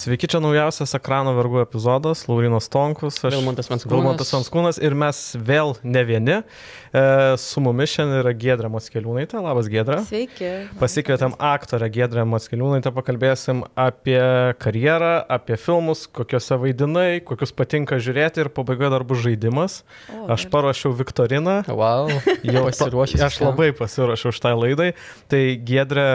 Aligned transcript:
Sveiki, 0.00 0.30
čia 0.32 0.38
naujausias 0.40 0.94
ekrano 0.96 1.34
vergų 1.36 1.58
epizodas, 1.60 2.22
Laurinas 2.24 2.70
Tonkus, 2.72 3.18
aš 3.20 3.34
Vilmantas 3.34 3.66
Vanskūnas. 3.68 3.92
Vilmantas 3.92 4.30
Vanskūnas 4.32 4.78
ir 4.80 4.94
mes 4.96 5.18
vėl 5.36 5.74
ne 5.84 6.02
vieni. 6.08 6.36
E, 6.40 7.02
su 7.36 7.60
mumis 7.60 7.92
šiandien 7.92 8.22
yra 8.22 8.32
Gedra 8.32 8.70
Moskeliūnaitė. 8.72 9.36
Labas, 9.44 9.68
Gedra. 9.68 9.98
Sveiki. 10.08 10.48
Pasikvietėm 10.80 11.34
aktorę 11.36 11.90
Gedrą 11.92 12.24
Moskeliūnaitę, 12.32 12.94
pakalbėsim 12.96 13.60
apie 13.76 14.22
karjerą, 14.64 15.10
apie 15.36 15.60
filmus, 15.60 16.06
kokiuose 16.08 16.56
vaidinai, 16.64 17.20
kokius 17.28 17.52
patinka 17.52 18.00
žiūrėti 18.00 18.46
ir 18.46 18.52
pabaigoje 18.56 18.92
dar 18.96 19.04
bus 19.04 19.20
žaidimas. 19.26 19.82
O, 20.16 20.30
aš 20.32 20.48
paruošiau 20.54 20.96
Viktoriną. 20.96 21.58
Wow, 21.68 22.08
jau 22.40 22.64
pasiruošęs. 22.70 23.26
Aš 23.28 23.38
labai 23.44 23.68
pasiruošiau 23.76 24.40
tą 24.48 24.56
laidai. 24.62 24.90
Tai 25.28 25.44
Gedra 25.68 26.08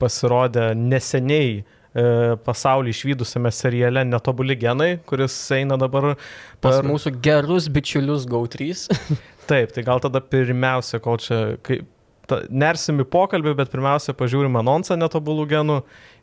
pasirodė 0.00 0.70
neseniai 0.80 1.60
E, 1.60 1.81
pasaulį 1.92 2.92
išvykusiame 2.94 3.50
seriale 3.52 4.04
Netobuli 4.08 4.56
genai, 4.56 4.94
kuris 5.08 5.34
eina 5.52 5.76
dabar 5.80 6.14
per... 6.14 6.22
pas 6.64 6.78
mūsų 6.86 7.14
gerus 7.24 7.68
bičiulius 7.72 8.24
GO3. 8.30 8.70
Taip, 9.50 9.74
tai 9.74 9.84
gal 9.84 10.00
tada 10.00 10.22
pirmiausia, 10.24 11.02
kol 11.02 11.18
čia, 11.20 11.42
kai, 11.66 11.82
ta, 12.30 12.40
nersim 12.48 13.02
į 13.02 13.08
pokalbį, 13.12 13.56
bet 13.58 13.72
pirmiausia 13.74 14.16
pažiūrim 14.16 14.56
anonsą 14.62 14.96
Netobulų 14.96 15.48
genų 15.52 15.82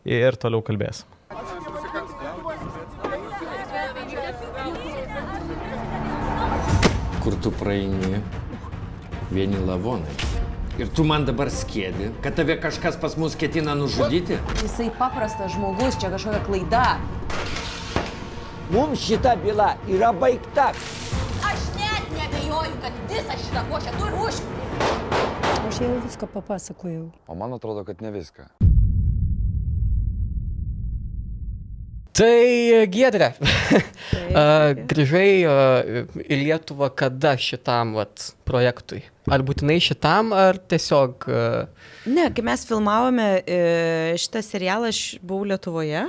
ir 0.09 0.39
toliau 0.41 0.63
kalbėsim. 0.65 1.05
Kur 7.19 7.35
tu 7.43 7.51
praeini? 7.59 8.23
Vieni 9.29 9.59
lavonai. 9.67 10.28
Ir 10.79 10.87
tu 10.95 11.03
man 11.03 11.25
dabar 11.27 11.49
skėdi, 11.51 12.05
kad 12.23 12.37
tave 12.39 12.55
kažkas 12.63 12.95
pas 13.01 13.17
mus 13.19 13.33
ketina 13.35 13.73
nužudyti? 13.75 14.37
Jisai 14.61 14.85
paprastas 14.95 15.51
žmogus, 15.51 15.97
čia 15.99 16.07
kažkokia 16.13 16.39
klaida. 16.45 16.83
Mums 18.71 19.03
šita 19.03 19.35
byla 19.43 19.73
yra 19.91 20.13
baigta. 20.15 20.69
Aš 21.49 21.67
net 21.75 22.07
nebejoju, 22.15 22.79
kad 22.85 23.03
visą 23.11 23.35
šitą 23.43 23.65
košę 23.73 23.97
turi 23.99 24.23
užpildyti. 24.29 24.89
Aš 25.67 25.83
jau 25.83 25.93
viską 26.07 26.31
papasakojau. 26.39 27.05
O 27.27 27.35
man 27.35 27.59
atrodo, 27.59 27.83
kad 27.83 27.99
ne 28.01 28.15
viską. 28.15 28.47
Tai 32.17 32.85
Giedrė, 32.91 33.29
grįžai 34.91 35.27
į 36.25 36.39
Lietuvą 36.41 36.89
kada 36.97 37.35
šitam 37.39 37.93
vat, 37.97 38.31
projektui? 38.49 39.03
Ar 39.29 39.43
būtinai 39.45 39.77
šitam, 39.83 40.33
ar 40.35 40.57
tiesiog... 40.57 41.27
Ne, 42.09 42.25
kai 42.35 42.45
mes 42.45 42.65
filmavome 42.67 43.27
e, 43.43 43.59
šitą 44.19 44.41
serialą, 44.45 44.89
aš 44.89 45.19
buvau 45.21 45.47
Lietuvoje, 45.51 46.07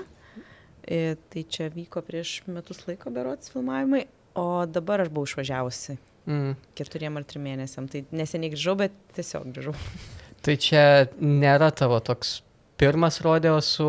e, 0.89 1.03
tai 1.31 1.45
čia 1.53 1.69
vyko 1.75 2.03
prieš 2.06 2.41
metus 2.48 2.83
laiko 2.89 3.12
berots 3.15 3.53
filmavimai, 3.53 4.06
o 4.41 4.65
dabar 4.67 5.05
aš 5.05 5.12
buvau 5.12 5.28
išvažiavusi. 5.28 6.01
Mm. 6.31 6.56
Keturiem 6.78 7.17
ar 7.21 7.27
trim 7.28 7.45
mėnesiam. 7.45 7.89
Tai 7.91 8.05
neseniai 8.15 8.53
grįžau, 8.53 8.77
bet 8.81 8.97
tiesiog 9.17 9.48
grįžau. 9.55 9.77
Tai 10.45 10.56
čia 10.61 10.83
nėra 11.21 11.71
tavo 11.77 11.98
toks 12.05 12.39
pirmas 12.81 13.21
rodeo 13.21 13.59
su 13.61 13.89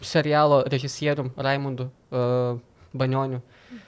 serialo 0.00 0.62
režisierium 0.72 1.30
Raimundu 1.36 1.90
uh, 2.10 2.58
Banioniu. 2.96 3.40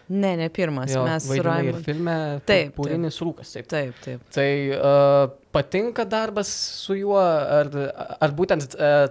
Ne, 0.08 0.36
ne 0.36 0.48
pirmas. 0.48 0.92
Jo, 0.92 1.04
mes 1.04 1.26
su 1.28 1.42
Raimundu. 1.42 1.82
Filme 1.84 2.16
taip, 2.48 2.74
Pūrinis 2.76 3.20
rūkas. 3.22 3.54
Taip, 3.56 3.68
taip. 3.70 4.02
taip. 4.04 4.26
Tai 4.34 4.50
uh, 4.74 5.30
patinka 5.52 6.06
darbas 6.08 6.50
su 6.82 6.96
juo, 6.98 7.20
ar, 7.20 7.72
ar, 8.18 8.36
būtent, 8.36 8.76
uh, 8.76 9.08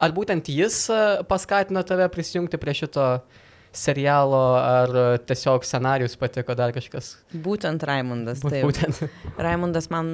ar 0.00 0.16
būtent 0.16 0.52
jis 0.52 0.82
uh, 0.92 1.20
paskatino 1.28 1.82
tave 1.88 2.08
prisijungti 2.12 2.60
prie 2.60 2.76
šito 2.82 3.06
uh, 3.18 3.40
serialo, 3.72 4.40
ar 4.58 4.92
tiesiog 5.26 5.64
scenarius 5.66 6.16
patiko 6.18 6.54
dar 6.58 6.72
kažkas? 6.74 7.12
Būtent 7.30 7.84
Raimundas. 7.86 8.42
Taip. 8.42 8.64
Būtent. 8.66 9.02
Raimundas 9.46 9.90
man 9.92 10.10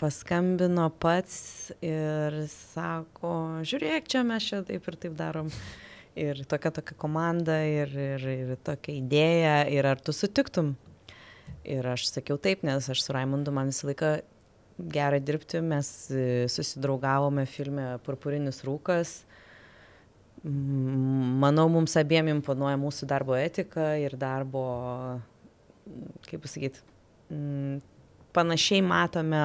paskambino 0.00 0.88
pats 1.02 1.72
ir 1.84 2.42
sako, 2.50 3.62
žiūrėk, 3.66 4.08
čia 4.10 4.24
mes 4.26 4.48
čia 4.50 4.62
taip 4.66 4.88
ir 4.90 4.98
taip 5.06 5.18
darom. 5.18 5.50
Ir 6.16 6.40
tokia 6.48 6.72
tokia 6.72 6.96
komanda, 6.96 7.58
ir, 7.68 7.92
ir, 7.92 8.22
ir 8.32 8.54
tokia 8.64 8.94
idėja, 8.96 9.56
ir 9.68 9.86
ar 9.86 10.00
tu 10.00 10.14
sutiktum? 10.16 10.74
Ir 11.66 11.86
aš 11.92 12.08
sakiau 12.08 12.40
taip, 12.40 12.64
nes 12.66 12.88
aš 12.90 13.04
su 13.04 13.14
Raimundu 13.14 13.52
man 13.54 13.70
visą 13.70 13.90
laiką 13.90 14.16
gerai 14.92 15.20
dirbti, 15.24 15.60
mes 15.64 15.88
susidraugavome 16.52 17.46
filme 17.48 17.94
Purpurinis 18.04 18.62
rūkas 18.66 19.20
manau, 20.44 21.66
mums 21.72 21.96
abiem 21.98 22.28
imponuoja 22.34 22.76
mūsų 22.80 23.08
darbo 23.10 23.36
etika 23.38 23.94
ir 24.00 24.16
darbo, 24.20 24.66
kaip 26.28 26.44
pasakyti, 26.44 26.82
panašiai 28.36 28.84
matome 28.84 29.42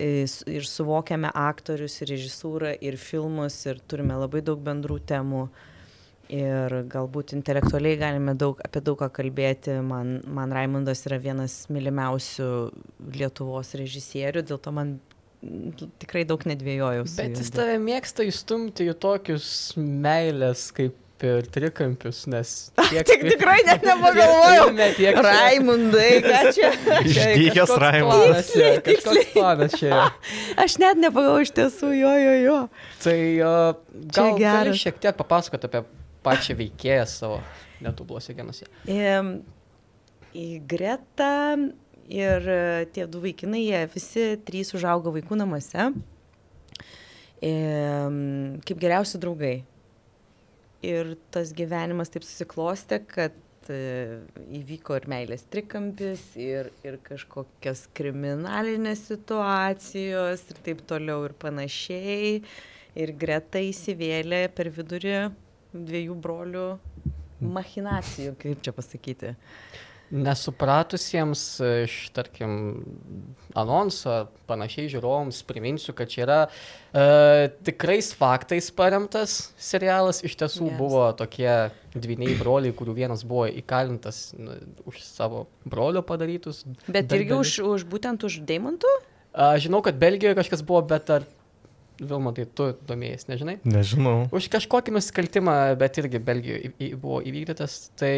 ir 0.00 0.66
suvokiame 0.66 1.30
aktorius, 1.30 2.00
ir 2.02 2.14
režisūrą, 2.14 2.74
ir 2.82 2.98
filmus, 2.98 3.60
ir 3.68 3.78
turime 3.88 4.16
labai 4.18 4.42
daug 4.42 4.62
bendrų 4.64 4.98
temų. 5.06 5.46
Ir 6.34 6.72
galbūt 6.88 7.34
intelektualiai 7.36 7.98
galime 8.00 8.32
daug, 8.40 8.58
apie 8.64 8.80
daug 8.80 8.96
ką 9.02 9.10
kalbėti. 9.12 9.76
Man, 9.84 10.16
man 10.24 10.54
Raimondas 10.56 11.04
yra 11.04 11.18
vienas 11.20 11.66
mylimiausių 11.68 12.48
Lietuvos 13.14 13.74
režisierių, 13.76 14.42
dėl 14.48 14.58
to 14.64 14.72
man 14.72 14.94
tikrai 16.02 16.24
daug 16.28 16.44
nedvėjojau. 16.48 17.06
Bet 17.16 17.40
jis 17.40 17.50
tave 17.54 17.78
mėgsta 17.82 18.26
įstumti 18.28 18.88
į 18.90 18.98
tokius 19.02 19.48
meilės 19.78 20.68
kaip 20.74 21.00
ir 21.24 21.46
trikampius, 21.52 22.24
nes... 22.30 22.50
Tiek, 22.90 23.06
Tik 23.06 23.22
tikrai 23.32 23.58
net 23.66 23.84
nepagalvojau. 23.86 24.66
Tiek 24.98 25.18
Raimundai, 25.24 26.08
ką 26.24 26.40
čia? 26.56 26.70
Išdykęs 27.00 27.74
Raimundas. 27.80 28.50
Kažkoks 28.84 29.30
planas 29.32 29.76
čia. 29.80 30.08
Aš 30.60 30.78
net 30.82 31.00
nepagalvojau 31.00 31.46
iš 31.46 31.54
tiesų, 31.56 31.92
jo, 32.00 32.12
jo, 32.20 32.34
jo. 32.42 32.58
Tai 33.04 33.18
uh, 33.40 34.02
gal 34.16 34.40
gali 34.40 34.74
šiek 34.78 35.00
tiek 35.02 35.16
papasakoti 35.18 35.70
apie 35.70 35.84
pačią 36.24 36.58
veikėją 36.58 37.06
savo 37.08 37.40
netubluose 37.84 38.34
genuose. 38.36 38.68
Um, 38.88 39.36
į 40.34 40.48
Gretą 40.68 41.34
Ir 42.12 42.50
e, 42.50 42.88
tie 42.92 43.06
du 43.08 43.22
vaikinai, 43.22 43.62
jie 43.64 43.84
visi 43.94 44.26
trys 44.44 44.74
užaugo 44.76 45.14
vaikų 45.14 45.40
namuose 45.40 45.92
kaip 47.44 48.78
geriausi 48.80 49.20
draugai. 49.20 49.64
Ir 50.84 51.14
tas 51.32 51.52
gyvenimas 51.56 52.12
taip 52.12 52.24
susiklostė, 52.26 53.00
kad 53.08 53.36
e, 53.72 54.20
įvyko 54.60 54.98
ir 54.98 55.06
meilės 55.08 55.46
trikampis, 55.52 56.22
ir, 56.40 56.70
ir 56.84 56.98
kažkokios 57.04 57.86
kriminalinės 57.96 59.06
situacijos, 59.08 60.44
ir 60.50 60.60
taip 60.66 60.84
toliau 60.88 61.24
ir 61.24 61.36
panašiai. 61.40 62.42
Ir 62.94 63.12
greta 63.18 63.58
įsivėlė 63.58 64.46
per 64.54 64.70
vidurį 64.70 65.16
dviejų 65.74 66.14
brolių 66.22 66.68
machinacijų, 67.42 68.36
kaip 68.38 68.60
čia 68.62 68.76
pasakyti. 68.76 69.34
Nesupratusiems 70.12 71.42
iš, 71.84 71.94
tarkim, 72.14 72.84
anonso, 73.56 74.26
panašiai 74.46 74.90
žiūrovams 74.92 75.40
priminsiu, 75.48 75.94
kad 75.96 76.10
čia 76.12 76.20
yra 76.26 76.38
e, 76.44 77.48
tikrais 77.66 78.12
faktais 78.14 78.68
paremtas 78.74 79.54
serialas. 79.56 80.20
Iš 80.26 80.36
tiesų 80.42 80.68
yes. 80.68 80.76
buvo 80.78 81.06
tokie 81.18 81.50
dviniai 81.96 82.36
broliai, 82.38 82.74
kurių 82.76 82.96
vienas 83.00 83.24
buvo 83.26 83.46
įkalintas 83.48 84.34
nu, 84.38 84.58
už 84.90 85.00
savo 85.06 85.46
brolio 85.64 86.04
padarytus. 86.06 86.62
Bet 86.86 87.14
irgi 87.16 87.34
už, 87.38 87.56
už 87.64 87.88
būtent 87.88 88.26
už 88.28 88.42
Deimantų? 88.46 88.92
Žinau, 89.34 89.80
kad 89.82 89.96
Belgijoje 89.98 90.36
kažkas 90.38 90.62
buvo, 90.62 90.84
bet 90.86 91.10
ar 91.10 91.24
Vilma, 92.02 92.32
tai 92.34 92.42
tu 92.50 92.72
domėjai, 92.88 93.20
nežinai? 93.30 93.54
Nežinau. 93.62 94.24
Už 94.34 94.48
kažkokį 94.50 94.96
nusikaltimą, 94.96 95.54
bet 95.78 96.00
irgi 96.02 96.18
Belgijoje 96.18 96.94
buvo 96.98 97.20
įvykdytas. 97.22 97.76
Tai 97.98 98.14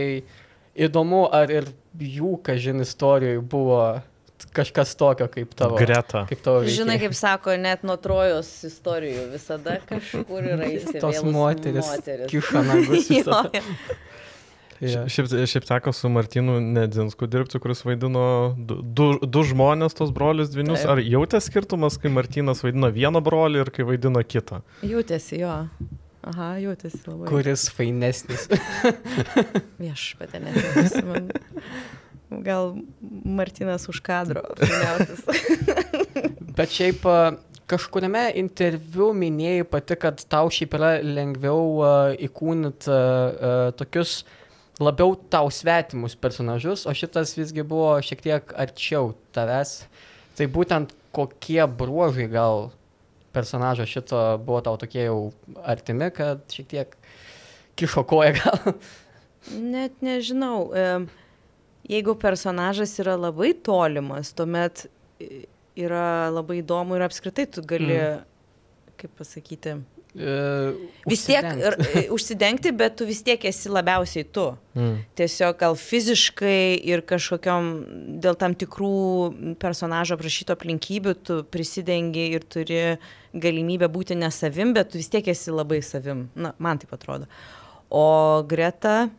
įdomu, 0.77 1.25
ar 1.33 1.53
ir 1.53 1.71
jų, 1.97 2.37
kažin, 2.47 2.85
istorijoje 2.85 3.41
buvo 3.41 3.81
kažkas 4.57 4.95
tokio 4.97 5.29
kaip 5.33 5.55
tavo. 5.57 5.79
Greta. 5.81 6.25
Kaip 6.29 6.43
tavo 6.45 6.61
veikė. 6.65 6.75
Žinai, 6.81 6.99
kaip 7.01 7.17
sako, 7.17 7.57
net 7.61 7.87
nuo 7.87 7.97
trojos 8.01 8.51
istorijų 8.69 9.31
visada 9.33 9.79
kažkur 9.89 10.45
yra 10.45 10.69
įsivėlusi. 10.69 11.03
Tos 11.05 11.23
moteris. 11.25 11.89
moteris. 11.89 12.29
Kiša 12.33 12.65
nagus. 12.67 13.11
Ja. 13.17 13.41
Šiaip, 15.09 15.31
šiaip 15.49 15.65
teko 15.65 15.93
su 15.97 16.09
Martinu 16.13 16.59
Nedinsku 16.61 17.25
dirbti, 17.33 17.57
kuris 17.65 17.81
vaidino 17.87 18.27
du, 18.59 18.83
du, 18.85 19.07
du 19.25 19.45
žmonės, 19.49 19.97
tos 19.97 20.11
brolius 20.13 20.51
dvinius. 20.53 20.83
Taip. 20.83 20.91
Ar 20.93 21.01
jautė 21.01 21.41
skirtumas, 21.41 21.97
kai 22.03 22.13
Martinas 22.13 22.61
vaidino 22.61 22.91
vieną 22.93 23.23
brolį 23.25 23.63
ir 23.65 23.71
kai 23.73 23.87
vaidino 23.89 24.21
kitą? 24.21 24.61
Jautėsi, 24.85 25.41
jo. 25.41 25.55
Aha, 26.27 26.57
jautėsi 26.59 27.03
labai. 27.07 27.29
Kuris 27.31 27.69
fainesnis. 27.75 28.49
Viešpatė, 29.83 30.41
man. 31.07 31.29
Gal 32.43 32.73
Martinas 33.01 33.87
už 33.87 34.01
kadro. 34.07 34.43
Bet 36.59 36.73
šiaip, 36.75 37.07
kažkuriame 37.71 38.25
interviu 38.41 39.13
minėjai 39.15 39.69
pati, 39.71 39.99
kad 40.03 40.25
tau 40.27 40.51
šiaip 40.51 40.75
yra 40.79 40.97
lengviau 41.05 42.17
įkūnyti 42.27 42.99
tokius 43.79 44.25
labiau 44.83 45.15
tau 45.31 45.49
svetimus 45.53 46.17
personažus, 46.19 46.85
o 46.87 46.93
šitas 46.93 47.37
visgi 47.39 47.65
buvo 47.65 47.95
šiek 48.05 48.25
tiek 48.25 48.57
arčiau 48.59 49.15
tavęs. 49.37 49.85
Tai 50.37 50.51
būtent 50.53 50.93
kokie 51.17 51.63
bruožai 51.65 52.27
gal 52.29 52.71
personažo 53.37 53.87
šito 53.89 54.23
buvo 54.45 54.63
tau 54.65 54.81
tokie 54.81 55.05
jau 55.05 55.21
artimi, 55.69 56.09
kad 56.17 56.43
šiek 56.53 56.69
tiek 56.73 56.97
kišo 57.77 58.07
koją 58.09 58.33
gal. 58.41 58.77
Net 59.53 60.01
nežinau. 60.05 60.73
Jeigu 61.87 62.17
personažas 62.19 62.97
yra 63.03 63.15
labai 63.21 63.53
tolimas, 63.55 64.33
tuomet 64.35 64.87
yra 65.77 66.33
labai 66.33 66.63
įdomu 66.63 66.97
ir 66.97 67.05
apskritai 67.07 67.47
tu 67.53 67.63
gali, 67.69 67.95
mm. 67.95 68.97
kaip 68.99 69.13
pasakyti, 69.21 69.77
vis 70.17 71.25
tiek 71.27 71.45
ir, 71.61 71.77
užsidengti, 72.15 72.73
bet 72.77 72.97
tu 72.97 73.07
vis 73.09 73.21
tiek 73.25 73.43
esi 73.49 73.69
labiausiai 73.73 74.25
tu. 74.33 74.47
Mm. 74.77 74.95
Tiesiog 75.19 75.59
gal 75.61 75.77
fiziškai 75.77 76.79
ir 76.89 77.03
kažkokiam 77.07 77.69
dėl 78.23 78.39
tam 78.41 78.57
tikrų 78.57 79.57
personažo 79.61 80.17
aprašyto 80.17 80.57
aplinkybių 80.57 81.15
tu 81.21 81.39
prisidengi 81.53 82.31
ir 82.39 82.47
turi 82.49 82.81
galimybę 83.37 83.91
būti 83.93 84.17
ne 84.17 84.31
savim, 84.33 84.73
bet 84.77 84.93
tu 84.93 85.03
vis 85.03 85.13
tiek 85.13 85.29
esi 85.29 85.53
labai 85.53 85.83
savim. 85.85 86.27
Na, 86.35 86.55
man 86.59 86.81
taip 86.81 86.97
atrodo. 86.97 87.29
O 87.93 88.43
Greta, 88.49 89.11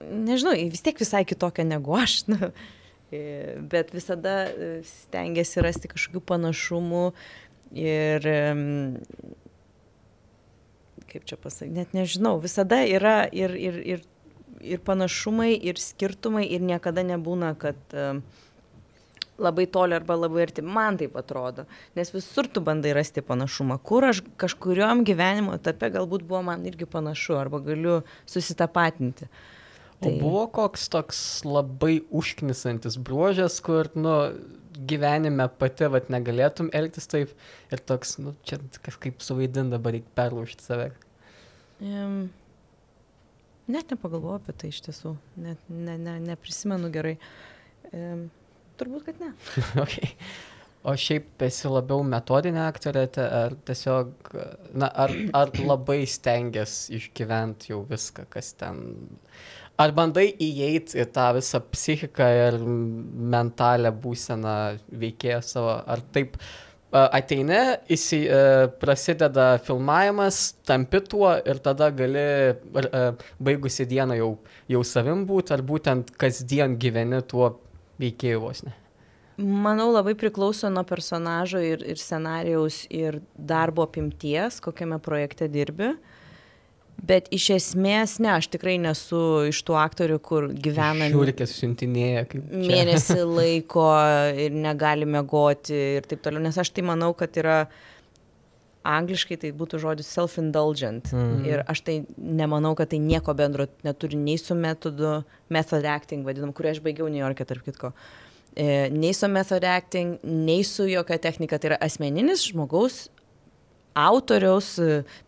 nežinau, 0.00 0.56
vis 0.72 0.82
tiek 0.84 0.98
visai 0.98 1.24
kitokia 1.28 1.68
negu 1.68 1.96
aš. 1.98 2.22
Na, 2.32 2.52
bet 3.72 3.94
visada 3.96 4.50
stengiasi 4.84 5.62
rasti 5.64 5.88
kažkokių 5.88 6.20
panašumų 6.28 7.04
Ir 7.76 8.24
kaip 11.08 11.24
čia 11.28 11.38
pasakyti, 11.40 11.74
net 11.76 11.94
nežinau, 11.96 12.36
visada 12.42 12.82
yra 12.84 13.22
ir, 13.32 13.54
ir, 13.56 13.78
ir, 13.96 14.04
ir 14.60 14.82
panašumai, 14.84 15.54
ir 15.56 15.80
skirtumai, 15.80 16.44
ir 16.52 16.64
niekada 16.64 17.04
nebūna, 17.06 17.54
kad 17.60 17.96
labai 19.38 19.66
toli 19.70 19.94
arba 19.94 20.16
labai 20.18 20.44
arti. 20.48 20.62
Man 20.62 20.98
taip 21.00 21.16
atrodo. 21.18 21.64
Nes 21.96 22.10
visur 22.14 22.48
tu 22.50 22.62
bandai 22.64 22.92
rasti 22.96 23.22
panašumą. 23.24 23.78
Kur 23.86 24.08
aš 24.10 24.22
kažkuriuom 24.40 25.04
gyvenimo 25.06 25.54
etape 25.58 25.92
galbūt 25.94 26.26
buvo 26.26 26.42
man 26.50 26.66
irgi 26.68 26.88
panašu, 26.90 27.38
arba 27.38 27.62
galiu 27.64 28.00
susitapatinti. 28.26 29.30
Tai... 29.98 30.10
O 30.10 30.18
buvo 30.20 30.44
koks 30.54 30.86
toks 30.92 31.20
labai 31.46 32.00
užknisantis 32.14 32.98
bruožas, 33.02 33.58
kur, 33.64 33.90
nu, 33.98 34.14
gyvenime 34.86 35.48
pati 35.58 35.88
vat, 35.90 36.10
negalėtum 36.12 36.70
elgtis 36.76 37.08
taip 37.10 37.32
ir 37.72 37.82
toks, 37.90 38.16
nu, 38.22 38.34
čia 38.46 38.60
kažkaip 38.84 39.22
suvaidin 39.24 39.72
dabar 39.72 39.96
reikia 39.96 40.14
perlaužti 40.18 40.64
save. 40.64 40.90
Um, 41.80 42.28
net 43.70 43.90
nepagalvoju 43.94 44.40
apie 44.40 44.54
tai 44.58 44.72
iš 44.72 44.82
tiesų, 44.86 45.16
net 45.42 45.72
ne, 45.72 45.96
ne, 46.00 46.18
neprisimenu 46.30 46.92
gerai. 46.94 47.16
Um, 47.92 48.28
turbūt, 48.78 49.08
kad 49.08 49.20
ne. 49.22 49.32
okay. 49.84 50.14
O 50.86 50.94
šiaip 50.94 51.42
esi 51.42 51.68
labiau 51.68 52.04
metodinė 52.06 52.62
aktorė, 52.68 53.08
ar 53.18 53.56
tiesiog, 53.66 54.30
na, 54.78 54.86
ar, 54.88 55.12
ar 55.36 55.50
labai 55.58 56.04
stengiasi 56.08 56.94
išgyventi 57.00 57.72
jau 57.72 57.82
viską, 57.88 58.28
kas 58.30 58.52
ten 58.60 58.84
Ar 59.78 59.92
bandai 59.94 60.32
įeiti 60.42 60.98
į 60.98 61.04
tą 61.14 61.28
visą 61.36 61.60
psichiką 61.70 62.26
ir 62.34 62.56
mentalę 63.34 63.92
būseną 63.94 64.54
veikėją 64.90 65.38
savo, 65.46 65.76
ar 65.86 66.02
taip 66.14 66.34
ateini, 66.90 67.60
įsi, 67.94 68.24
prasideda 68.80 69.52
filmavimas, 69.62 70.40
tampi 70.66 71.02
tuo 71.06 71.30
ir 71.38 71.62
tada 71.62 71.92
gali 71.94 72.26
baigusi 73.38 73.86
dieną 73.86 74.18
jau, 74.18 74.32
jau 74.74 74.82
savim 74.82 75.22
būti, 75.28 75.54
ar 75.54 75.62
būtent 75.70 76.10
kasdien 76.18 76.74
gyveni 76.80 77.22
tuo 77.30 77.54
veikėju 78.02 78.44
vos 78.48 78.66
ne? 78.66 78.74
Manau, 79.38 79.92
labai 79.94 80.16
priklauso 80.18 80.66
nuo 80.74 80.82
personažo 80.82 81.60
ir, 81.62 81.84
ir 81.86 82.00
scenarijaus 82.02 82.88
ir 82.90 83.20
darbo 83.38 83.86
apimties, 83.86 84.58
kokiame 84.64 84.98
projekte 84.98 85.46
dirbi. 85.46 85.92
Uh, 85.92 86.17
Bet 86.98 87.28
iš 87.34 87.44
esmės, 87.54 88.16
ne, 88.18 88.32
aš 88.34 88.48
tikrai 88.50 88.74
nesu 88.82 89.20
iš 89.48 89.60
tų 89.66 89.76
aktorių, 89.78 90.16
kur 90.24 90.48
gyvena... 90.50 91.06
Šiurkės 91.12 91.54
siuntinėja 91.60 92.24
kaip... 92.26 92.48
Čia. 92.50 92.64
Mėnesį 92.72 93.18
laiko 93.38 93.86
ir 94.34 94.56
negali 94.56 95.06
mėgoti 95.06 95.78
ir 96.00 96.08
taip 96.10 96.24
toliau, 96.24 96.42
nes 96.42 96.58
aš 96.58 96.72
tai 96.74 96.82
manau, 96.88 97.12
kad 97.16 97.38
yra 97.38 97.60
angliškai 98.88 99.38
tai 99.42 99.52
būtų 99.54 99.78
žodis 99.82 100.10
self-indulgent. 100.10 101.12
Mm. 101.14 101.44
Ir 101.46 101.62
aš 101.70 101.84
tai 101.86 101.98
nemanau, 102.16 102.74
kad 102.78 102.90
tai 102.90 103.00
nieko 103.02 103.34
bendro 103.36 103.68
neturi 103.86 104.18
nei 104.18 104.38
su 104.40 104.56
metodu, 104.58 105.20
method 105.54 105.86
acting, 105.86 106.26
vadinam, 106.26 106.54
kurį 106.56 106.74
aš 106.74 106.82
baigiau 106.82 107.10
New 107.12 107.22
York'e, 107.22 107.46
tarp 107.46 107.62
kitko. 107.68 107.92
E, 108.58 108.88
nei 108.90 109.14
su 109.14 109.30
method 109.30 109.66
acting, 109.68 110.18
nei 110.24 110.64
su 110.66 110.88
jokia 110.88 111.20
technika. 111.22 111.60
Tai 111.60 111.74
yra 111.74 111.80
asmeninis 111.84 112.48
žmogaus 112.48 113.06
autoriaus, 113.98 114.74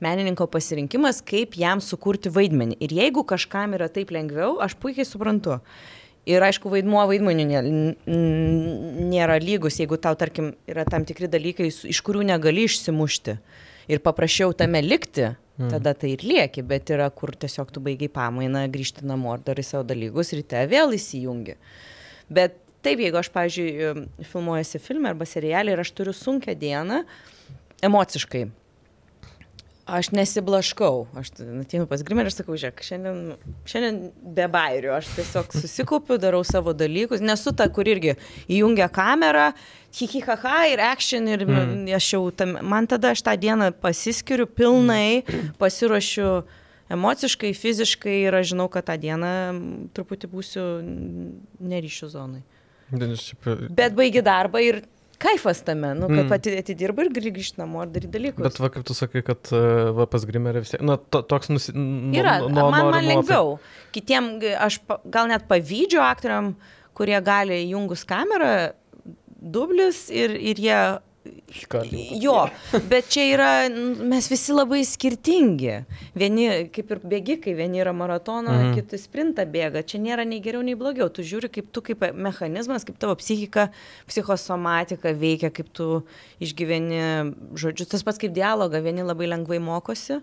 menininko 0.03 0.47
pasirinkimas, 0.51 1.21
kaip 1.27 1.57
jam 1.59 1.83
sukurti 1.85 2.33
vaidmenį. 2.33 2.79
Ir 2.85 2.95
jeigu 3.01 3.25
kažkam 3.27 3.75
yra 3.79 3.91
taip 3.93 4.13
lengviau, 4.15 4.59
aš 4.63 4.77
puikiai 4.81 5.09
suprantu. 5.09 5.59
Ir 6.29 6.45
aišku, 6.45 6.69
vaidmuo 6.71 7.03
vaidmenių 7.09 7.47
nėra 9.11 9.39
lygus, 9.41 9.81
jeigu 9.81 9.97
tau, 9.99 10.15
tarkim, 10.21 10.53
yra 10.69 10.85
tam 10.89 11.07
tikri 11.09 11.31
dalykai, 11.33 11.71
iš 11.71 12.01
kurių 12.07 12.27
negali 12.29 12.67
išsimušti. 12.69 13.39
Ir 13.91 14.03
paprašiau 14.05 14.53
tame 14.55 14.83
likti, 14.85 15.31
mm. 15.59 15.71
tada 15.73 15.95
tai 15.99 16.13
ir 16.15 16.25
lieki, 16.27 16.63
bet 16.67 16.93
yra, 16.93 17.09
kur 17.11 17.33
tiesiog 17.33 17.73
tu 17.75 17.83
baigiai 17.83 18.13
pamainą, 18.13 18.67
grįžti 18.71 19.09
namo 19.09 19.35
darai 19.43 19.65
savo 19.67 19.83
dalykus, 19.89 20.35
ryte 20.37 20.61
vėl 20.71 20.95
įsijungi. 20.95 21.57
Bet 22.31 22.61
taip, 22.85 23.01
jeigu 23.03 23.19
aš, 23.19 23.33
pavyzdžiui, 23.35 24.07
filmuojasi 24.31 24.81
filmą 24.85 25.15
arba 25.15 25.27
serialį 25.27 25.75
ir 25.75 25.83
aš 25.83 25.95
turiu 25.97 26.15
sunkę 26.15 26.55
dieną, 26.61 27.03
emociškai, 27.89 28.45
Aš 29.91 30.11
nesiblaškau. 30.15 31.09
Aš 31.19 31.33
ateinu 31.41 31.89
pas 31.91 32.03
Grimerį 32.07 32.31
ir 32.31 32.35
sakau, 32.35 32.55
žiūrėk, 32.59 32.83
šiandien, 32.87 33.19
šiandien 33.69 33.99
be 34.37 34.47
bairių. 34.53 34.93
Aš 34.95 35.11
tiesiog 35.17 35.55
susikaupiu, 35.65 36.19
darau 36.23 36.43
savo 36.47 36.75
dalykus. 36.77 37.23
Nesu 37.25 37.53
ta, 37.57 37.67
kur 37.75 37.91
irgi 37.91 38.15
įjungia 38.47 38.87
kamerą, 38.95 39.51
hihihaha 39.97 40.61
ir 40.71 40.85
action 40.87 41.27
ir 41.31 41.43
mm. 41.49 41.89
aš 41.99 42.13
jau 42.15 42.23
tam, 42.35 42.55
man 42.63 42.87
tada 42.91 43.11
aš 43.17 43.25
tą 43.27 43.35
dieną 43.41 43.73
pasiskiriu 43.83 44.47
pilnai, 44.47 45.25
pasiruošiu 45.59 46.31
emociškai, 46.91 47.51
fiziškai 47.55 48.17
ir 48.29 48.39
aš 48.41 48.53
žinau, 48.53 48.69
kad 48.71 48.87
tą 48.87 48.97
dieną 49.01 49.35
truputį 49.97 50.31
būsiu 50.31 50.69
neryšių 51.59 52.11
zonai. 52.15 52.43
Bet 52.91 53.95
baigi 53.99 54.23
darbą 54.27 54.63
ir 54.63 54.83
kaifas 55.21 55.63
tame, 55.67 55.93
nu, 55.99 56.09
kad 56.09 56.25
mm. 56.25 56.31
pati 56.33 56.55
atidirba 56.59 57.05
ir 57.07 57.13
grįžti 57.17 57.61
namo 57.61 57.85
ir 57.85 57.93
daryti 57.95 58.13
dalykus. 58.17 58.45
Bet 58.47 58.61
va, 58.63 58.71
kaip 58.73 58.87
tu 58.89 58.97
sakai, 58.97 59.23
kad 59.27 59.53
e, 59.55 59.63
va, 59.97 60.07
pas 60.11 60.25
Grimerį 60.27 60.65
vis 60.65 60.75
tiek, 60.75 60.85
na, 60.87 60.97
to, 60.97 61.23
toks 61.29 61.53
nusi... 61.53 61.75
Yra, 62.17 62.39
nu, 62.47 62.67
man, 62.73 62.91
man 62.95 63.07
lengviau. 63.07 63.59
Kitiem, 63.95 64.33
aš 64.61 64.81
gal 65.13 65.31
net 65.31 65.47
pavydžiu 65.51 66.03
aktoriam, 66.05 66.55
kurie 66.97 67.21
gali 67.25 67.63
jungus 67.71 68.07
kamerą, 68.09 68.73
dublis 69.41 70.09
ir, 70.13 70.35
ir 70.37 70.61
jie 70.61 70.81
Jo, 72.17 72.47
bet 72.89 73.11
čia 73.13 73.27
yra, 73.29 73.49
mes 74.09 74.29
visi 74.31 74.55
labai 74.55 74.81
skirtingi. 74.89 75.75
Vieni 76.17 76.47
kaip 76.73 76.95
ir 76.95 77.03
bėgikai, 77.13 77.53
vieni 77.59 77.83
yra 77.83 77.93
maratono, 77.97 78.55
mm. 78.55 78.71
kiti 78.79 79.01
sprintą 79.03 79.45
bėga. 79.51 79.83
Čia 79.85 80.01
nėra 80.01 80.25
nei 80.25 80.41
geriau, 80.41 80.63
nei 80.65 80.79
blogiau. 80.81 81.11
Tu 81.13 81.27
žiūri, 81.29 81.51
kaip 81.53 81.69
tu 81.77 81.83
kaip 81.85 82.07
mechanizmas, 82.17 82.87
kaip 82.89 82.97
tavo 83.03 83.19
psichika, 83.21 83.69
psichosomatika 84.09 85.13
veikia, 85.13 85.53
kaip 85.53 85.69
tu 85.77 85.91
išgyveni 86.41 87.03
žodžius. 87.53 87.93
Tas 87.93 88.07
pats 88.07 88.23
kaip 88.23 88.33
dialogą, 88.37 88.81
vieni 88.81 89.05
labai 89.05 89.29
lengvai 89.29 89.61
mokosi, 89.61 90.23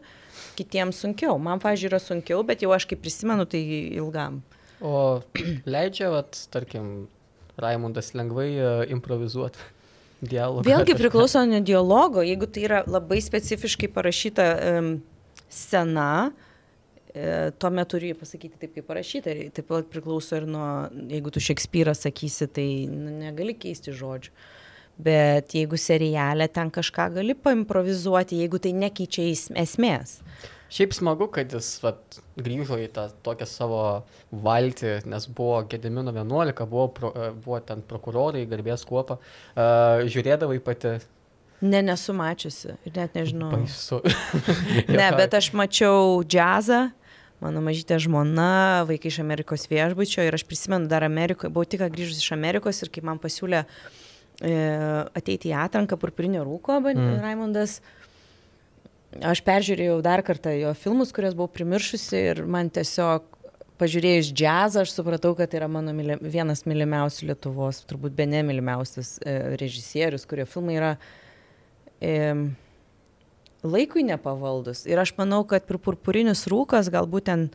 kitiems 0.57 1.03
sunkiau. 1.05 1.37
Man, 1.37 1.61
pažiūrėjau, 1.61 1.93
yra 1.93 2.01
sunkiau, 2.01 2.41
bet 2.47 2.65
jau 2.65 2.73
aš 2.73 2.89
kaip 2.89 3.05
prisimenu, 3.05 3.45
tai 3.45 3.61
ilgam. 4.01 4.41
O 4.81 5.21
leidžia, 5.69 6.09
vat, 6.13 6.41
tarkim, 6.53 7.05
Raimundas 7.57 8.13
lengvai 8.13 8.51
uh, 8.57 8.83
improvizuoti. 8.93 9.61
Dialogo. 10.21 10.65
Vėlgi 10.65 10.95
priklauso 10.97 11.43
nuo 11.45 11.61
dialogo. 11.61 12.23
Jeigu 12.25 12.49
tai 12.49 12.65
yra 12.65 12.81
labai 12.89 13.19
specifiškai 13.21 13.89
parašyta 13.93 14.45
um, 14.71 14.91
scena, 15.53 16.31
e, 17.13 17.51
tuomet 17.61 17.91
turi 17.91 18.13
pasakyti 18.17 18.57
taip, 18.57 18.73
kaip 18.75 18.87
parašyta. 18.89 19.35
Taip 19.53 19.69
pat 19.69 19.89
priklauso 19.93 20.39
ir 20.39 20.47
nuo, 20.49 20.67
jeigu 21.11 21.33
tu 21.33 21.43
Šekspyrą 21.43 21.93
sakysi, 21.97 22.49
tai 22.49 22.69
nu, 22.89 23.13
negali 23.21 23.53
keisti 23.57 23.93
žodžių. 23.93 24.33
Bet 24.97 25.53
jeigu 25.53 25.77
serialė 25.77 26.47
ten 26.49 26.71
kažką 26.73 27.11
gali 27.19 27.35
paimprovizuoti, 27.37 28.39
jeigu 28.41 28.57
tai 28.57 28.73
nekeičia 28.73 29.27
esmės. 29.61 30.17
Šiaip 30.73 30.95
smagu, 30.95 31.29
kad 31.31 31.53
jis 31.55 31.69
vat, 31.83 32.19
grįžo 32.35 32.79
į 32.83 32.87
tą 32.95 33.07
tokią 33.23 33.47
savo 33.47 33.81
valtį, 34.31 34.97
nes 35.07 35.27
buvo 35.31 35.61
Gedimino 35.69 36.11
11, 36.11 36.65
buvo, 36.67 36.87
pro, 36.95 37.13
e, 37.15 37.29
buvo 37.35 37.61
ten 37.63 37.83
prokurorai, 37.87 38.43
garbės 38.49 38.83
kuopa. 38.87 39.21
Uh, 39.55 40.03
žiūrėdavai 40.11 40.59
pati 40.65 40.97
Ne, 41.61 41.81
nesu 41.81 42.13
mačiusi 42.13 42.75
ir 42.85 42.93
net 42.93 43.15
nežinau. 43.17 43.49
Baisu. 43.55 44.01
Ne, 44.99 45.07
bet 45.17 45.33
aš 45.33 45.49
mačiau 45.57 46.21
džiazą, 46.21 46.91
mano 47.41 47.63
mažytė 47.65 47.97
žmona, 48.03 48.85
vaikai 48.89 49.09
iš 49.09 49.17
Amerikos 49.23 49.65
viešbučio 49.71 50.25
ir 50.27 50.37
aš 50.37 50.45
prisimenu 50.45 50.89
dar 50.91 51.05
Amerikoje, 51.07 51.49
buvau 51.53 51.65
tik 51.65 51.81
grįžus 51.81 52.21
iš 52.21 52.35
Amerikos 52.35 52.83
ir 52.85 52.91
kai 52.93 53.01
man 53.09 53.17
pasiūlė 53.23 53.63
e, 53.63 54.53
ateiti 55.17 55.49
į 55.49 55.57
atranką 55.63 55.97
Purpurinio 55.97 56.45
rūko, 56.45 56.77
mm. 56.77 57.17
Raimondas, 57.25 57.79
aš 59.25 59.41
peržiūrėjau 59.45 59.97
dar 60.05 60.23
kartą 60.25 60.53
jo 60.57 60.73
filmus, 60.77 61.13
kuriuos 61.15 61.35
buvau 61.37 61.51
primiršusi 61.53 62.21
ir 62.33 62.43
man 62.49 62.69
tiesiog 62.73 63.25
pažiūrėjus 63.77 64.31
džiazą, 64.33 64.83
aš 64.83 64.93
supratau, 64.95 65.33
kad 65.37 65.51
tai 65.51 65.61
yra 65.61 65.69
mano 65.69 65.93
myli, 65.95 66.17
vienas 66.21 66.65
mylimiausių 66.69 67.29
Lietuvos, 67.31 67.83
turbūt 67.89 68.15
be 68.17 68.25
nemylimiausias 68.29 69.17
e, 69.21 69.35
režisierius, 69.61 70.25
kurio 70.29 70.47
filmai 70.49 70.77
yra 70.79 70.91
e, 72.01 72.33
laikui 73.65 74.05
nepavaldus. 74.07 74.85
Ir 74.89 75.01
aš 75.01 75.13
manau, 75.19 75.43
kad 75.49 75.67
purpurinis 75.69 76.47
rūkas 76.49 76.89
galbūt 76.93 77.29
ten 77.29 77.47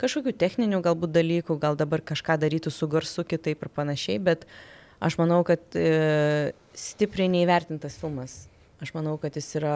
kažkokių 0.00 0.34
techninių 0.40 0.80
galbūt 0.84 1.12
dalykų, 1.12 1.58
gal 1.60 1.76
dabar 1.76 2.04
kažką 2.06 2.38
darytų 2.40 2.72
su 2.72 2.88
garsu 2.88 3.26
kitaip 3.28 3.64
ir 3.64 3.72
panašiai, 3.74 4.20
bet 4.22 4.46
aš 5.04 5.18
manau, 5.20 5.42
kad 5.46 5.60
e, 5.76 6.54
stipriai 6.72 7.28
neįvertintas 7.34 7.98
filmas. 8.00 8.46
Aš 8.78 8.92
manau, 8.94 9.16
kad 9.18 9.34
jis 9.34 9.48
yra... 9.58 9.72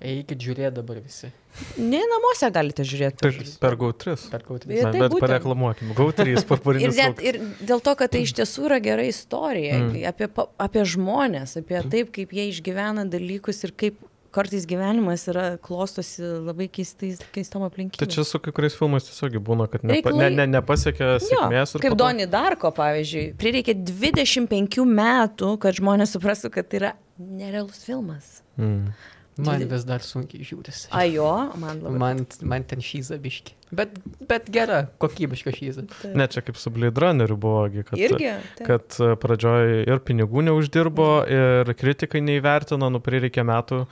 Eikit 0.00 0.40
žiūrėti 0.40 0.78
dabar 0.78 0.96
visi. 1.04 1.28
Ne, 1.76 2.00
namuose 2.08 2.48
galite 2.54 2.86
žiūrėti. 2.88 3.20
Per, 3.20 3.36
per 3.60 3.76
GAU3. 3.82 4.14
Per 4.32 4.44
kautrį. 4.46 4.78
Ir 4.78 4.86
Na, 4.86 4.92
tai 4.94 5.02
bet 5.02 5.12
būtent. 5.12 5.26
pareklamuokim. 5.26 5.90
GAU3 5.98 6.26
Ir, 6.32 6.40
purpurinis 6.48 6.96
net, 6.96 7.20
ir 7.20 7.38
dėl 7.68 7.84
to, 7.84 7.92
kad 8.00 8.14
tai 8.14 8.22
iš 8.24 8.32
tiesų 8.40 8.64
yra 8.70 8.78
gera 8.80 9.04
istorija 9.04 9.76
Mm. 9.76 9.90
mm. 9.92 10.08
apie, 10.08 10.30
apie 10.68 10.84
žmonės, 10.88 11.56
apie 11.60 11.82
taip, 11.92 12.12
kaip 12.16 12.32
jie 12.32 12.48
išgyvena 12.54 13.04
dalykus 13.12 13.60
ir 13.68 13.74
kaip 13.76 14.00
kartais 14.36 14.66
gyvenimas 14.68 15.24
yra 15.32 15.46
klostosi 15.64 16.22
labai 16.46 16.68
keistais, 16.68 17.22
keistom 17.34 17.64
Tai 17.64 17.70
aplinkybėm. 17.72 18.12
čia 18.14 18.24
su 18.28 18.38
kai 18.44 18.52
kuriais 18.56 18.76
filmais 18.78 19.08
tiesiog 19.08 19.40
būna, 19.48 19.66
kad 19.72 19.82
nepa, 19.88 20.10
Reikalai- 20.12 20.30
ne, 20.36 20.46
ne, 20.46 20.46
nepasiekia 20.60 21.10
Jo, 21.16 21.18
sėkmės. 21.26 21.74
ir 21.74 21.80
kaip 21.86 21.90
po 21.90 21.96
to- 21.96 22.04
Doni 22.04 22.28
Darko, 22.36 22.70
pavyzdžiui, 22.76 23.26
prireikė 23.40 23.74
25 23.88 24.84
metų, 24.86 25.56
kad 25.62 25.74
žmonės 25.80 26.14
suprastų, 26.16 26.52
kad 26.52 26.68
tai 26.70 26.82
yra 26.84 26.92
nerealus 27.18 27.84
filmas. 27.88 28.42
Mm. 28.58 28.92
Man 29.38 29.60
vis 29.68 29.82
dar 29.84 30.00
sunkiai 30.00 30.40
žiūrisi. 30.48 30.86
Ajo, 30.96 31.26
man 31.60 31.80
labai. 31.84 31.98
Man, 32.00 32.22
man 32.40 32.62
ten 32.64 32.80
šyza 32.80 33.18
biški. 33.20 33.52
Bet, 33.76 33.90
bet 34.30 34.46
gera, 34.48 34.78
kokybiška 35.02 35.52
šyza. 35.52 35.84
Ne, 36.16 36.24
čia 36.32 36.40
kaip 36.40 36.56
su 36.56 36.70
Blade 36.72 36.96
Runneriu 37.02 37.36
buvo, 37.36 37.66
kad, 37.84 37.98
Irgi. 38.00 38.30
taip. 38.56 38.64
kad 38.66 38.96
e, 39.04 39.10
pradžioj 39.20 39.82
ir 39.92 40.00
pinigų 40.08 40.40
neuždirbo, 40.48 41.08
ir 41.28 41.74
kritikai 41.76 42.22
neįvertino, 42.24 42.88
nu 42.90 43.02
prireikė 43.04 43.44
metų 43.44 43.82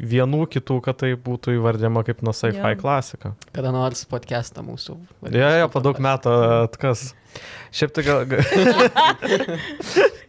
vienų 0.00 0.44
kitų, 0.54 0.76
kad 0.84 0.98
tai 1.02 1.12
būtų 1.18 1.56
įvardyma 1.58 2.04
kaip 2.06 2.22
nuo 2.26 2.32
sci-fi 2.36 2.58
Jo. 2.74 2.74
klasika. 2.80 3.32
Kada 3.56 3.72
nors 3.74 4.04
podcastą 4.08 4.62
mūsų. 4.66 4.96
Jo, 5.34 5.48
jo, 5.62 5.68
po 5.72 5.82
daug 5.84 5.98
metų 6.02 6.34
atkas. 6.68 7.10
Šiaip 7.74 7.92
tai 7.94 8.02
gal, 8.06 8.22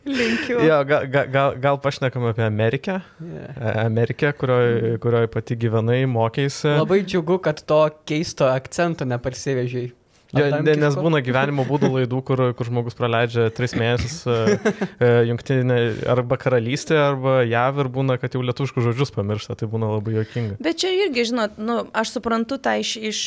Linkiu. 0.09 0.59
jo, 0.65 0.77
gal, 0.89 1.05
gal, 1.11 1.27
gal, 1.31 1.55
gal 1.61 1.77
pašnekam 1.81 2.25
apie 2.29 2.43
Ameriką. 2.45 2.99
Yeah. 3.21 3.85
Amerikę, 3.85 4.31
kurioje 4.33 4.97
kurioj 5.03 5.27
pati 5.31 5.57
gyvenai, 5.59 6.01
mokėsi. 6.09 6.71
Labai 6.79 7.01
džiugu, 7.05 7.39
kad 7.45 7.61
to 7.69 7.81
keisto 8.09 8.47
akcento 8.49 9.05
neparsivežiai. 9.07 9.91
Jo, 10.29 10.45
ne, 10.61 10.73
nes 10.77 10.93
būna 10.93 11.23
gyvenimo 11.25 11.63
būdų 11.65 11.89
laidų, 11.95 12.19
kur, 12.25 12.41
kur 12.53 12.67
žmogus 12.67 12.97
praleidžia 12.97 13.47
tris 13.55 13.73
mėnesius 13.73 14.19
e, 14.29 14.57
e, 15.01 15.09
jungtinė 15.31 15.79
arba 16.13 16.37
karalystė, 16.37 16.99
arba 17.01 17.39
jav 17.49 17.79
ir 17.81 17.89
būna, 17.95 18.19
kad 18.21 18.37
jau 18.37 18.43
lietuškus 18.45 18.85
žodžius 18.91 19.13
pamiršta, 19.15 19.57
tai 19.57 19.69
būna 19.71 19.89
labai 19.95 20.19
jokinga. 20.19 20.59
Bet 20.61 20.83
čia 20.83 20.93
irgi, 20.93 21.25
žinot, 21.31 21.57
nu, 21.57 21.79
aš 21.97 22.13
suprantu 22.19 22.59
tą 22.61 22.75
iš, 22.77 22.93
iš 23.09 23.23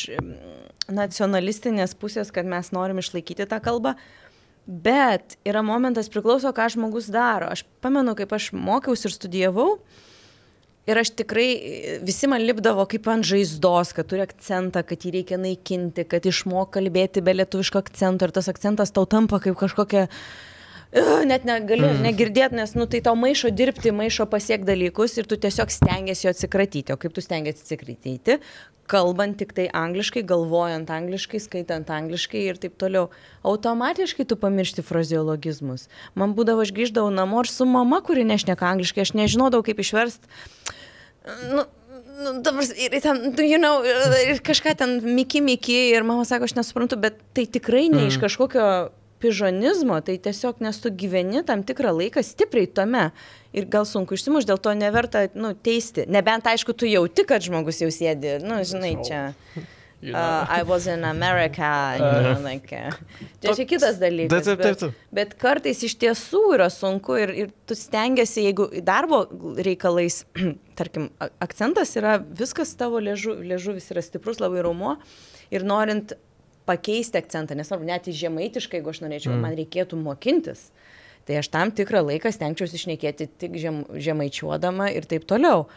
nacionalistinės 0.87 1.95
pusės, 1.99 2.31
kad 2.31 2.47
mes 2.47 2.71
norim 2.75 3.03
išlaikyti 3.03 3.49
tą 3.51 3.59
kalbą, 3.63 3.97
bet 4.63 5.35
yra 5.43 5.63
momentas 5.65 6.07
priklauso, 6.11 6.55
ką 6.55 6.69
žmogus 6.71 7.11
daro. 7.11 7.51
Aš 7.51 7.65
pamenu, 7.83 8.15
kaip 8.15 8.31
aš 8.31 8.53
mokiausi 8.55 9.09
ir 9.09 9.15
studijavau. 9.15 9.69
Ir 10.83 10.99
aš 10.99 11.13
tikrai, 11.15 11.47
visi 12.03 12.27
man 12.27 12.43
lipdavo 12.43 12.83
kaip 12.91 13.05
ant 13.07 13.23
žaizdos, 13.23 13.93
kad 13.95 14.09
turi 14.09 14.25
akcentą, 14.25 14.81
kad 14.83 15.05
jį 15.05 15.13
reikia 15.19 15.37
naikinti, 15.39 16.03
kad 16.03 16.25
išmok 16.27 16.73
kalbėti 16.75 17.23
be 17.23 17.37
lietuviško 17.37 17.79
akcento 17.79 18.27
ir 18.27 18.33
tas 18.35 18.51
akcentas 18.51 18.91
tau 18.91 19.07
tampa 19.07 19.39
kaip 19.43 19.55
kažkokia, 19.61 20.09
uh, 20.09 20.52
net 21.31 21.47
negali 21.47 21.87
mm. 21.87 22.03
negirdėti, 22.05 22.57
nes 22.59 22.75
nu, 22.77 22.85
tai 22.89 23.01
tau 23.05 23.15
maišo 23.17 23.49
dirbti, 23.55 23.93
maišo 23.95 24.27
pasiekti 24.29 24.69
dalykus 24.69 25.17
ir 25.17 25.29
tu 25.29 25.39
tiesiog 25.41 25.73
stengiasi 25.73 26.27
jo 26.27 26.33
atsikratyti. 26.35 26.93
O 26.93 27.01
kaip 27.01 27.15
tu 27.15 27.23
stengiasi 27.23 27.65
atsikratyti? 27.65 28.37
Kalbant 28.91 29.37
tik 29.39 29.53
tai 29.55 29.69
angliškai, 29.73 30.25
galvojant 30.27 30.91
angliškai, 30.91 31.39
skaitant 31.41 31.89
angliškai 31.89 32.41
ir 32.51 32.59
taip 32.61 32.75
toliau. 32.81 33.07
Automatiškai 33.47 34.27
tu 34.27 34.37
pamiršti 34.37 34.83
frazeologizmus. 34.85 35.87
Man 36.19 36.35
būdavo, 36.37 36.65
aš 36.65 36.73
grįždavau 36.75 37.13
namo 37.15 37.41
ir 37.41 37.49
su 37.49 37.65
mama, 37.65 38.03
kuri 38.03 38.27
nešneka 38.27 38.67
angliškai, 38.75 39.07
aš 39.07 39.15
nežinodavau, 39.17 39.65
kaip 39.65 39.79
išversti 39.81 40.27
nu, 41.23 41.63
nu, 42.23 42.41
dabar, 42.41 42.63
ir 42.75 43.01
ten, 43.01 43.31
tu, 43.35 43.45
you 43.47 43.59
know, 43.59 43.83
ir 43.83 44.41
kažką 44.43 44.75
ten 44.79 44.99
miki, 45.15 45.41
miki, 45.41 45.77
ir 45.95 46.03
mama 46.07 46.25
sako, 46.27 46.49
aš 46.49 46.57
nesuprantu, 46.59 46.99
bet 46.99 47.19
tai 47.35 47.45
tikrai 47.47 47.87
ne 47.93 48.07
iš 48.09 48.19
kažkokio 48.21 48.65
pižonizmo, 49.23 49.99
tai 50.05 50.17
tiesiog 50.21 50.59
nes 50.63 50.79
tu 50.83 50.91
gyveni 50.91 51.43
tam 51.47 51.63
tikrą 51.65 51.93
laiką 51.95 52.23
stipriai 52.25 52.67
tame. 52.67 53.09
Ir 53.53 53.69
gal 53.69 53.85
sunku 53.87 54.17
išsimuš, 54.17 54.47
dėl 54.49 54.59
to 54.59 54.73
neverta, 54.75 55.27
nu, 55.37 55.53
teisti. 55.53 56.07
Nebent, 56.09 56.49
aišku, 56.49 56.73
tu 56.75 56.89
jauti, 56.89 57.25
kad 57.29 57.45
žmogus 57.45 57.83
jau 57.83 57.91
sėdi, 57.93 58.39
nu, 58.43 58.59
žinai, 58.67 58.97
čia. 59.05 59.23
Uh, 60.03 60.45
I 60.49 60.63
was 60.63 60.85
in 60.85 61.05
America, 61.05 61.95
you 61.95 62.03
know, 62.03 62.41
like, 62.43 62.73
uh, 62.73 62.91
čia, 63.39 63.53
čia 63.55 63.63
kitas 63.63 63.95
dalykas. 64.01 64.43
Taip, 64.43 64.59
taip, 64.59 64.75
taip. 64.75 64.91
Bet, 64.91 65.15
bet 65.15 65.35
kartais 65.39 65.79
iš 65.87 65.95
tiesų 66.01 66.41
yra 66.57 66.67
sunku 66.73 67.15
ir, 67.21 67.31
ir 67.31 67.53
tu 67.63 67.77
stengiasi, 67.79 68.43
jeigu 68.49 68.67
darbo 68.83 69.21
reikalais, 69.63 70.25
tarkim, 70.79 71.07
akcentas 71.39 71.95
yra, 71.95 72.17
viskas 72.19 72.75
tavo 72.75 72.99
liežu, 72.99 73.37
liežuvis 73.47 73.87
yra 73.95 74.03
stiprus, 74.03 74.43
labai 74.43 74.65
raumo 74.67 74.97
ir 75.55 75.63
norint 75.63 76.17
pakeisti 76.69 77.19
akcentą, 77.19 77.57
nesvarbu, 77.59 77.87
net 77.87 78.09
į 78.09 78.15
žemaitišką, 78.25 78.79
jeigu 78.79 78.93
aš 78.93 79.01
norėčiau, 79.05 79.33
mm. 79.33 79.41
man 79.43 79.57
reikėtų 79.59 79.99
mokintis, 79.99 80.67
tai 81.27 81.39
aš 81.41 81.49
tam 81.53 81.73
tikrą 81.75 82.03
laiką 82.07 82.31
stengčiausi 82.33 82.79
išnekėti 82.79 83.29
tik 83.41 83.59
žem, 83.61 83.83
žemaičiuodama 83.93 84.91
ir 84.95 85.07
taip 85.09 85.27
toliau. 85.29 85.67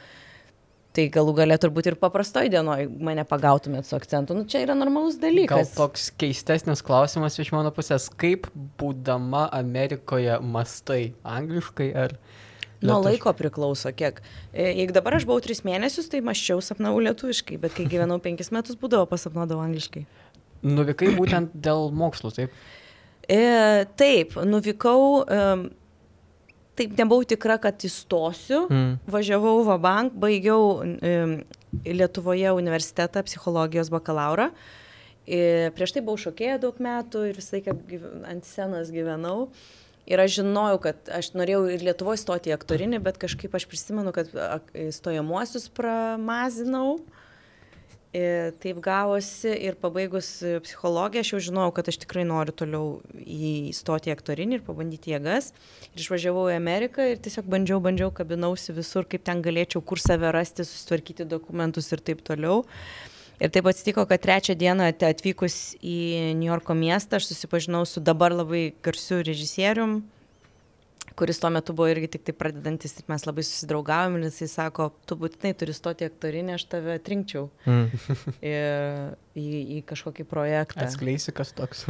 Tai 0.97 1.05
galų 1.13 1.35
galę 1.37 1.59
turbūt 1.61 1.91
ir 1.91 1.99
paprastoj 2.01 2.49
dienoj 2.49 2.87
mane 3.05 3.21
pagautumėt 3.29 3.85
su 3.85 3.99
akcentu. 3.99 4.33
Nu, 4.33 4.47
čia 4.49 4.63
yra 4.65 4.73
normalus 4.73 5.19
Gal 5.19 5.27
dalykas. 5.29 5.75
toks 5.77 6.07
keistesnis 6.17 6.81
klausimas 6.81 7.37
iš 7.37 7.51
mano 7.53 7.69
pusės, 7.77 8.09
kaip 8.09 8.49
būdama 8.81 9.45
Amerikoje 9.53 10.39
mastai 10.41 11.13
angliškai 11.21 11.91
ar... 11.93 12.17
Nuo 12.81 12.99
lietuviškai? 13.01 13.13
laiko 13.13 13.33
priklauso, 13.37 13.93
kiek. 13.97 14.23
E, 14.53 14.71
Jeigu 14.71 14.97
dabar 14.97 15.17
aš 15.17 15.25
buvau 15.29 15.41
tris 15.45 15.63
mėnesius, 15.65 16.09
tai 16.13 16.23
maščiau 16.25 16.61
sapnavau 16.65 17.01
lietuviškai, 17.05 17.57
bet 17.61 17.77
kai 17.77 17.87
gyvenau 17.89 18.19
penkis 18.21 18.53
metus, 18.53 18.77
būdavo 18.81 19.09
pasapnuodavau 19.09 19.65
angliškai. 19.65 20.05
Nuvykai 20.67 21.13
būtent 21.17 21.55
dėl 21.63 21.91
mokslų, 21.95 22.33
taip? 22.35 22.57
E, 23.27 23.85
taip, 23.99 24.37
nuvykau, 24.47 25.23
e, 25.27 25.43
taip 26.79 26.97
nebuvau 26.99 27.27
tikra, 27.27 27.59
kad 27.63 27.87
įstosiu. 27.87 28.65
Mm. 28.71 28.97
Važiavau 29.11 29.61
Vabank, 29.67 30.17
baigiau 30.23 30.83
e, 30.83 31.15
Lietuvoje 31.87 32.53
universitetą 32.57 33.25
psichologijos 33.27 33.91
bakalauro. 33.93 34.51
E, 35.27 35.73
prieš 35.75 35.97
tai 35.97 36.05
buvau 36.07 36.21
šokėja 36.23 36.61
daug 36.63 36.79
metų 36.83 37.27
ir 37.31 37.41
visą 37.41 37.59
laiką 37.59 37.75
ant 38.31 38.47
scenos 38.47 38.95
gyvenau. 38.95 39.51
Ir 40.07 40.23
aš 40.23 40.39
žinojau, 40.39 40.79
kad 40.85 41.11
aš 41.11 41.33
norėjau 41.35 41.65
ir 41.75 41.83
Lietuvoje 41.83 42.23
stoti 42.23 42.53
į 42.53 42.55
aktorinį, 42.55 43.03
bet 43.03 43.19
kažkaip 43.19 43.55
aš 43.59 43.67
prisimenu, 43.67 44.15
kad 44.15 44.31
stojamuosius 44.95 45.67
pramazinau. 45.75 47.01
Ir 48.15 48.53
taip 48.63 48.79
gavosi 48.81 49.51
ir 49.67 49.75
pabaigus 49.81 50.29
e, 50.47 50.55
psichologiją 50.65 51.25
aš 51.25 51.33
jau 51.33 51.41
žinojau, 51.49 51.73
kad 51.77 51.89
aš 51.91 51.99
tikrai 52.05 52.23
noriu 52.25 52.55
toliau 52.55 52.87
įstoti 53.19 54.09
į 54.09 54.15
aktorinį 54.15 54.61
ir 54.61 54.63
pabandyti 54.65 55.13
jėgas. 55.13 55.51
Ir 55.91 56.05
išvažiavau 56.05 56.47
į 56.53 56.55
Ameriką 56.57 57.11
ir 57.11 57.21
tiesiog 57.21 57.51
bandžiau, 57.51 57.83
bandžiau, 57.85 58.13
kabinausi 58.15 58.77
visur, 58.77 59.05
kaip 59.11 59.27
ten 59.27 59.43
galėčiau, 59.45 59.83
kur 59.85 60.01
save 60.01 60.31
rasti, 60.33 60.65
susitvarkyti 60.65 61.27
dokumentus 61.29 61.91
ir 61.93 62.05
taip 62.07 62.23
toliau. 62.25 62.63
Ir 63.37 63.53
taip 63.53 63.67
atsitiko, 63.69 64.07
kad 64.09 64.23
trečią 64.25 64.55
dieną 64.57 64.89
atvykus 64.95 65.75
į 65.85 65.99
New 66.39 66.49
Yorko 66.49 66.79
miestą 66.79 67.19
aš 67.19 67.29
susipažinau 67.35 67.83
su 67.85 68.01
dabar 68.01 68.33
labai 68.33 68.71
garsiu 68.87 69.21
režisierium, 69.27 69.99
kuris 71.17 71.41
tuo 71.41 71.51
metu 71.53 71.75
buvo 71.77 71.89
irgi 71.91 72.11
tik 72.17 72.27
tai 72.29 72.35
pradedantis 72.37 72.97
ir 73.01 73.07
mes 73.11 73.25
labai 73.29 73.45
susidraugavom 73.47 74.19
ir 74.19 74.29
jisai 74.29 74.49
sako, 74.53 74.91
tu 75.09 75.17
būtinai 75.21 75.55
turi 75.59 75.77
stoti 75.77 76.09
aktorinį, 76.09 76.57
aš 76.59 76.69
tave 76.75 76.99
atrinkčiau 77.01 77.49
Mm. 77.67 77.89
į, 78.53 78.53
į, 79.41 79.61
į 79.77 79.79
kažkokį 79.89 80.27
projektą. 80.29 80.85
Atskleisi, 80.87 81.33
kas 81.35 81.53
toks. 81.57 81.87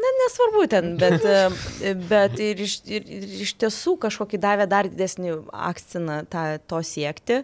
Ne, 0.00 0.10
nesvarbu 0.22 0.64
ten, 0.70 0.94
bet, 1.00 1.24
e, 1.26 1.94
bet 2.08 2.38
ir, 2.40 2.62
iš, 2.64 2.78
ir, 2.88 3.04
ir 3.04 3.26
iš 3.44 3.52
tiesų 3.60 3.96
kažkokį 4.00 4.40
davė 4.40 4.66
dar 4.70 4.88
didesnį 4.88 5.36
akciną 5.70 6.22
tą, 6.32 6.44
to 6.70 6.80
siekti. 6.86 7.42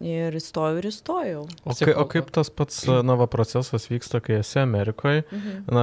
Ir 0.00 0.32
įstojau 0.32 0.78
ir 0.80 0.86
įstojau. 0.88 1.42
O, 1.68 1.74
kai, 1.76 1.92
o 1.92 2.06
kaip 2.08 2.30
tas 2.32 2.48
pats 2.48 2.78
na, 2.88 3.18
va, 3.20 3.26
procesas 3.28 3.84
vyksta, 3.90 4.22
kai 4.24 4.38
esi 4.38 4.56
Amerikoje? 4.62 5.26
Mhm. 5.28 5.58
Na, 5.68 5.82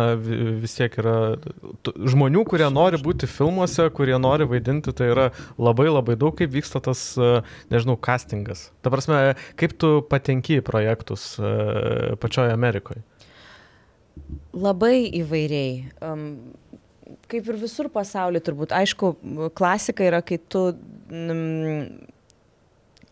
vis 0.63 0.73
tiek 0.73 0.95
yra 0.97 1.37
žmonių, 1.85 2.41
kurie 2.49 2.65
nori 2.73 2.97
būti 2.97 3.29
filmuose, 3.29 3.85
kurie 3.93 4.17
nori 4.17 4.47
vaidinti, 4.49 4.95
tai 4.97 5.11
yra 5.13 5.27
labai 5.61 5.85
labai 5.91 6.17
daug, 6.17 6.33
kaip 6.39 6.49
vyksta 6.55 6.81
tas, 6.81 7.11
nežinau, 7.69 7.99
castingas. 8.01 8.71
Ta 8.81 8.89
prasme, 8.93 9.21
kaip 9.59 9.77
tu 9.77 9.99
patenki 10.09 10.63
į 10.63 10.65
projektus 10.65 11.35
pačioje 12.17 12.57
Amerikoje? 12.57 13.05
Labai 14.57 15.05
įvairiai. 15.21 15.91
Um, 16.01 16.27
kaip 17.29 17.47
ir 17.53 17.61
visur 17.61 17.89
pasaulyje 17.93 18.47
turbūt. 18.49 18.73
Aišku, 18.75 19.13
klasika 19.57 20.09
yra, 20.09 20.25
kai 20.25 20.39
tu 20.41 20.71
um, 20.73 21.85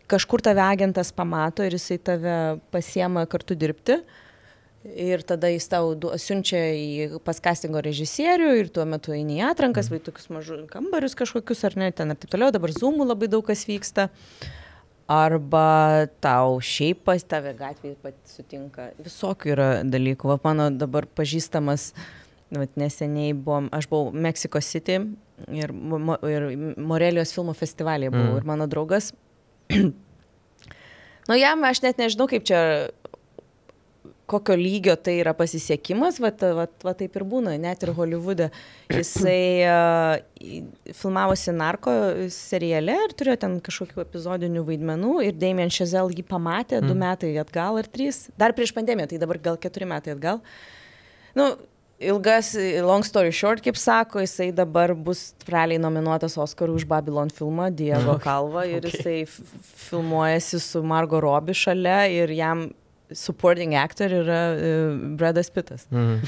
kažkur 0.06 0.42
tave 0.42 0.62
agentas 0.62 1.12
pamato 1.12 1.64
ir 1.66 1.74
jisai 1.76 1.98
tave 1.98 2.36
pasiema 2.74 3.26
kartu 3.30 3.56
dirbti. 3.58 4.00
Ir 4.86 5.24
tada 5.26 5.48
jis 5.50 5.66
tau 5.66 5.96
siunčia 6.22 6.60
į 6.78 7.18
pas 7.26 7.40
castingo 7.42 7.80
režisierių 7.82 8.52
ir 8.60 8.68
tuo 8.70 8.84
metu 8.86 9.16
eini 9.16 9.40
į 9.40 9.48
atrankas, 9.48 9.88
vai 9.90 9.98
tokius 9.98 10.30
mažus 10.30 10.62
kambarius 10.70 11.18
kažkokius 11.18 11.64
ar 11.66 11.74
ne, 11.80 11.88
ten 11.90 12.14
ir 12.14 12.20
taip 12.22 12.30
toliau, 12.30 12.52
dabar 12.54 12.70
zoomų 12.70 13.08
labai 13.08 13.26
daug 13.32 13.42
kas 13.48 13.66
vyksta. 13.66 14.06
Arba 15.10 16.06
tau 16.22 16.60
šiaip 16.62 17.02
pas 17.06 17.22
tave 17.22 17.52
gatvėje 17.58 17.98
pat 18.02 18.14
sutinka. 18.30 18.88
Visokių 19.02 19.52
yra 19.54 19.68
dalykų. 19.86 20.30
Va, 20.32 20.38
mano 20.42 20.66
dabar 20.74 21.06
pažįstamas, 21.06 21.92
vat, 22.54 22.72
neseniai 22.78 23.34
buvom, 23.34 23.68
aš 23.74 23.86
buvau 23.90 24.10
Meksiko 24.14 24.62
City 24.62 24.98
ir, 25.50 25.74
ir 26.30 26.48
Morelijos 26.78 27.34
filmų 27.34 27.54
festivalėje 27.58 28.14
buvau. 28.14 28.32
Mm. 28.32 28.40
Ir 28.42 28.50
mano 28.54 28.66
draugas 28.70 29.12
nu 31.28 31.38
jam 31.40 31.66
aš 31.66 31.82
net 31.84 32.00
nežinau, 32.00 32.28
kaip 32.30 32.46
čia, 32.46 32.60
kokio 34.26 34.56
lygio 34.58 34.96
tai 34.98 35.20
yra 35.20 35.32
pasisekimas, 35.38 36.18
va, 36.22 36.32
va, 36.58 36.66
va 36.82 36.94
taip 36.98 37.14
ir 37.18 37.24
būna, 37.28 37.54
net 37.62 37.84
ir 37.86 37.92
Hollywoode. 37.94 38.48
Jisai 38.90 39.38
uh, 39.66 40.16
filmavosi 40.98 41.54
narko 41.54 41.94
seriale 42.34 42.96
ir 43.06 43.14
turėjo 43.18 43.38
ten 43.44 43.56
kažkokių 43.64 44.02
epizodinių 44.02 44.64
vaidmenų 44.66 45.14
ir 45.28 45.38
Damien 45.38 45.70
Chazelle 45.72 46.14
jį 46.14 46.26
pamatė 46.26 46.80
mm. 46.80 46.90
du 46.90 46.98
metai 46.98 47.32
atgal 47.42 47.78
ar 47.82 47.90
trys, 47.90 48.26
dar 48.38 48.54
prieš 48.56 48.74
pandemiją, 48.76 49.12
tai 49.12 49.22
dabar 49.22 49.40
gal 49.50 49.60
keturi 49.62 49.88
metai 49.90 50.16
atgal. 50.16 50.42
Nu, 51.38 51.52
ilgas, 52.00 52.54
long 52.84 53.04
story 53.04 53.32
short, 53.32 53.62
kaip 53.64 53.76
sako, 53.76 54.20
jisai 54.24 54.50
dabar 54.54 54.92
bus 54.94 55.30
realiai 55.48 55.80
nominuotas 55.80 56.36
Oscarų 56.40 56.76
už 56.80 56.86
Babylon 56.88 57.32
filmą 57.32 57.70
Diego 57.74 58.18
Kalva 58.22 58.66
ir 58.68 58.84
okay. 58.84 58.92
jisai 58.92 59.46
filmuojasi 59.86 60.60
su 60.60 60.82
Margo 60.84 61.20
Robi 61.24 61.56
šalia 61.56 62.04
ir 62.12 62.34
jam 62.36 62.68
supporting 63.12 63.74
actor 63.78 64.12
yra 64.12 64.40
uh, 64.52 64.94
Bradas 65.16 65.50
Pitas. 65.50 65.88
Mm. 65.96 66.20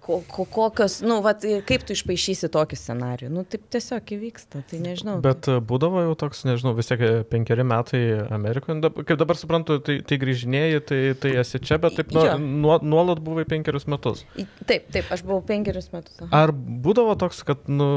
Ko, 0.00 0.22
ko, 0.28 0.44
kokios, 0.44 1.00
nu, 1.04 1.20
vat, 1.24 1.44
kaip 1.68 1.84
tu 1.86 1.94
išpašysi 1.94 2.48
tokį 2.52 2.78
scenarių, 2.78 3.28
nu, 3.32 3.44
taip 3.48 3.66
tiesiog 3.72 4.12
įvyksta, 4.16 4.62
tai 4.70 4.80
nežinau. 4.82 5.18
Bet 5.24 5.48
e, 5.50 5.58
būdavo 5.64 6.02
jau 6.06 6.14
toks, 6.24 6.42
nežinau, 6.48 6.72
vis 6.78 6.88
tiek 6.90 7.02
e, 7.04 7.10
penkeri 7.28 7.64
metai 7.66 8.02
Amerikoje, 8.32 8.90
kaip 9.02 9.20
dabar 9.20 9.38
suprantu, 9.38 9.78
tai, 9.84 9.98
tai 10.06 10.18
grįžinėjai, 10.22 10.80
tai, 10.88 11.00
tai 11.20 11.34
esi 11.42 11.60
čia, 11.62 11.78
bet 11.82 11.98
taip 12.00 12.14
nuo, 12.16 12.78
nuolat 12.80 13.20
buvai 13.24 13.44
penkerius 13.48 13.86
metus. 13.90 14.24
Taip, 14.64 14.88
taip, 14.88 15.12
aš 15.12 15.24
buvau 15.26 15.44
penkerius 15.46 15.90
metus. 15.94 16.16
Aha. 16.24 16.32
Ar 16.42 16.54
būdavo 16.56 17.14
toks, 17.20 17.44
kad, 17.46 17.68
nu, 17.70 17.90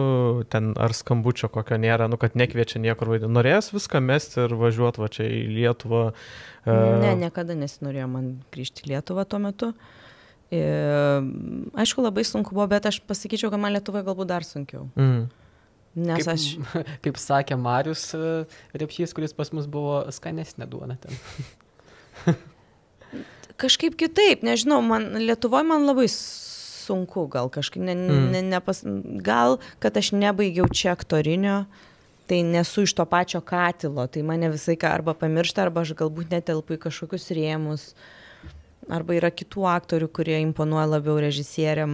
ten 0.51 0.74
ar 0.75 0.95
skambučio 0.98 1.51
kokio 1.53 1.79
nėra, 1.81 2.10
nu, 2.12 2.19
kad 2.22 2.38
nekviečia 2.39 2.83
niekur 2.83 3.15
vaidinti, 3.15 3.33
norėjęs 3.39 3.74
viską 3.75 4.03
mesti 4.03 4.43
ir 4.45 4.60
važiuoti 4.60 5.03
va 5.03 5.12
čia 5.13 5.27
į 5.31 5.43
Lietuvą? 5.57 6.05
Ne, 6.67 7.17
niekada 7.19 7.55
nesinorėjo 7.60 8.05
man 8.07 8.31
grįžti 8.53 8.86
į 8.86 8.93
Lietuvą 8.93 9.27
tuo 9.27 9.41
metu. 9.43 9.74
Uh, 9.74 10.00
aišku, 10.53 12.03
labai 12.03 12.25
sunku 12.27 12.53
buvo, 12.53 12.68
bet 12.72 12.85
aš 12.89 13.00
pasakyčiau, 13.07 13.51
kad 13.53 13.61
man 13.61 13.74
Lietuvoje 13.74 14.05
galbūt 14.05 14.29
dar 14.29 14.46
sunkiau. 14.48 14.87
Mm. 15.00 15.27
Nes 15.94 16.25
kaip, 16.25 16.31
aš. 16.33 16.46
Kaip 17.05 17.20
sakė 17.22 17.57
Marius 17.59 18.07
e, 18.18 18.31
Repšys, 18.81 19.13
kuris 19.13 19.35
pas 19.37 19.51
mus 19.53 19.68
buvo 19.70 20.01
skanesnė 20.13 20.66
duona 20.70 20.98
ten. 21.01 21.13
kažkaip 23.61 23.96
kitaip, 24.00 24.42
nežinau, 24.46 24.81
man 24.85 25.11
Lietuvoje 25.22 25.68
man 25.70 25.85
labai 25.85 26.07
sunku, 26.09 27.27
gal 27.31 27.51
kažkaip, 27.53 27.83
ne, 27.85 27.96
mm. 27.96 28.25
ne, 28.33 28.42
nepas, 28.55 28.81
gal, 29.24 29.59
kad 29.83 30.01
aš 30.01 30.11
nebaigiau 30.18 30.66
čia 30.74 30.96
aktorinio, 30.98 31.63
tai 32.27 32.42
nesu 32.48 32.87
iš 32.87 32.96
to 32.98 33.05
pačio 33.07 33.44
katilo, 33.46 34.07
tai 34.09 34.25
mane 34.25 34.50
visai 34.51 34.75
ką 34.79 34.89
arba 34.98 35.13
pamiršta, 35.18 35.68
arba 35.68 35.85
aš 35.85 35.94
galbūt 36.00 36.33
netelpu 36.33 36.75
į 36.75 36.83
kažkokius 36.87 37.29
rėmus. 37.37 37.94
Uh, 37.94 38.23
Arba 38.91 39.15
yra 39.15 39.29
kitų 39.31 39.63
aktorių, 39.69 40.09
kurie 40.11 40.35
imponuoja 40.43 40.85
labiau 40.91 41.15
režisieriam. 41.24 41.91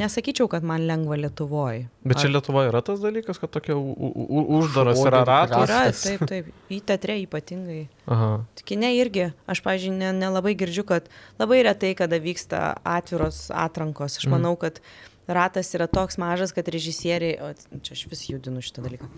Nesakyčiau, 0.00 0.48
kad 0.52 0.64
man 0.66 0.86
lengva 0.88 1.18
Lietuvoje. 1.20 1.86
Bet 2.04 2.20
čia 2.22 2.28
Ar... 2.30 2.34
Lietuvoje 2.38 2.70
yra 2.72 2.82
tas 2.86 3.02
dalykas, 3.02 3.40
kad 3.42 3.52
tokia 3.52 3.76
uždaras 3.76 5.02
yra 5.04 5.24
ratas. 5.28 5.64
Yra, 5.68 5.80
taip, 5.92 6.26
taip. 6.30 6.52
Į 6.72 6.80
teatre 6.88 7.18
ypatingai. 7.24 7.80
Aha. 8.10 8.30
Kine 8.64 8.94
irgi. 8.96 9.30
Aš, 9.50 9.64
pažiūrėjau, 9.64 10.14
nelabai 10.16 10.54
ne 10.54 10.60
girdžiu, 10.62 10.86
kad 10.88 11.10
labai 11.40 11.62
retai, 11.66 11.94
kada 11.98 12.20
vyksta 12.22 12.70
atviros 12.84 13.46
atrankos. 13.54 14.20
Aš 14.20 14.28
mm. 14.28 14.36
manau, 14.36 14.54
kad 14.60 14.80
ratas 15.26 15.72
yra 15.76 15.86
toks 15.88 16.18
mažas, 16.20 16.52
kad 16.52 16.68
režisieriai, 16.68 17.38
o 17.40 17.80
čia 17.84 17.96
aš 17.96 18.06
vis 18.10 18.26
judinu 18.28 18.62
šitą 18.64 18.84
dalyką, 18.84 19.08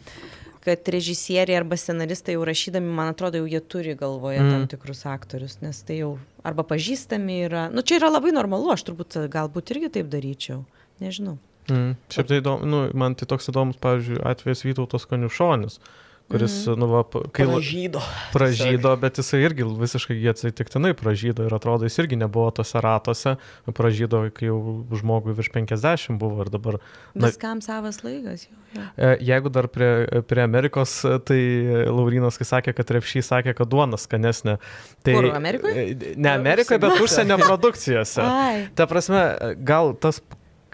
kad 0.67 0.91
režisieriai 0.93 1.61
arba 1.61 1.79
scenaristai 1.81 2.37
jau 2.37 2.45
rašydami, 2.47 2.91
man 2.99 3.13
atrodo, 3.15 3.41
jau 3.41 3.51
jie 3.51 3.61
turi 3.63 3.97
galvoje 3.99 4.43
mm. 4.43 4.53
tam 4.53 4.65
tikrus 4.71 5.05
aktorius, 5.09 5.61
nes 5.63 5.83
tai 5.87 6.01
jau 6.03 6.17
arba 6.47 6.67
pažįstami 6.67 7.43
yra. 7.47 7.67
Nu, 7.73 7.87
čia 7.87 8.01
yra 8.01 8.11
labai 8.13 8.35
normalu, 8.37 8.73
aš 8.75 8.87
turbūt 8.89 9.21
galbūt 9.33 9.75
irgi 9.75 9.93
taip 9.99 10.11
daryčiau, 10.13 10.65
nežinau. 11.03 11.39
Mm. 11.71 11.95
Šiaip 12.15 12.31
tai 12.31 12.41
įdomu, 12.43 12.67
nu, 12.71 12.83
man 12.99 13.17
tai 13.19 13.31
toks 13.31 13.51
įdomus, 13.51 13.79
pavyzdžiui, 13.83 14.21
atvejas 14.27 14.67
Vytautas 14.67 15.09
Kaniušonis. 15.11 15.81
Mm 15.81 16.03
kuris, 16.31 16.67
mm. 16.67 16.79
nu, 16.81 16.87
va, 16.91 17.03
kai 17.33 17.47
pražydo. 17.47 18.01
Pražydo, 18.33 18.93
bet 18.99 19.21
jisai 19.21 19.41
irgi 19.47 19.67
visiškai 19.79 20.17
atsitiktinai 20.33 20.93
pražydo 20.99 21.47
ir 21.47 21.55
atrodo, 21.55 21.87
jis 21.87 21.99
irgi 22.03 22.19
nebuvo 22.19 22.49
tose 22.57 22.83
ratuose, 22.83 23.37
pražydo, 23.79 24.25
kai 24.35 24.49
jau 24.49 24.59
žmogui 24.99 25.37
virš 25.39 25.53
50 25.55 26.19
buvo 26.21 26.43
ir 26.43 26.51
dabar... 26.51 26.81
Na, 27.15 27.31
Viskam 27.31 27.63
savas 27.65 28.03
laikas 28.03 28.49
jau. 28.49 28.57
jau. 28.75 28.87
E, 28.97 29.13
jeigu 29.29 29.53
dar 29.55 29.71
prie, 29.71 29.91
prie 30.27 30.43
Amerikos, 30.43 30.99
tai 31.29 31.41
Laurinas, 31.87 32.41
kai 32.41 32.49
sakė, 32.49 32.75
kad 32.77 32.91
repšy 32.99 33.23
sakė, 33.27 33.55
kad 33.59 33.71
duona 33.71 34.01
skanesnė. 34.01 34.59
Tai, 35.07 35.15
Kur, 35.15 35.31
Amerikoje? 35.37 35.87
Ne 36.19 36.35
Amerikoje, 36.35 36.83
bet 36.83 37.07
užsienio 37.07 37.39
produkcijose. 37.45 38.27
Ai. 38.27 38.67
Ta 38.75 38.91
prasme, 38.91 39.23
gal 39.67 39.95
tas 40.03 40.21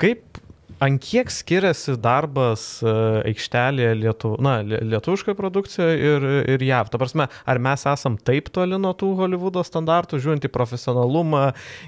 kaip 0.00 0.41
Ant 0.82 0.98
kiek 1.02 1.30
skiriasi 1.30 1.94
darbas 2.02 2.64
e, 2.82 2.92
aikštelėje 3.30 3.92
lietu, 4.00 4.32
na, 4.42 4.56
lietuviškoje 4.66 5.36
produkcijoje 5.38 5.94
ir, 6.10 6.26
ir 6.56 6.64
JAV? 6.66 6.90
Ta 6.90 6.98
prasme, 6.98 7.28
ar 7.30 7.60
mes 7.62 7.86
esam 7.86 8.16
taip 8.18 8.50
toli 8.54 8.78
nuo 8.80 8.90
tų 8.98 9.12
Hollywoodo 9.20 9.62
standartų, 9.66 10.18
žiūrint 10.24 10.48
į 10.48 10.52
profesionalumą, 10.52 11.44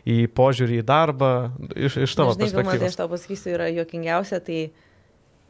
į 0.06 0.18
požiūrį 0.38 0.78
į 0.82 0.86
darbą, 0.86 1.32
iš, 1.74 1.98
iš 2.06 2.14
tavo 2.14 2.36
Žinai, 2.36 2.46
perspektyvos? 2.46 2.70
Man, 2.70 2.82
tai 2.84 2.92
aš 2.92 2.98
tau 3.00 3.10
pasakysiu, 3.10 3.54
yra 3.56 3.70
juokingiausia, 3.74 4.42
tai 4.46 4.60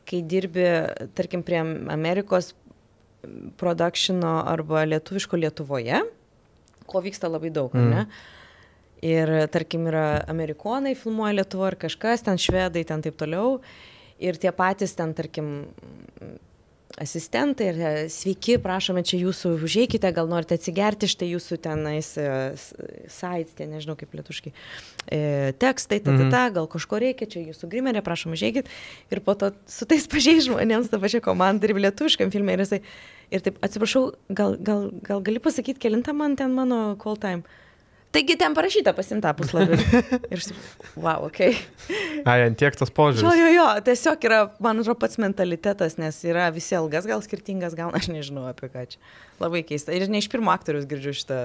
kai 0.08 0.22
dirbi, 0.24 0.64
tarkim, 1.16 1.44
prie 1.44 1.60
Amerikos 1.92 2.54
produkšino 3.60 4.38
arba 4.48 4.84
lietuviško 4.88 5.38
Lietuvoje, 5.40 6.00
ko 6.88 7.00
vyksta 7.04 7.28
labai 7.32 7.52
daug, 7.52 7.72
mm. 7.76 7.92
ne? 7.92 8.06
Ir 9.04 9.30
tarkim 9.52 9.88
yra 9.90 10.22
amerikonai 10.32 10.94
filmuoja 10.96 11.36
Lietuvo 11.40 11.66
ar 11.68 11.76
kažkas, 11.76 12.24
ten 12.24 12.40
švedai, 12.40 12.86
ten 12.88 13.04
taip 13.04 13.18
toliau. 13.20 13.58
Ir 14.22 14.38
tie 14.40 14.52
patys 14.54 14.94
ten, 14.96 15.12
tarkim, 15.12 15.50
asistentai 17.00 17.68
ir 17.72 17.78
e, 17.78 17.92
sveiki, 18.12 18.56
prašome 18.62 19.02
čia 19.06 19.18
jūsų, 19.18 19.54
užėjkite, 19.66 20.10
gal 20.14 20.28
norite 20.30 20.56
atsigerti, 20.58 21.08
štai 21.10 21.30
jūsų 21.32 21.58
tenais 21.64 22.12
e, 22.20 22.26
sites, 23.10 23.54
tie 23.58 23.66
nežinau 23.70 23.96
kaip 23.98 24.14
lietuškai, 24.14 24.52
e, 25.10 25.20
tekstai, 25.62 25.98
ta, 26.04 26.12
ta, 26.12 26.28
ta, 26.28 26.44
mhm. 26.44 26.54
gal 26.58 26.70
kažko 26.70 27.00
reikia, 27.02 27.28
čia 27.30 27.42
jūsų 27.48 27.70
grimerė, 27.72 28.04
prašom 28.06 28.36
užėjkit. 28.38 28.70
Ir 29.10 29.22
po 29.26 29.34
to 29.38 29.50
su 29.70 29.88
tais 29.90 30.06
pažiais 30.10 30.46
žmonėms, 30.46 30.92
ta 30.92 31.02
pačia 31.02 31.22
komanda 31.24 31.66
ir 31.66 31.74
lietuviškam 31.82 32.30
filmai 32.34 32.56
ir 32.58 32.64
jisai, 32.66 32.80
ir 33.34 33.44
taip, 33.44 33.58
atsiprašau, 33.66 34.06
gal, 34.30 34.54
gal, 34.62 34.88
gal 35.02 35.24
gali 35.26 35.42
pasakyti, 35.42 35.82
kelintą 35.82 36.14
man 36.14 36.38
ten 36.38 36.54
mano 36.54 36.94
call 37.02 37.18
time. 37.18 37.42
Taigi 38.14 38.36
ten 38.38 38.54
parašyta 38.54 38.92
pasimta 38.94 39.32
puslapį. 39.34 39.78
Ir 40.32 40.38
aš, 40.38 40.52
wow, 40.94 41.24
ok. 41.26 41.40
Ai, 42.22 42.36
ant 42.46 42.56
tiek 42.60 42.76
tas 42.78 42.92
požiūris. 42.94 43.24
Jo, 43.26 43.32
jo, 43.34 43.48
jo, 43.56 43.66
tiesiog 43.88 44.26
yra, 44.28 44.38
man 44.62 44.78
atrodo, 44.84 44.94
pats 45.02 45.18
mentalitetas, 45.22 45.96
nes 45.98 46.20
yra 46.30 46.46
visi 46.54 46.76
algas 46.78 47.08
gal 47.10 47.24
skirtingas, 47.26 47.74
gal 47.78 47.90
aš 47.98 48.06
nežinau 48.14 48.46
apie 48.52 48.70
ką 48.70 48.86
čia. 48.94 49.02
Labai 49.42 49.64
keista. 49.66 49.90
Ir 49.96 50.06
ne 50.12 50.22
iš 50.22 50.30
pirmo 50.30 50.54
aktorius 50.54 50.86
girdžiu 50.90 51.16
šitą, 51.18 51.40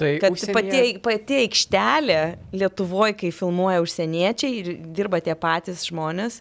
Tai 0.00 0.10
kad 0.22 0.32
užsienyje- 0.34 0.56
pati, 0.56 0.98
pati 1.04 1.38
aikštelė 1.44 2.20
Lietuvoje, 2.56 3.12
kai 3.22 3.30
filmuoja 3.30 3.82
užsieniečiai 3.84 4.52
ir 4.62 4.70
dirba 4.96 5.20
tie 5.20 5.34
patys 5.36 5.84
žmonės, 5.86 6.40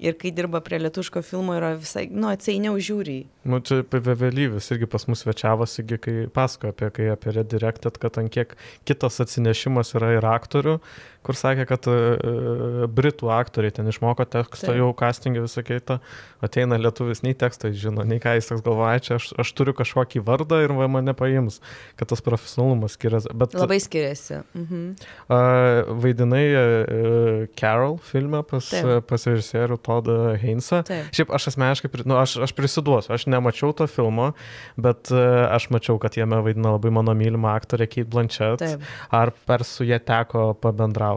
ir 0.00 0.16
kai 0.20 0.32
dirba 0.34 0.62
prie 0.64 0.80
lietuško 0.80 1.22
filmo, 1.26 1.54
yra 1.58 1.74
visai, 1.78 2.06
nu, 2.10 2.30
atsainiau 2.32 2.78
žiūri. 2.80 3.18
Nu, 3.50 3.60
čia 3.64 3.82
vėvėlyvis 3.84 4.72
irgi 4.74 4.88
pas 4.90 5.06
mus 5.10 5.24
svečiavosi, 5.24 5.84
kai 6.00 6.16
pasakojo 6.32 6.74
apie, 6.74 6.90
kai 6.96 7.08
apie 7.14 7.34
Redirected, 7.36 8.00
kad 8.00 8.18
ant 8.20 8.32
kiek 8.32 8.56
kitas 8.88 9.20
atsinešimas 9.24 9.94
yra 9.98 10.14
ir 10.16 10.28
aktorių, 10.28 10.78
kur 11.26 11.36
sakė, 11.36 11.66
kad 11.68 11.86
uh, 11.90 12.86
britų 12.88 13.28
aktoriai 13.34 13.74
ten 13.76 13.88
išmoko 13.90 14.24
tekstą, 14.24 14.70
Taip. 14.70 14.78
jau 14.80 14.88
castingį 14.96 15.44
visą 15.44 15.62
kitą, 15.66 15.98
ateina 16.44 16.78
lietuvis, 16.80 17.20
nei 17.26 17.36
tekstą 17.36 17.72
žino, 17.76 18.06
nei 18.08 18.20
ką 18.22 18.32
jis 18.38 18.48
toks 18.48 18.64
galvoja, 18.64 19.02
čia 19.04 19.18
aš, 19.18 19.30
aš 19.44 19.52
turiu 19.58 19.74
kažkokį 19.76 20.22
vardą 20.24 20.62
ir 20.64 20.72
mane 20.72 21.12
paims, 21.16 21.60
kad 22.00 22.08
tas 22.08 22.24
profesionalumas 22.24 22.96
skiriasi. 22.96 23.34
Bet 23.36 23.56
Labai 23.58 23.80
skiriasi. 23.84 24.40
Mhm. 24.56 24.86
uh, 25.28 25.92
vaidinai 26.00 26.44
uh, 26.56 27.44
Carol 27.60 27.98
filme 28.10 28.40
pas, 28.48 28.72
Taip. 28.72 29.04
pas 29.10 29.28
režisierių 29.28 29.76
Todą 29.84 30.18
Heinzą. 30.40 30.82
Šiaip 31.12 31.36
aš 31.36 31.50
asmeniškai, 31.52 31.92
nu, 32.08 32.16
aš, 32.20 32.38
aš 32.48 32.56
prisiduosiu, 32.56 33.12
aš 33.16 33.28
nemačiau 33.28 33.74
to 33.76 33.84
filmo, 33.90 34.32
bet 34.80 35.12
uh, 35.12 35.44
aš 35.52 35.68
mačiau, 35.74 36.00
kad 36.00 36.16
jame 36.16 36.40
vaidina 36.46 36.78
labai 36.78 36.94
mano 36.96 37.12
mylima 37.18 37.52
aktorė 37.60 37.90
Kate 37.90 38.08
Blanchett. 38.08 38.64
Taip. 38.64 38.88
Ar 39.12 39.34
per 39.44 39.68
su 39.68 39.84
jie 39.84 40.00
teko 40.00 40.54
pabendrauti? 40.56 41.09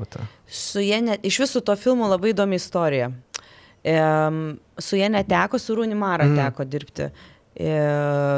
Su 0.47 0.81
jie, 0.83 1.01
net, 1.03 1.23
iš 1.25 1.41
visų 1.43 1.61
to 1.65 1.75
filmo 1.79 2.09
labai 2.11 2.33
įdomi 2.33 2.57
istorija. 2.59 3.11
Um, 3.83 4.57
su 4.79 4.95
jie 4.95 5.09
neteko, 5.11 5.59
su 5.59 5.75
Runimara 5.75 6.25
mm. 6.29 6.39
teko 6.39 6.65
dirbti. 6.65 7.09
E, 7.55 7.73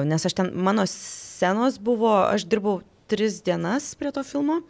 nes 0.10 0.26
aš 0.26 0.34
ten, 0.36 0.50
mano 0.54 0.84
scenos 0.90 1.78
buvo, 1.80 2.12
aš 2.26 2.48
dirbau 2.50 2.82
tris 3.08 3.40
dienas 3.46 3.94
prie 3.96 4.12
to 4.12 4.24
filmo. 4.24 4.62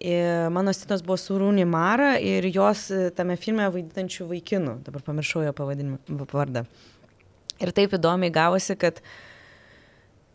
E, 0.00 0.48
mano 0.50 0.72
scenos 0.72 1.02
buvo 1.02 1.16
su 1.16 1.38
Runimara 1.38 2.16
ir 2.18 2.48
jos 2.54 2.88
e, 2.90 3.10
tame 3.14 3.36
filme 3.36 3.68
vaidinančių 3.70 4.26
vaikinų. 4.32 4.78
Dabar 4.86 5.04
pamiršau 5.06 5.44
jo 5.46 5.52
pavadinimą, 5.54 6.00
vardą. 6.32 6.64
Ir 7.62 7.70
taip 7.76 7.92
įdomiai 7.94 8.32
gavosi, 8.34 8.74
kad 8.74 8.98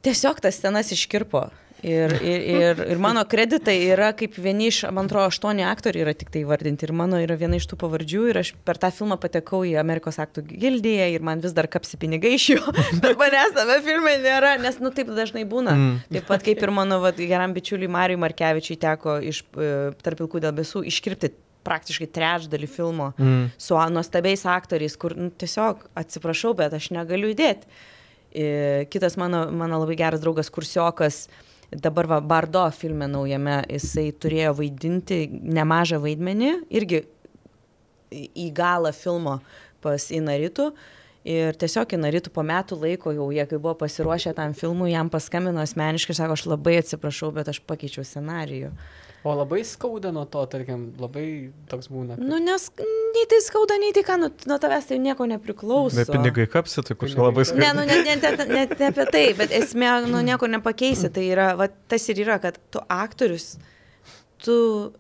tiesiog 0.06 0.40
tas 0.40 0.56
scenas 0.62 0.94
iškirpo. 0.96 1.48
Ir, 1.86 2.14
ir, 2.26 2.42
ir, 2.50 2.80
ir 2.90 3.00
mano 3.02 3.22
kreditai 3.30 3.76
yra 3.92 4.10
kaip 4.18 4.34
vieni 4.42 4.72
iš, 4.72 4.80
man 4.90 5.06
atrodo, 5.06 5.28
aštuoni 5.30 5.62
aktoriai 5.68 6.08
yra 6.08 6.14
tik 6.18 6.32
tai 6.34 6.42
vardinti. 6.50 6.88
Ir 6.88 6.94
mano 6.98 7.20
yra 7.22 7.38
viena 7.38 7.60
iš 7.60 7.68
tų 7.70 7.78
pavardžių. 7.84 8.24
Ir 8.32 8.40
aš 8.42 8.52
per 8.66 8.80
tą 8.82 8.90
filmą 8.96 9.20
patekau 9.22 9.62
į 9.68 9.76
Amerikos 9.78 10.18
aktų 10.24 10.46
gildiją 10.50 11.10
ir 11.14 11.26
man 11.26 11.44
vis 11.44 11.54
dar 11.58 11.70
kapsi 11.70 12.00
pinigai 12.02 12.34
iš 12.38 12.48
jo. 12.56 12.74
Bet 13.04 13.20
manęs 13.20 13.54
tame 13.58 13.78
filme 13.86 14.16
nėra, 14.24 14.56
nes, 14.62 14.80
nu, 14.82 14.90
taip 14.96 15.12
dažnai 15.14 15.46
būna. 15.50 15.76
Mm. 15.78 15.98
Taip 16.18 16.30
pat 16.32 16.46
kaip 16.48 16.64
ir 16.66 16.74
mano 16.74 16.98
vat, 17.04 17.20
geram 17.22 17.54
bičiuliui 17.54 17.92
Marijui 17.94 18.24
Markevičiui 18.26 18.80
teko 18.82 19.20
iš 19.22 19.44
e, 19.54 19.74
tarp 20.02 20.24
pilkų 20.24 20.42
debesų 20.48 20.82
iškirpti 20.90 21.34
praktiškai 21.68 22.08
trečdalį 22.16 22.70
filmo 22.72 23.12
Mm. 23.18 23.52
su 23.58 23.76
nuostabiais 23.76 24.46
aktoriais, 24.46 24.96
kur 24.98 25.16
nu, 25.18 25.30
tiesiog 25.30 25.86
atsiprašau, 26.00 26.54
bet 26.58 26.74
aš 26.74 26.90
negaliu 26.96 27.30
įdėti. 27.34 27.68
E, 28.32 28.86
Kitas 28.92 29.18
mano, 29.18 29.48
mano 29.52 29.80
labai 29.82 29.96
geras 30.00 30.22
draugas 30.24 30.50
Kursiokas, 30.54 31.28
dabar 31.72 32.08
va, 32.08 32.20
Bardo 32.22 32.64
filme 32.72 33.08
naujame, 33.12 33.62
jisai 33.72 34.12
turėjo 34.16 34.54
vaidinti 34.60 35.26
nemažą 35.32 36.00
vaidmenį, 36.04 36.52
irgi 36.72 37.04
į 38.12 38.52
galą 38.56 38.94
filmo 38.96 39.40
pas 39.84 40.10
Inaritų. 40.14 40.72
Ir 41.28 41.58
tiesiog 41.60 41.92
Inaritų 41.98 42.32
po 42.32 42.44
metų 42.48 42.78
laiko 42.80 43.12
jau 43.12 43.28
jie, 43.36 43.44
kai 43.50 43.60
buvo 43.60 43.74
pasiruošę 43.82 44.32
tam 44.38 44.54
filmui, 44.56 44.94
jam 44.94 45.10
paskambino 45.12 45.60
asmeniškai 45.60 46.14
ir 46.16 46.20
sako, 46.22 46.38
aš 46.38 46.46
labai 46.48 46.78
atsiprašau, 46.80 47.34
bet 47.36 47.52
aš 47.52 47.60
pakeičiau 47.68 48.06
scenarijų. 48.08 48.72
O 49.28 49.34
labai 49.36 49.60
skauda 49.68 50.12
nuo 50.16 50.24
to, 50.32 50.44
tarkim, 50.52 50.86
labai 51.04 51.26
toks 51.72 51.90
būna. 51.92 52.16
kad- 52.16 52.28
Nu, 52.30 52.38
nes 52.40 52.70
nei 52.80 53.26
tai 53.32 53.40
skauda, 53.44 53.76
nei 53.82 53.92
tai 53.98 54.04
ką, 54.08 54.16
nu, 54.22 54.30
nuo 54.48 54.58
tavęs 54.64 54.88
tai 54.88 55.00
nieko 55.04 55.26
nepriklauso. 55.28 55.98
Bet 56.00 56.12
pinigai 56.14 56.46
kapsi, 56.54 56.84
tai 56.88 56.96
kur 56.96 57.10
čia 57.12 57.20
labai 57.20 57.44
Pinigai. 57.44 57.50
skaičiai. 57.50 57.66
Ne, 57.66 57.74
nu, 57.76 57.84
net 57.90 58.06
ne, 58.06 58.16
ne, 58.22 58.46
ne, 58.54 58.64
ne 58.80 58.88
apie 58.94 59.06
tai, 59.12 59.26
bet 59.42 59.52
esmė, 59.60 59.90
nu, 60.08 60.22
nieko 60.30 60.48
nepakeisi. 60.54 61.12
Tai 61.12 61.26
yra, 61.34 61.50
va, 61.60 61.68
tas 61.90 62.08
ir 62.14 62.24
yra, 62.24 62.40
kad 62.40 62.60
tu 62.72 62.80
aktorius, 62.88 63.58
tu 64.46 64.94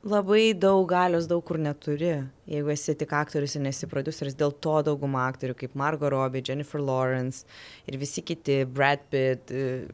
labai 0.00 0.54
daug 0.56 0.86
galios 0.88 1.26
daug 1.28 1.42
kur 1.44 1.58
neturi, 1.60 2.12
jeigu 2.48 2.70
esi 2.72 2.94
tik 2.96 3.10
aktorius 3.12 3.56
ir 3.58 3.64
nesi 3.66 3.88
produceris. 3.90 4.36
Dėl 4.38 4.54
to 4.64 4.78
dauguma 4.86 5.26
aktorių, 5.28 5.56
kaip 5.60 5.74
Margot 5.76 6.08
Robbie, 6.12 6.40
Jennifer 6.46 6.80
Lawrence 6.80 7.44
ir 7.90 7.98
visi 8.00 8.24
kiti, 8.24 8.62
Brad 8.64 9.04
Pitt, 9.12 9.52
e, 9.52 9.84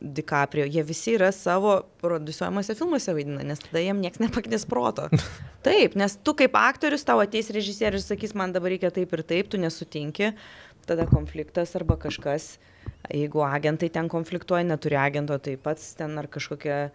DiCaprio, 0.00 0.64
jie 0.64 0.84
visi 0.86 1.14
yra 1.18 1.28
savo 1.36 1.76
produsuojamuose 2.00 2.78
filmuose 2.78 3.14
vaidina, 3.16 3.44
nes 3.44 3.60
tada 3.66 3.84
jiem 3.84 4.00
niekas 4.00 4.24
nepaknis 4.24 4.64
proto. 4.68 5.10
Taip, 5.66 5.96
nes 6.00 6.16
tu 6.24 6.34
kaip 6.38 6.56
aktorius, 6.56 7.04
tau 7.04 7.20
ateis 7.20 7.52
režisierius 7.52 8.08
ir 8.08 8.14
sakys, 8.14 8.34
man 8.38 8.56
dabar 8.56 8.72
reikia 8.72 8.88
taip 8.94 9.12
ir 9.12 9.26
taip, 9.28 9.52
tu 9.52 9.60
nesutinki, 9.60 10.32
tada 10.88 11.04
konfliktas 11.10 11.76
arba 11.76 11.98
kažkas, 12.00 12.54
jeigu 13.12 13.44
agentai 13.44 13.90
ten 13.92 14.08
konfliktuoja, 14.08 14.64
neturi 14.64 14.96
agento, 14.96 15.36
tai 15.36 15.58
pats 15.60 15.92
ten 15.98 16.16
ar 16.16 16.30
kažkokia, 16.32 16.86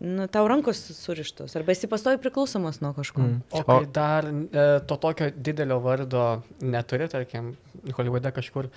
nu, 0.00 0.26
tau 0.32 0.46
rankos 0.48 0.80
surištos, 0.96 1.54
arba 1.58 1.74
esi 1.74 1.88
pastovi 1.90 2.20
priklausomas 2.22 2.80
nuo 2.80 2.92
kažko. 2.96 3.22
Mm. 3.22 3.40
O 3.52 3.62
kai 3.68 3.80
dar 3.92 4.28
e, 4.30 4.66
to 4.88 4.96
tokio 5.00 5.30
didelio 5.36 5.80
vardo 5.84 6.26
neturi, 6.64 7.08
tarkim, 7.12 7.52
Holivude 7.96 8.32
kažkur, 8.36 8.70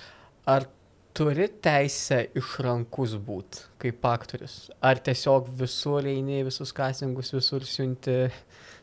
ar 0.52 0.68
turi 1.16 1.48
teisę 1.64 2.20
išrankus 2.40 3.16
būti 3.24 3.68
kaip 3.84 4.06
aktorius? 4.10 4.58
Ar 4.84 5.00
tiesiog 5.04 5.48
visur 5.60 6.06
eini, 6.10 6.42
visus 6.48 6.74
castingus, 6.76 7.32
visur 7.36 7.64
siunti 7.68 8.18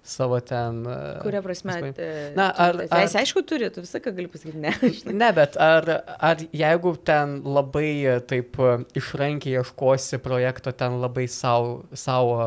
savo 0.03 0.39
ten... 0.41 0.81
e, 0.89 0.95
Kuria 1.23 1.43
prasme? 1.45 1.73
paskui- 1.77 1.93
e, 2.01 2.33
Na, 2.37 2.49
ar- 2.57 2.79
ar- 2.81 2.89
Teisę, 2.89 3.19
aišku, 3.21 3.43
turi, 3.47 3.69
tu 3.75 3.83
visą 3.85 4.01
ką 4.01 4.13
gali 4.17 4.29
pasakyti, 4.33 4.59
ne. 4.63 4.73
Ne, 5.21 5.29
bet 5.37 5.57
ar, 5.61 5.85
ar 6.19 6.41
jeigu 6.57 6.95
ten 7.05 7.39
labai 7.45 7.91
e, 8.09 8.19
taip 8.25 8.57
e, 8.59 8.71
išrankiai 8.97 9.59
ieškosi 9.61 10.19
projekto, 10.25 10.73
ten 10.73 11.01
labai 11.03 11.27
savo 11.29 12.39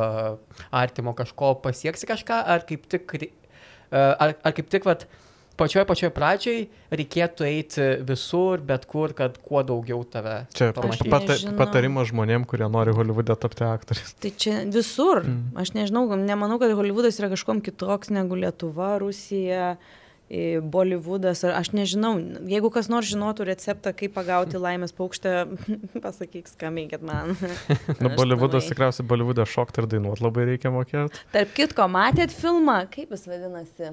artimo 0.72 1.14
kažko 1.18 1.54
pasieksi 1.64 2.10
kažką, 2.10 2.42
ar 2.56 2.66
kaip 2.70 2.88
tik, 2.92 3.18
ar, 3.94 4.34
ar 4.34 4.52
kaip 4.58 4.70
tik, 4.74 4.86
vat, 4.90 5.06
pačioj 5.60 5.86
pačioj 5.90 6.12
pradžiai 6.14 6.66
reikėtų 6.94 7.48
eiti 7.48 7.88
visur, 8.08 8.62
bet 8.66 8.86
kur, 8.90 9.14
kad 9.18 9.40
kuo 9.44 9.64
daugiau 9.66 10.04
tave 10.10 10.44
Čia 10.56 10.72
pata, 10.76 11.38
patarimas 11.58 12.12
žmonėm, 12.12 12.48
kurie 12.50 12.70
nori 12.72 12.94
Holivude 12.96 13.36
tapti 13.40 13.66
aktoriais. 13.68 14.16
Tai 14.22 14.32
čia 14.38 14.62
visur. 14.70 15.24
Mm. 15.26 15.58
Aš 15.64 15.74
nežinau, 15.78 16.06
nemanau, 16.20 16.60
kad 16.62 16.74
Hollywoodas 16.78 17.20
yra 17.22 17.32
kažkom 17.34 17.64
kitoks 17.66 18.14
negu 18.14 18.40
Lietuva, 18.40 18.96
Rusija. 19.04 19.76
Bollywoodas, 20.34 21.44
ar 21.46 21.52
aš 21.60 21.74
nežinau, 21.76 22.16
jeigu 22.50 22.72
kas 22.74 22.88
nors 22.90 23.06
žinotų 23.12 23.46
receptą, 23.52 23.92
kaip 23.94 24.16
pagauti 24.16 24.58
laimės 24.58 24.96
paukštę, 24.96 25.34
pasakyk, 26.06 26.48
skambinkit 26.50 27.04
man. 27.06 27.36
Nu, 28.02 28.10
Aš 28.10 28.16
Bollywoodas 28.18 28.72
tikriausiai 28.72 29.06
Bollywoodą 29.06 29.46
šokti 29.46 29.84
ir 29.84 29.90
dainuoti 29.92 30.26
labai 30.26 30.48
reikia 30.54 30.72
mokėti. 30.74 31.22
Tarp 31.36 31.54
kitko, 31.60 31.86
matėt 31.92 32.34
filmą, 32.34 32.80
kaip 32.96 33.14
jis 33.14 33.28
vadinasi? 33.30 33.92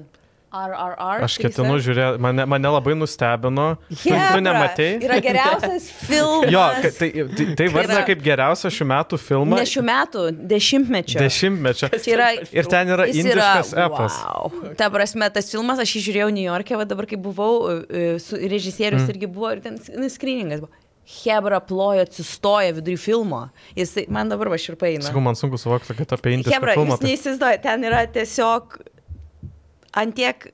RRR. 0.51 1.23
Aš 1.23 1.37
ketinu 1.39 1.77
žiūrėti, 1.79 2.19
mane, 2.21 2.43
mane 2.49 2.71
labai 2.73 2.93
nustebino. 2.99 3.67
Tu, 3.87 3.95
tu 4.01 4.11
Hebra, 4.11 4.41
nematei? 4.43 4.97
Yra 4.99 5.19
geriausias 5.23 5.87
filmas. 6.09 6.51
Jo, 6.51 6.65
tai, 6.83 6.91
tai, 6.99 7.47
tai 7.55 7.67
vardina 7.71 8.01
yra- 8.01 8.07
kaip 8.09 8.25
geriausią 8.25 8.73
šių 8.75 8.87
metų 8.91 9.21
filmą. 9.21 9.61
Ne 9.61 9.69
šių 9.71 9.85
metų, 9.87 10.25
dešimtmečio. 10.51 11.23
Dešimtmečio. 11.23 11.91
Yra, 12.11 12.29
Ir 12.51 12.69
ten 12.75 12.91
yra 12.97 13.07
indiškas 13.07 13.71
epas. 13.87 14.19
Wow. 14.27 14.75
Ta 14.79 14.91
prasme, 14.91 15.31
tas 15.31 15.47
filmas, 15.53 15.79
aš 15.79 15.95
jį 15.95 16.05
žiūrėjau 16.09 16.29
New 16.35 16.47
York'e, 16.49 16.77
va 16.83 16.89
dabar 16.89 17.07
kai 17.07 17.19
buvau, 17.21 17.55
e, 17.87 18.05
su 18.19 18.35
režisierius 18.35 19.05
mm. 19.07 19.15
irgi 19.15 19.31
buvo, 19.31 19.55
ir 19.55 19.63
ten 19.63 19.79
nu, 19.79 20.11
skryningas 20.11 20.65
buvo. 20.65 20.73
Hebra 21.11 21.59
plojo, 21.63 22.03
atsistoja 22.05 22.75
vidury 22.75 22.99
filmo. 22.99 23.45
Jis, 23.75 23.95
man 24.11 24.29
dabar 24.31 24.51
va 24.51 24.59
širpai 24.61 24.93
eina. 24.93 25.07
Sakau, 25.07 25.23
man 25.23 25.35
sunku 25.35 25.57
suvokti, 25.59 25.95
kad 25.97 26.13
apie 26.15 26.37
indišką 26.37 26.59
Hebra, 26.59 26.75
filmą. 26.77 26.99
jūs 26.99 27.07
neįsivaizduojate, 27.07 27.63
ten 27.65 27.87
yra 27.89 28.03
tiesiog 28.13 28.77
antiek 29.97 30.47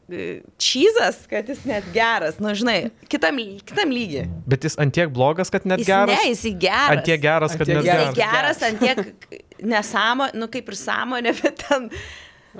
čyzas, 0.57 1.19
kad 1.29 1.49
jis 1.49 1.63
net 1.69 1.85
geras, 1.93 2.39
nu 2.41 2.53
žinai, 2.57 2.89
kitam, 3.11 3.37
kitam 3.67 3.91
lygiai. 3.93 4.25
Bet 4.49 4.63
jis 4.65 4.77
antiek 4.81 5.09
blogas, 5.13 5.51
kad 5.53 5.65
net 5.69 5.79
Jis 5.83 5.87
geras. 5.91 6.13
ne, 6.15 6.29
jis 6.31 6.43
geras. 6.61 6.93
Antiek 6.97 7.21
geras, 7.21 7.55
kad 7.57 7.67
Ant 7.69 7.69
tiek 7.69 7.83
net 7.83 8.01
Jis 8.07 8.15
geras. 8.17 8.17
geras, 8.17 8.63
ant 8.67 8.79
tiek 8.81 9.61
nesąmonė, 9.73 10.33
nu 10.41 10.47
kaip 10.53 10.69
ir 10.73 10.77
sąmonė, 10.79 11.35
bet 11.43 11.61
ten, 11.67 11.89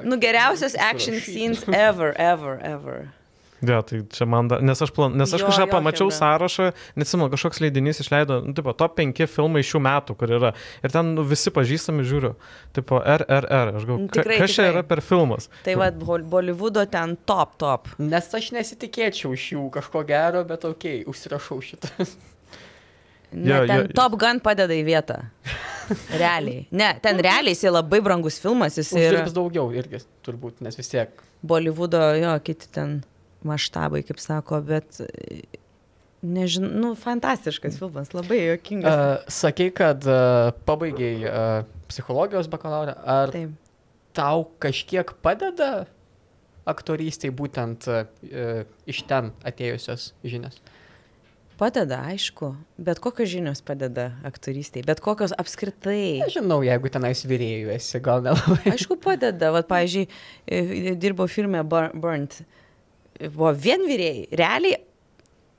nu 0.06 0.18
geriausios 0.22 0.76
action 0.78 1.18
scenes 1.20 1.64
ever, 1.74 2.14
ever, 2.22 2.60
ever. 2.62 3.08
Jo, 3.66 3.80
tai 3.82 4.04
čia 4.14 4.28
man, 4.30 4.46
da, 4.52 4.60
nes 4.62 4.78
aš, 4.86 4.92
plan, 4.94 5.16
nes 5.18 5.32
aš 5.34 5.42
Jo, 5.42 5.48
kažką 5.50 5.64
jo, 5.66 5.72
pamačiau 5.72 6.10
chebra. 6.12 6.18
sąrašą, 6.20 6.66
nesimenu, 7.02 7.30
kažkoks 7.34 7.58
leidinys 7.64 7.98
išleido, 8.04 8.36
nu, 8.46 8.54
tipo, 8.54 8.70
top 8.78 8.94
5 9.00 9.26
filmai 9.34 9.64
šių 9.66 9.82
metų, 9.82 10.14
kur 10.20 10.30
yra. 10.38 10.52
Ir 10.86 10.94
ten 10.94 11.16
nu, 11.18 11.24
visi 11.26 11.50
pažįstami 11.50 12.06
žiūriu. 12.06 12.36
Tipo, 12.78 13.00
RRR. 13.02 13.74
Aš 13.80 13.88
galvoju, 13.90 14.04
Nu, 14.06 14.12
ka- 14.14 14.22
tikrai, 14.22 14.38
kas 14.44 14.54
čia 14.54 14.68
yra 14.70 14.84
per 14.86 15.02
filmas? 15.02 15.50
Tai 15.66 15.74
vad, 15.82 15.98
Bollywoodo 16.06 16.86
ten 16.86 17.18
top, 17.26 17.58
top. 17.58 17.90
Nes 17.98 18.30
aš 18.38 18.52
nesitikėčiau 18.54 19.34
iš 19.34 19.48
jų 19.56 19.66
kažko 19.74 20.06
gero, 20.06 20.46
bet 20.46 20.64
ok, 20.70 20.86
užsirašau 21.10 21.58
šitą. 21.66 21.90
Ne, 23.34 23.50
Jo, 23.52 23.66
ten 23.68 23.82
jo. 23.82 23.88
Top 23.98 24.14
Gun 24.22 24.40
padeda 24.40 24.72
į 24.78 24.86
vietą. 24.88 25.18
Realiai. 26.22 26.68
Ne, 26.72 26.94
ten 27.04 27.18
realiai 27.24 27.56
jis 27.56 27.66
labai 27.72 28.00
brangus 28.04 28.38
filmas, 28.44 28.78
jis 28.80 28.92
ir 28.96 29.10
Uždirbs 29.18 29.34
daugiau 29.36 29.68
irgi, 29.76 30.00
turbūt, 30.24 30.62
nes 30.64 30.78
vis 30.80 30.90
tiek. 30.94 31.10
Bollywoodo, 31.48 32.00
jo, 32.22 32.32
kiti 32.44 32.70
ten 32.72 33.02
maštabai, 33.48 34.04
kaip 34.08 34.20
sako, 34.22 34.60
bet 34.68 35.00
nežinau, 36.22 36.72
nu, 36.82 36.94
fantastiškas 37.00 37.78
filmas, 37.80 38.14
labai 38.16 38.40
jokingas. 38.50 38.96
Uh, 38.98 39.28
sakai, 39.32 39.70
kad 39.76 40.06
uh, 40.10 40.50
pabaigiai 40.68 41.20
uh, 41.28 41.68
psichologijos 41.92 42.50
bakalaurą. 42.52 42.98
Ar 43.08 43.34
Taip. 43.36 43.54
tau 44.18 44.48
kažkiek 44.64 45.14
padeda 45.24 45.86
aktorystėj 46.68 47.32
būtent 47.38 47.88
uh, 47.92 48.04
iš 48.90 49.06
ten 49.08 49.32
atėjusios 49.48 50.12
žinios? 50.28 50.60
Padeda, 51.58 52.04
aišku, 52.12 52.52
bet 52.86 53.00
kokios 53.02 53.32
žinios 53.32 53.64
padeda 53.66 54.12
aktorystėje, 54.30 54.86
bet 54.86 55.00
kokios 55.02 55.32
apskritai. 55.42 56.20
Nežinau, 56.22 56.60
jeigu 56.62 56.92
tenais 56.94 57.24
vyrėjų 57.26 57.72
esi, 57.74 57.98
gal 58.06 58.22
nelabai. 58.22 58.60
Aišku, 58.76 59.00
padeda. 59.02 59.50
Vat, 59.56 59.66
pavyzdžiui, 59.72 60.04
e, 60.46 60.94
dirbo 61.02 61.26
firme 61.26 61.64
Bur- 61.66 61.90
Burnt. 61.98 62.44
Buvo 63.18 63.54
vien 63.58 63.82
vyrėjai. 63.88 64.28
Realiai 64.38 64.82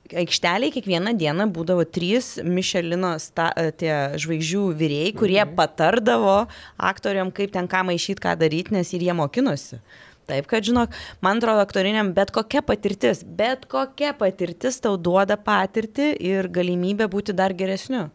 aikšteliai 0.09 0.73
kiekvieną 0.73 1.13
dieną 1.19 1.47
būdavo 1.53 1.83
trys 1.85 2.37
Mišelino 2.41 3.13
sta, 3.21 3.49
e, 3.53 3.71
tie 3.71 3.93
žvaigždžių 4.17 4.63
vyrėjai, 4.79 5.15
kurie 5.17 5.41
patardavo 5.55 6.47
aktoriam, 6.77 7.31
kaip 7.31 7.53
ten 7.53 7.67
ką 7.69 7.83
maišyti, 7.89 8.23
ką 8.23 8.35
daryti, 8.39 8.73
nes 8.73 8.93
ir 8.93 9.05
jie 9.05 9.13
mokinosi. 9.13 9.81
Taip, 10.29 10.45
kad 10.49 10.65
žinok, 10.65 10.93
man 11.25 11.41
atrodo, 11.41 11.61
aktoriniam 11.65 12.11
bet 12.13 12.31
kokia 12.33 12.61
patirtis, 12.61 13.23
bet 13.23 13.65
kokia 13.69 14.13
patirtis 14.17 14.77
tau 14.81 14.97
duoda 14.97 15.37
patirtį 15.41 16.11
ir 16.21 16.49
galimybę 16.53 17.09
būti 17.09 17.33
dar 17.33 17.55
geresniu. 17.57 18.09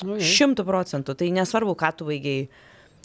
Šimtų 0.00 0.64
procentų. 0.64 1.16
Tai 1.18 1.30
nesvarbu, 1.34 1.74
ką 1.76 1.90
tu 1.98 2.06
baigiai. 2.08 2.46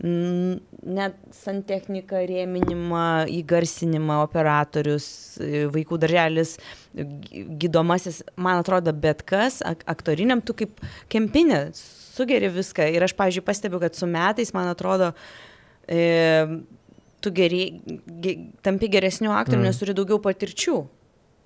Net 0.03 1.15
santechnika, 1.31 2.19
rėminimą, 2.27 3.29
įgarsinimą, 3.31 4.17
operatorius, 4.25 5.08
e, 5.39 5.63
vaikų 5.71 5.99
darželis, 6.03 6.58
gy- 6.93 7.45
gydomasis, 7.63 8.19
man 8.36 8.60
atrodo, 8.60 8.91
bet 8.91 9.23
kas, 9.23 9.62
ak 9.63 9.86
aktoriniam 9.88 10.43
tu 10.43 10.53
kaip 10.53 10.84
kempinė, 11.08 11.71
sugeri 11.73 12.51
viską. 12.51 12.89
Ir 12.91 13.08
aš, 13.08 13.15
pavyzdžiui, 13.15 13.45
pastebiu, 13.47 13.79
kad 13.79 13.95
su 13.95 14.05
metais, 14.05 14.51
man 14.53 14.67
atrodo, 14.67 15.13
e, 15.88 16.45
tu 17.21 17.31
geri, 17.31 17.79
ge, 18.19 18.38
tampi 18.62 18.91
geresniu 18.91 19.31
aktoriumi, 19.31 19.63
mm. 19.63 19.71
nes 19.71 19.79
turi 19.79 19.95
daugiau 19.95 20.19
patirčių. 20.19 20.79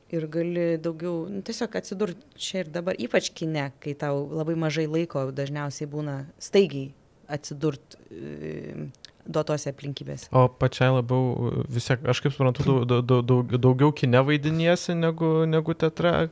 Ir 0.09 0.25
gali 0.25 0.79
daugiau, 0.81 1.27
nu, 1.29 1.43
tiesiog 1.45 1.75
atsidurti 1.77 2.25
čia 2.33 2.63
ir 2.63 2.73
dabar, 2.73 2.97
ypač 2.97 3.29
kine, 3.29 3.69
kai 3.77 3.93
tau 3.93 4.25
labai 4.25 4.57
mažai 4.57 4.89
laiko 4.89 5.29
dažniausiai 5.29 5.85
būna 5.85 6.23
staigiai 6.41 6.95
atsidurti 7.29 7.99
e, 8.09 8.89
duotose 9.29 9.71
aplinkybėse. 9.73 10.29
O 10.35 10.47
pačiai 10.61 10.91
labiau 10.95 11.63
vis 11.69 11.89
tiek, 11.89 12.01
aš 12.09 12.23
kaip 12.25 12.35
suprantu, 12.35 12.65
daug, 12.65 13.05
daug, 13.05 13.21
daug, 13.29 13.55
daugiau 13.61 13.93
kine 13.95 14.21
vaidiniesi 14.25 14.97
negu, 14.97 15.45
negu 15.49 15.75
teatre. 15.77 16.29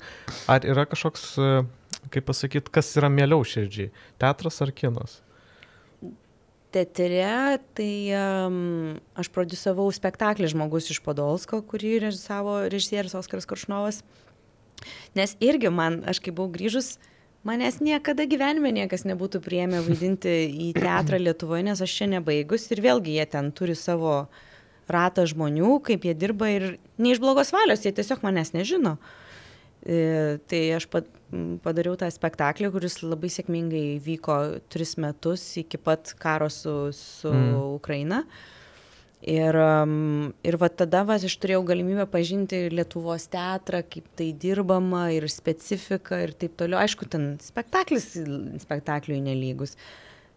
Ar 0.50 0.68
yra 0.68 0.88
kažkoks, 0.90 1.30
e, 1.38 1.54
kaip 2.14 2.28
pasakyti, 2.30 2.74
kas 2.74 2.92
yra 3.00 3.12
mieliau 3.14 3.46
širdžiai? 3.46 3.94
Teatras 4.22 4.62
ar 4.66 4.74
kinas? 4.76 5.20
Teatre, 6.76 7.60
tai 7.78 7.92
um, 8.12 8.98
aš 9.16 9.30
produsavau 9.34 9.88
spektaklį 9.96 10.50
Žmogus 10.52 10.90
iš 10.92 11.00
Podolsko, 11.06 11.62
kurį 11.64 11.94
režisavo 12.04 12.60
režisierius 12.68 13.16
Oskaras 13.16 13.48
Koršnovas. 13.48 14.02
Nes 15.18 15.34
irgi 15.42 15.72
man, 15.74 16.02
aš 16.06 16.20
kai 16.22 16.34
buvau 16.36 16.52
grįžus, 16.54 16.98
manęs 17.48 17.80
niekada 17.84 18.26
gyvenime 18.30 18.72
niekas 18.76 19.06
nebūtų 19.08 19.40
prieėmę 19.46 19.80
vaidinti 19.86 20.34
į 20.68 20.74
teatrą 20.78 21.20
Lietuvoje, 21.22 21.64
nes 21.70 21.82
aš 21.86 21.94
čia 22.02 22.08
nebaigus 22.18 22.68
ir 22.76 22.82
vėlgi 22.86 23.16
jie 23.18 23.26
ten 23.32 23.52
turi 23.56 23.76
savo 23.80 24.26
ratą 24.92 25.26
žmonių, 25.28 25.78
kaip 25.88 26.06
jie 26.08 26.14
dirba 26.16 26.48
ir 26.54 26.66
ne 26.98 27.12
iš 27.16 27.20
blogos 27.24 27.52
valios, 27.56 27.84
jie 27.84 27.92
tiesiog 27.96 28.22
manęs 28.24 28.54
nežino. 28.56 28.98
E, 29.88 30.38
Tai 30.48 30.62
aš 30.78 30.86
pat- 30.92 31.12
padariau 31.64 31.96
tą 32.00 32.08
spektaklį, 32.12 32.70
kuris 32.72 33.02
labai 33.04 33.28
sėkmingai 33.32 34.00
vyko 34.04 34.38
tris 34.72 34.96
metus 34.98 35.44
iki 35.60 35.78
pat 35.78 36.14
karo 36.20 36.48
su, 36.50 36.92
su 36.96 37.28
Mm. 37.32 37.76
Ukraina. 37.76 38.24
Ir, 39.26 39.56
um, 39.58 40.34
ir 40.46 40.56
va 40.62 40.68
tada 40.70 41.02
va, 41.08 41.16
aš 41.18 41.34
turėjau 41.42 41.64
galimybę 41.66 42.06
pažinti 42.12 42.68
Lietuvos 42.70 43.26
teatrą, 43.34 43.82
kaip 43.90 44.06
tai 44.20 44.28
dirbama 44.38 45.08
ir 45.16 45.26
specifika 45.34 46.20
ir 46.22 46.36
taip 46.38 46.54
toliau. 46.60 46.78
Aišku, 46.84 47.08
ten 47.10 47.32
spektaklis 47.42 48.12
spektakliui 48.62 49.24
nelygus. 49.26 49.74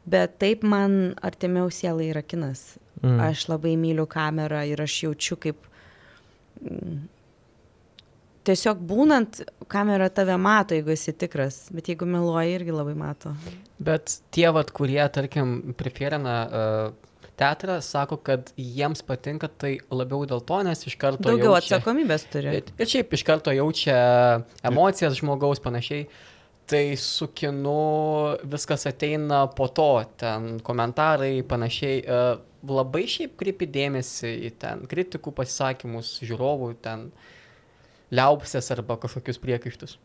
Bet 0.08 0.38
taip 0.40 0.64
man 0.64 1.12
artimiau 1.20 1.68
sielai 1.68 2.08
yra 2.14 2.24
kinas. 2.24 2.78
Mm. 3.04 3.20
Aš 3.28 3.50
labai 3.52 3.76
myliu 3.80 4.08
kamerą 4.08 4.64
ir 4.72 4.80
aš 4.80 4.96
jaučiu, 5.04 5.36
kaip 5.44 5.60
mm, 6.64 6.96
tiesiog 8.48 8.80
būnant, 8.88 9.42
kamera 9.68 10.08
tave 10.08 10.40
mato, 10.40 10.76
jeigu 10.76 10.94
esi 10.96 11.12
tikras, 11.16 11.66
bet 11.74 11.92
jeigu 11.92 12.08
meluoji, 12.08 12.56
irgi 12.56 12.74
labai 12.74 12.96
mato. 12.96 13.36
Bet 13.76 14.18
tie, 14.32 14.48
vat, 14.56 14.72
kurie, 14.76 15.02
tarkim, 15.12 15.74
prefierina 15.76 16.40
uh, 16.48 17.09
teatrą, 17.40 17.78
sako, 17.84 18.18
kad 18.26 18.52
jiems 18.58 19.02
patinka 19.06 19.48
tai 19.48 19.78
labiau 19.92 20.26
dėl 20.28 20.42
to, 20.46 20.60
nes 20.66 20.84
iš 20.86 20.96
karto... 21.00 21.24
Daugiau 21.24 21.54
jaučia, 21.54 21.78
atsakomybės 21.78 22.26
turi. 22.32 22.58
Ir, 22.60 22.90
šiaip 22.92 23.16
iš 23.16 23.24
karto 23.26 23.54
jaučia 23.56 23.96
emocijas 24.66 25.18
žmogaus 25.20 25.62
panašiai. 25.64 26.06
Tai 26.70 26.84
su 27.02 27.26
kinu 27.34 27.80
viskas 28.46 28.86
ateina 28.86 29.42
po 29.56 29.66
to, 29.74 29.90
ten 30.20 30.60
komentarai 30.62 31.40
panašiai. 31.48 32.04
Uh, 32.04 32.46
labai 32.66 33.06
šiaip 33.08 33.36
kreipi 33.40 33.68
dėmesį 33.72 34.30
į 34.46 34.50
ten 34.60 34.84
kritikų 34.88 35.32
pasisakymus, 35.36 36.18
žiūrovų, 36.26 36.74
ten 36.84 37.08
liaupsės 38.14 38.70
arba 38.74 38.98
kažkokius 39.00 39.40
priekaištus. 39.40 39.96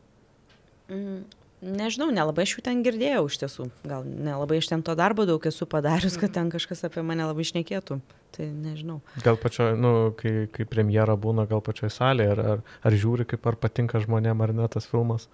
Mm, 0.89 1.23
Nežinau, 1.65 2.11
nelabai 2.13 2.43
aš 2.45 2.51
jų 2.57 2.61
ten 2.67 2.83
girdėjau 2.85 3.23
iš 3.25 3.39
tiesų. 3.41 3.63
Gal 3.89 4.03
nelabai 4.05 4.59
iš 4.61 4.67
ten 4.69 4.83
to 4.85 4.93
darbo 4.97 5.25
daug 5.25 5.41
esu 5.49 5.65
padarius, 5.65 6.17
kad 6.21 6.33
ten 6.35 6.51
kažkas 6.53 6.83
apie 6.85 7.01
mane 7.01 7.25
labai 7.25 7.45
šnekėtų. 7.47 7.97
Tai 8.35 8.45
nežinau. 8.51 8.99
Gal 9.25 9.39
pačioje, 9.41 9.73
nu, 9.79 10.11
kai, 10.19 10.45
kai 10.53 10.67
premjera 10.69 11.15
būna, 11.17 11.47
gal 11.49 11.63
pačioje 11.65 11.89
salėje, 11.95 12.35
ar, 12.35 12.43
ar, 12.53 12.61
ar 12.85 12.97
žiūri, 13.01 13.25
kaip 13.31 13.47
ar 13.49 13.57
patinka 13.57 14.01
žmonėm 14.03 14.43
ar 14.45 14.53
ne 14.53 14.67
tas 14.69 14.85
filmas. 14.91 15.25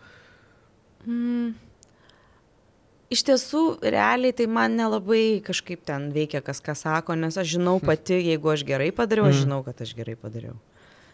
Mm. 1.04 1.52
Iš 3.12 3.26
tiesų, 3.28 3.62
realiai 3.92 4.32
tai 4.32 4.46
man 4.48 4.78
nelabai 4.80 5.42
kažkaip 5.44 5.82
ten 5.84 6.12
veikia, 6.16 6.40
kas 6.46 6.62
ką 6.64 6.78
sako, 6.80 7.18
nes 7.20 7.36
aš 7.36 7.58
žinau 7.58 7.76
pati, 7.90 8.22
jeigu 8.30 8.54
aš 8.54 8.64
gerai 8.70 8.94
padariau, 8.96 9.28
aš 9.28 9.42
Mm. 9.42 9.44
žinau, 9.50 9.64
kad 9.68 9.82
aš 9.84 9.92
gerai 9.98 10.16
padariau. 10.16 10.56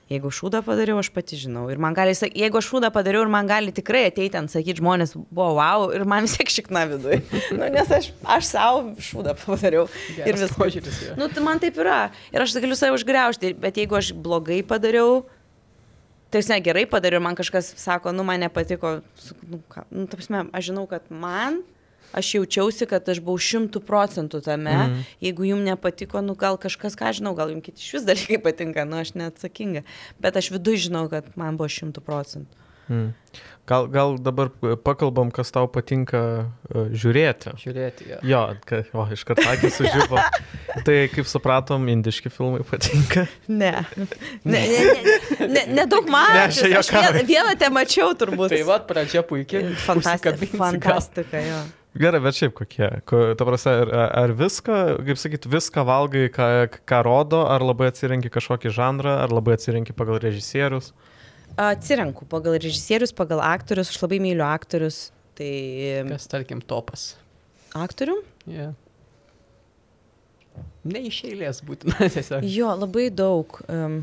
Jeigu 0.08 0.30
šūdą 0.32 0.62
padariau, 0.64 1.02
aš 1.02 1.10
pati 1.12 1.36
žinau. 1.36 1.66
Ir 1.68 1.82
man 1.84 1.96
gali, 1.96 2.14
jeigu 2.16 2.60
aš 2.62 2.70
šūdą 2.72 2.90
padariau 2.96 3.26
ir 3.26 3.32
man 3.32 3.50
gali 3.50 3.74
tikrai 3.76 4.06
ateiti 4.08 4.32
ten 4.38 4.46
sakyti 4.48 4.80
žmonės, 4.80 5.18
buvo 5.20 5.50
wow, 5.58 5.90
ir 5.92 6.06
man 6.08 6.24
vis 6.24 6.38
tiek 6.38 6.54
šikna 6.54 6.86
viduje. 6.94 7.20
nu, 7.58 7.68
nes 7.74 7.92
aš, 7.92 8.12
aš 8.24 8.48
savo 8.54 8.94
šūdą 9.04 9.36
padariau. 9.42 9.90
ir 10.16 10.22
Geras 10.30 10.46
viskas. 10.46 10.60
požiūris 10.62 11.02
yra. 11.10 11.18
Nu, 11.20 11.28
tai 11.28 11.44
man 11.44 11.60
taip 11.60 11.76
yra. 11.84 12.06
Ir 12.32 12.46
aš 12.46 12.56
galiu 12.56 12.80
save 12.80 12.96
užgriaužti, 12.96 13.52
bet 13.60 13.82
jeigu 13.82 14.00
aš 14.00 14.14
blogai 14.16 14.62
padariau, 14.68 15.26
tai 16.32 16.44
ne 16.54 16.62
gerai 16.64 16.86
padariau 16.88 17.20
ir 17.20 17.28
man 17.28 17.36
kažkas 17.36 17.74
sako, 17.76 18.16
nu, 18.16 18.24
man 18.28 18.40
nepatiko, 18.48 19.02
nu, 19.44 19.60
ką, 19.68 19.84
nu, 19.92 20.08
ta 20.08 20.20
prasme, 20.20 20.48
aš 20.56 20.72
žinau, 20.72 20.88
kad 20.88 21.04
man, 21.12 21.66
aš 22.16 22.34
jaučiausi, 22.38 22.88
kad 22.90 23.10
aš 23.10 23.22
buvau 23.24 23.42
šimtų 23.42 23.82
procentų 23.88 24.42
tame, 24.46 24.76
mm. 24.76 25.02
jeigu 25.24 25.50
jums 25.50 25.68
nepatiko, 25.68 26.22
nu, 26.26 26.38
gal 26.40 26.60
kažkas, 26.62 26.96
ką 27.00 27.12
žinau, 27.20 27.36
gal 27.38 27.52
jums 27.54 27.66
kiti 27.66 27.84
iš 27.84 27.98
vis 27.98 28.08
dalykai 28.08 28.40
patinka, 28.44 28.88
nu, 28.88 29.02
aš 29.02 29.16
neatsakinga, 29.20 29.84
bet 30.24 30.40
aš 30.40 30.52
viduje 30.56 30.88
žinau, 30.88 31.08
kad 31.12 31.30
man 31.40 31.60
buvo 31.60 31.70
šimtų 31.72 32.06
procentų. 32.06 32.66
Mm. 32.88 33.14
Gal, 33.68 33.88
gal 33.92 34.16
dabar 34.16 34.48
pakalbam, 34.84 35.28
kas 35.32 35.52
tau 35.52 35.68
patinka 35.68 36.20
uh, 36.48 36.86
žiūrėti. 36.96 37.52
Žiūrėti, 37.60 38.06
jo. 38.14 38.20
Jo, 38.24 38.44
ka, 38.64 38.80
o, 38.96 39.04
iš 39.12 39.26
karto 39.28 39.44
akis 39.52 39.76
sužyvo. 39.76 40.22
tai 40.88 40.96
kaip 41.12 41.28
supratom, 41.28 41.90
indiški 41.92 42.32
filmai 42.32 42.64
patinka. 42.68 43.28
Ne. 43.52 43.74
Ne, 44.48 44.62
ne, 44.64 44.80
ne, 45.04 45.48
ne, 45.52 45.62
ne 45.76 45.84
daug 45.90 46.08
man. 46.08 46.30
Ne, 46.32 46.46
aš 46.46 46.62
juokauju. 46.64 47.10
vieną, 47.18 47.24
vieną 47.28 47.56
te 47.60 47.68
mačiau 47.74 48.14
turbūt. 48.16 48.54
Tai 48.54 48.62
va, 48.70 48.78
pradžia 48.88 49.26
puikiai. 49.28 49.74
Fantastika. 49.84 50.32
Fantastika, 50.56 51.42
jo. 51.44 51.60
Gerai, 51.98 52.20
bet 52.22 52.38
šiaip 52.38 52.54
kokie. 52.58 52.88
Ko, 53.10 53.20
ta 53.38 53.46
prasme, 53.48 53.74
ar, 53.84 53.92
ar 54.22 54.34
viską, 54.38 54.78
kaip 55.08 55.20
sakyt, 55.22 55.48
viską 55.50 55.84
valgai, 55.88 56.28
ką, 56.34 56.48
ką 56.88 57.00
rodo, 57.08 57.44
ar 57.50 57.66
labai 57.66 57.90
atsirenki 57.92 58.32
kažkokį 58.34 58.74
žanrą, 58.76 59.16
ar 59.24 59.34
labai 59.34 59.56
atsirenki 59.58 59.96
pagal 59.98 60.20
režisierius. 60.22 60.92
Atsirenku 61.58 62.28
pagal 62.30 62.60
režisierius, 62.62 63.14
pagal 63.18 63.42
aktorius, 63.42 63.90
aš 63.94 64.02
labai 64.04 64.20
myliu 64.22 64.46
aktorius. 64.46 65.08
Tai 65.38 65.54
Kas, 66.10 66.26
tarkim, 66.30 66.62
topas. 66.66 67.12
aktorių? 67.78 68.20
Yeah. 68.50 68.76
Ne 70.88 71.04
iš 71.10 71.20
eilės 71.28 71.62
būtina 71.66 71.98
tiesiog. 72.14 72.46
Jo, 72.50 72.72
labai 72.80 73.10
daug. 73.14 73.60
Um, 73.70 74.00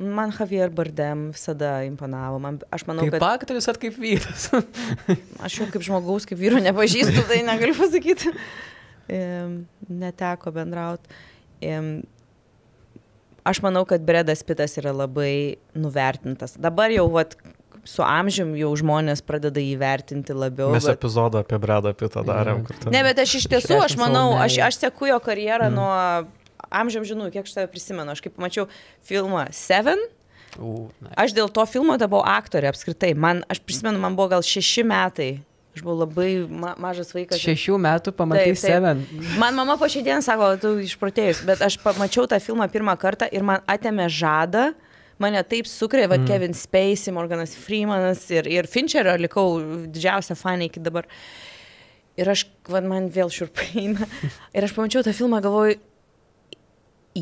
Man 0.00 0.32
Javier 0.32 0.70
Bardem 0.72 1.26
visada 1.34 1.82
imponavo. 1.84 2.38
Man, 2.40 2.56
aš 2.72 2.86
manau, 2.88 3.04
Kaip 3.04 3.18
kad 3.18 3.26
aktorius 3.42 3.68
ar 3.68 3.76
kaip 3.80 3.98
vyras? 4.00 4.46
aš 5.44 5.58
jau 5.60 5.66
kaip 5.68 5.84
žmogaus, 5.84 6.24
kaip 6.28 6.40
vyro 6.40 6.60
nepažįstu, 6.64 7.26
tai 7.28 7.42
negaliu 7.44 7.76
pasakyti. 7.76 8.32
Neteko 9.90 10.54
bendrauti. 10.56 11.20
Aš 13.44 13.60
manau, 13.64 13.84
kad 13.88 14.00
Bredas 14.04 14.44
Pitas 14.46 14.76
yra 14.80 14.92
labai 14.96 15.58
nuvertintas. 15.76 16.56
Dabar 16.60 16.92
jau 16.92 17.06
vat, 17.12 17.36
su 17.88 18.04
amžium 18.04 18.52
jau 18.58 18.72
žmonės 18.80 19.22
pradeda 19.24 19.60
įvertinti 19.60 20.36
labiau. 20.36 20.72
Mes 20.74 20.84
bet- 20.88 20.96
epizodą 21.00 21.44
apie 21.44 21.58
Bredą 21.60 21.92
Pitą 21.96 22.24
darėm. 22.24 22.64
kur 22.66 22.76
ten- 22.76 22.92
Ne, 22.92 23.02
bet 23.02 23.18
aš 23.18 23.34
iš 23.40 23.48
tiesų, 23.52 23.80
aš 23.84 23.96
manau, 24.00 24.32
aš, 24.36 24.58
aš 24.64 24.80
seku 24.84 25.08
jo 25.08 25.18
karjerą 25.20 25.68
mm. 25.70 25.74
nuo 25.74 26.28
amžiam 26.70 27.04
žinau, 27.06 27.28
kiek 27.34 27.46
aš 27.46 27.58
tave 27.58 27.68
prisimenu. 27.72 28.14
Aš 28.14 28.22
kaip 28.24 28.38
pamačiau 28.38 28.66
filmą 29.06 29.48
Seven, 29.54 30.00
U, 30.58 30.88
na. 30.98 31.12
aš 31.20 31.34
dėl 31.36 31.50
to 31.52 31.62
filmo 31.70 31.94
buvau 32.00 32.24
aktorė 32.26 32.70
apskritai. 32.72 33.12
Man, 33.14 33.44
aš 33.50 33.62
prisimenu, 33.62 34.00
man 34.02 34.16
buvo 34.18 34.32
gal 34.32 34.46
šeši 34.46 34.86
metai. 34.86 35.30
Aš 35.76 35.84
buvau 35.86 36.00
labai 36.02 36.30
ma 36.50 36.72
mažas 36.82 37.12
vaikas. 37.14 37.38
Šešių 37.38 37.76
metų 37.78 38.12
pamatai 38.18 38.48
Taip, 38.50 38.58
taip. 38.58 38.72
Seven. 38.74 39.02
Man 39.38 39.54
mama 39.54 39.76
po 39.78 39.86
šiandien 39.90 40.24
sako, 40.26 40.48
tu 40.62 40.72
išprotėjus, 40.82 41.44
bet 41.46 41.62
aš 41.62 41.78
pamačiau 41.84 42.26
tą 42.30 42.40
filmą 42.42 42.66
pirmą 42.72 42.96
kartą 42.98 43.28
ir 43.30 43.46
man 43.46 43.62
atėmė 43.70 44.08
žadą. 44.10 44.70
Mane 45.20 45.42
taip 45.44 45.68
sukrė, 45.68 46.06
va, 46.08 46.16
mm. 46.16 46.26
Kevin 46.26 46.56
Spacey, 46.56 47.12
Morganas 47.12 47.52
Freemanas 47.52 48.22
ir, 48.32 48.46
ir 48.48 48.66
Fincherio 48.72 49.12
likau 49.20 49.60
didžiausia 49.84 50.32
fanė 50.32 50.70
iki 50.70 50.80
dabar. 50.80 51.04
Ir 52.16 52.30
aš, 52.32 52.46
va, 52.72 52.80
man 52.80 53.10
vėl 53.12 53.28
šiurpaina. 53.32 54.08
Ir 54.56 54.66
aš 54.66 54.72
pamačiau 54.74 55.04
tą 55.04 55.12
filmą, 55.16 55.42
galvoju, 55.44 55.76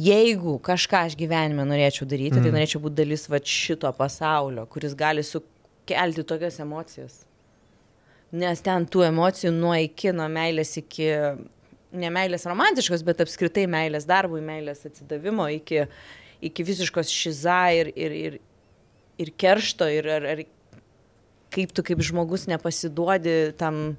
jeigu 0.05 0.57
kažką 0.65 1.05
aš 1.09 1.17
gyvenime 1.19 1.65
norėčiau 1.67 2.07
daryti, 2.09 2.39
mm. 2.39 2.45
tai 2.45 2.53
norėčiau 2.55 2.83
būti 2.85 3.01
dalis 3.01 3.27
va 3.31 3.41
šito 3.43 3.91
pasaulio, 3.97 4.67
kuris 4.71 4.97
gali 4.99 5.25
sukelti 5.27 6.25
tokias 6.29 6.59
emocijas. 6.65 7.23
Nes 8.39 8.61
ten 8.61 8.85
tų 8.85 9.07
emocijų 9.09 9.55
nuo 9.57 9.73
iki, 9.81 10.13
nuo 10.17 10.27
meilės 10.33 10.75
iki, 10.81 11.09
ne 11.97 12.11
meilės 12.13 12.45
romantiškos, 12.49 13.05
bet 13.07 13.23
apskritai 13.25 13.65
meilės 13.71 14.05
darbui, 14.09 14.43
meilės 14.45 14.85
atsidavimo, 14.89 15.49
iki, 15.57 15.87
iki 16.45 16.67
visiškos 16.69 17.13
šiza 17.13 17.63
ir, 17.79 17.93
ir, 17.97 18.17
ir, 18.29 18.39
ir 19.25 19.33
keršto, 19.41 19.89
ir 19.89 20.11
ar, 20.19 20.29
ar 20.35 20.45
kaip 21.55 21.73
tu 21.73 21.85
kaip 21.87 22.03
žmogus 22.05 22.45
nepasiduodi 22.51 23.55
tam 23.61 23.97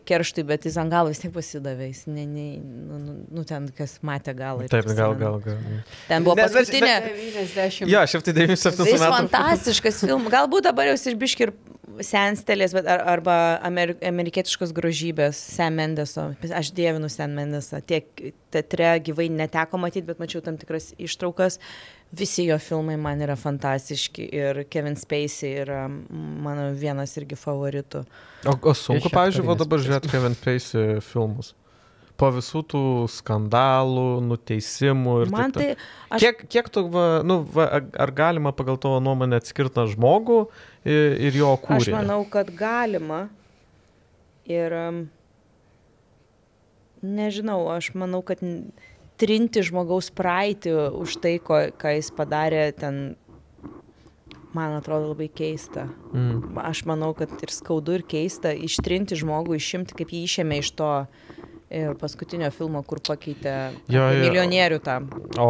kerštui, 0.00 0.44
bet 0.48 0.64
jis 0.66 0.76
ant 0.80 0.90
galo 0.92 1.08
vis 1.12 1.20
tiek 1.22 1.32
pasidavė, 1.34 1.88
jis 1.92 2.06
ne, 2.10 2.24
ne, 2.26 2.46
nu, 2.62 2.98
nu, 2.98 3.14
nu 3.38 3.44
ten 3.44 3.68
kas 3.76 3.98
matė 4.02 4.34
galą. 4.38 4.64
ir 4.66 4.72
Taip, 4.72 4.86
gal, 4.96 5.14
gal, 5.20 5.38
gal. 5.44 5.58
Ten 6.08 6.24
buvo 6.26 6.34
Ne, 6.36 6.42
bet- 6.48 6.52
paskutinė. 6.56 6.96
90. 7.12 7.88
Jo, 7.92 8.02
šiaip 8.10 8.24
tai 8.26 8.32
97 8.40 8.88
Jis 8.90 9.00
metų. 9.00 9.12
fantastiškas 9.20 10.00
filmas. 10.06 10.32
Galbūt 10.34 10.66
dabar 10.70 10.90
jau 10.90 10.96
išbiški 10.98 11.48
ir 11.48 11.52
senstelės, 12.02 12.74
bet 12.74 12.88
ar, 12.90 13.02
arba 13.14 13.34
amer, 13.64 13.94
amerikietiškos 14.04 14.72
grožybės, 14.76 15.38
Sam 15.38 15.78
Mendeso. 15.78 16.30
Aš 16.50 16.72
dievinu 16.74 17.10
Sam 17.12 17.36
Mendesą. 17.38 17.80
Tiek 17.86 18.08
teatre 18.54 18.94
gyvai 19.04 19.28
neteko 19.32 19.78
matyti, 19.80 20.06
bet 20.08 20.22
mačiau 20.22 20.42
tam 20.44 20.58
tikras 20.60 20.92
ištraukas. 20.98 21.60
Visi 22.14 22.46
jo 22.46 22.58
filmai 22.62 22.96
man 23.00 23.22
yra 23.24 23.34
fantastiški 23.38 24.28
ir 24.30 24.62
Kevin 24.70 24.98
Spacey 24.98 25.58
yra 25.64 25.84
mano 25.88 26.70
vienas 26.78 27.16
irgi 27.18 27.38
favoritų. 27.38 28.04
O, 28.46 28.54
o 28.54 28.74
sunku, 28.78 29.10
pavyzdžiui, 29.10 29.46
va 29.48 29.58
dabar 29.58 29.82
žiūrėti 29.82 30.12
Kevin 30.12 30.38
Spacey 30.38 31.02
filmus. 31.04 31.54
Po 32.14 32.28
visų 32.30 32.60
tų 32.70 32.80
skandalų, 33.10 34.20
nuteisimų 34.22 35.14
ir 35.24 35.32
Man 35.34 35.50
taip 35.50 35.72
tai, 35.74 35.86
aš, 36.14 36.22
Kiek, 36.22 36.44
kiek 36.52 36.68
tu, 36.70 36.84
va, 36.92 37.06
nu, 37.26 37.40
va, 37.56 37.66
ar 37.82 38.12
galima 38.14 38.52
pagal 38.54 38.78
tavo 38.78 39.00
nuomonę 39.02 39.40
atskirtą 39.42 39.88
žmogų 39.90 40.44
ir, 40.84 41.16
ir 41.28 41.38
jo 41.40 41.52
aš 41.56 41.64
kūrinį? 41.66 41.94
manau, 41.96 42.20
kad 42.30 42.50
galima. 42.58 43.24
Ir 44.44 44.74
um, 44.76 44.98
nežinau, 47.04 47.62
aš 47.72 47.92
manau, 47.96 48.20
kad 48.26 48.40
trinti 49.20 49.62
žmogaus 49.64 50.10
praeitį 50.12 50.72
už 51.00 51.18
tai, 51.22 51.36
ko, 51.40 51.60
ką 51.80 51.94
jis 51.96 52.10
padarė 52.16 52.64
ten, 52.76 52.98
man 54.54 54.76
atrodo 54.78 55.12
labai 55.12 55.28
keista. 55.32 55.86
Mm. 56.12 56.58
Aš 56.62 56.84
manau, 56.88 57.12
kad 57.16 57.32
ir 57.44 57.52
skaudu, 57.54 57.96
ir 57.98 58.04
keista 58.06 58.52
ištrinti 58.54 59.16
žmogų, 59.20 59.56
išimti, 59.60 59.96
kaip 59.98 60.12
jį 60.14 60.20
išėmė 60.28 60.58
iš 60.62 60.70
to 60.78 60.90
e, 61.70 61.86
paskutinio 62.00 62.50
filmo, 62.54 62.82
kur 62.86 63.00
pakeitė 63.04 63.54
Jo, 63.88 64.04
jo. 64.12 64.20
milijonierių 64.26 64.80
tą. 64.84 64.98
O 65.42 65.48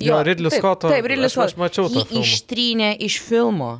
jo, 0.00 0.22
Ridley 0.26 0.50
taip, 0.54 0.62
Scott'o. 0.62 0.90
Taip, 0.94 1.04
Ridley 1.12 1.28
aš, 1.28 1.36
aš 1.36 1.52
Scott. 1.54 1.60
mačiau 1.66 1.90
tą 1.90 2.00
Jį 2.00 2.06
filmą. 2.10 2.24
ištrynė 2.24 2.90
iš 3.10 3.20
filmo. 3.28 3.74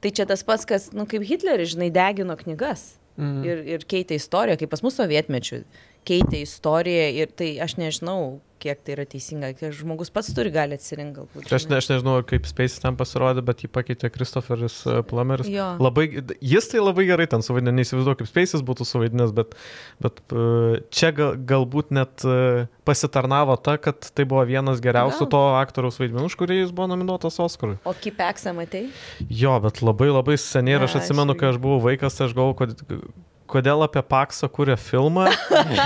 Tai 0.00 0.12
čia 0.16 0.24
tas 0.28 0.42
pats, 0.46 0.64
kas, 0.68 0.90
nu, 0.96 1.04
kaip 1.08 1.24
Hitleris, 1.28 1.74
žinai, 1.74 1.90
degino 1.92 2.36
knygas. 2.40 2.94
Mm. 3.20 3.40
Ir, 3.44 3.64
ir 3.76 3.84
keitė 3.88 4.16
istoriją, 4.16 4.56
kaip 4.60 4.70
pas 4.72 4.82
mus 4.84 4.96
sovietmečių. 4.96 5.62
Keitė 6.08 6.40
istoriją 6.46 7.08
ir 7.20 7.34
tai 7.36 7.50
aš 7.60 7.76
nežinau, 7.80 8.38
kiek 8.60 8.82
tai 8.84 8.94
yra 8.96 9.06
teisinga. 9.08 9.52
Kiek 9.58 9.74
žmogus 9.76 10.12
pats 10.14 10.30
turi 10.36 10.52
gali 10.54 10.76
atsirinkti 10.78 11.20
galbūt. 11.20 11.48
Aš, 11.56 11.66
ne, 11.70 11.78
aš 11.80 11.90
nežinau, 11.92 12.18
kaip 12.26 12.48
Space 12.50 12.80
ten 12.82 12.98
pasirodė, 12.98 13.44
bet 13.46 13.64
jį 13.64 13.70
pakeitė 13.72 14.10
Christopheris 14.12 14.80
uh, 14.86 15.00
Plummeris. 15.06 15.48
Jo. 15.50 15.72
Labai, 15.82 16.06
jis 16.44 16.70
tai 16.70 16.82
labai 16.82 17.06
gerai 17.08 17.28
ten 17.30 17.44
suvaidino, 17.46 17.74
neįsivaizduoju, 17.78 18.20
kaip 18.20 18.30
Space'is 18.30 18.64
būtų 18.66 18.86
suvaidinęs, 18.88 19.34
bet, 19.36 19.56
bet 20.02 20.20
uh, 20.30 20.80
čia 20.94 21.12
gal, 21.16 21.38
galbūt 21.52 21.94
net 21.96 22.26
uh, 22.28 22.68
pasitarnavo 22.88 23.56
ta, 23.60 23.76
kad 23.82 24.10
tai 24.14 24.26
buvo 24.28 24.44
vienas 24.48 24.82
geriausių 24.82 25.26
Gal. 25.26 25.32
to 25.34 25.42
aktoriaus 25.60 26.00
vaidmenų, 26.02 26.30
už 26.30 26.38
kurį 26.40 26.60
jis 26.62 26.74
buvo 26.74 26.90
nominuotas 26.92 27.38
Oscarui. 27.42 27.78
O 27.86 27.94
kipeksą 27.96 28.54
matai? 28.56 28.86
Jo, 29.28 29.56
bet 29.62 29.82
labai 29.84 30.10
labai 30.10 30.38
seniai 30.40 30.78
ir 30.78 30.86
aš 30.88 31.00
atsimenu, 31.02 31.36
kai 31.38 31.52
aš 31.52 31.60
buvau 31.62 31.80
vaikas, 31.84 32.18
tai 32.18 32.28
aš 32.28 32.36
galvoju, 32.38 32.58
kod, 32.60 33.04
kodėl 33.50 33.82
apie 33.86 34.02
Paksą 34.06 34.48
kūrė 34.52 34.76
filmą 34.80 35.28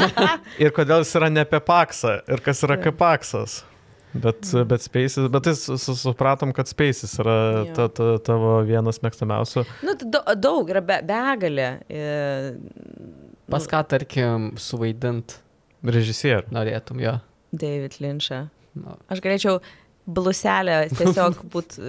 ir 0.63 0.73
kodėl 0.77 1.03
jis 1.05 1.15
yra 1.19 1.31
ne 1.33 1.45
apie 1.47 1.61
Paksą 1.65 2.19
ir 2.29 2.43
kas 2.45 2.61
yra 2.67 2.77
kaip 2.83 2.99
Paksas. 3.01 3.63
Bet, 4.15 4.47
bet 4.71 4.79
Space'is, 4.85 5.25
bet 5.27 5.43
tai 5.43 5.57
su- 5.59 5.75
su- 5.83 5.97
supratom, 5.99 6.53
kad 6.55 6.69
Space'is 6.71 7.17
yra 7.19 7.35
ta, 7.75 7.89
ta, 7.91 8.13
tavo 8.23 8.61
vienas 8.63 9.01
mėgstamiausių. 9.03 9.65
Nu, 9.83 9.95
tai 9.99 10.07
da- 10.15 10.37
daug, 10.39 10.71
yra 10.71 10.79
be, 10.87 11.01
begalė. 11.09 11.67
E, 11.91 12.05
Pas 13.51 13.67
ką, 13.67 13.81
tarkim, 13.91 14.53
suvaidint 14.63 15.35
Režisierių. 15.83 16.47
norėtum 16.55 17.03
jo? 17.03 17.17
David 17.51 17.99
Lynch'ą. 18.01 18.45
Nu, 18.79 18.95
Aš 19.11 19.19
galėčiau 19.25 19.59
bluselę 20.07 20.79
tiesiog 20.95 21.43
būti, 21.53 21.83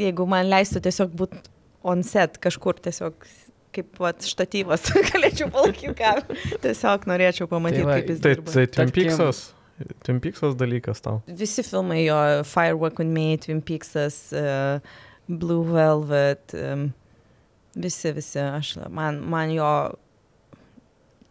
jeigu 0.00 0.26
man 0.32 0.48
leistų 0.48 0.80
tiesiog 0.88 1.12
būti 1.20 1.44
on 1.92 2.02
set 2.04 2.40
kažkur 2.42 2.80
tiesiog 2.84 3.20
kaip 3.76 4.00
vat, 4.02 4.24
štatyvas, 4.26 4.88
galėčiau 5.10 5.50
palaikyti 5.54 5.94
ką. 5.98 6.12
Tiesiog 6.64 7.06
norėčiau 7.10 7.48
pamatyti, 7.50 7.84
Tai 7.84 7.88
va, 7.88 7.96
kaip 8.00 8.12
jis 8.14 8.20
Tai, 8.24 8.34
dirba. 8.36 8.54
tai 8.54 8.66
Twin 8.74 8.92
Peaksas. 8.96 9.42
Twin 10.04 10.18
Peaksas 10.20 10.56
dalykas 10.60 11.00
tau. 11.04 11.20
Visi 11.40 11.64
filmai 11.64 12.02
jo, 12.04 12.18
Firework 12.48 12.98
with 13.00 13.08
Me, 13.08 13.38
Twin 13.40 13.62
Peaksas, 13.64 14.18
uh, 14.36 14.82
Blue 15.30 15.62
Velvet, 15.70 16.52
um, 16.58 16.88
visi, 17.78 18.12
visi, 18.16 18.42
aš, 18.42 18.74
man, 18.92 19.22
man 19.30 19.54
jo, 19.54 19.70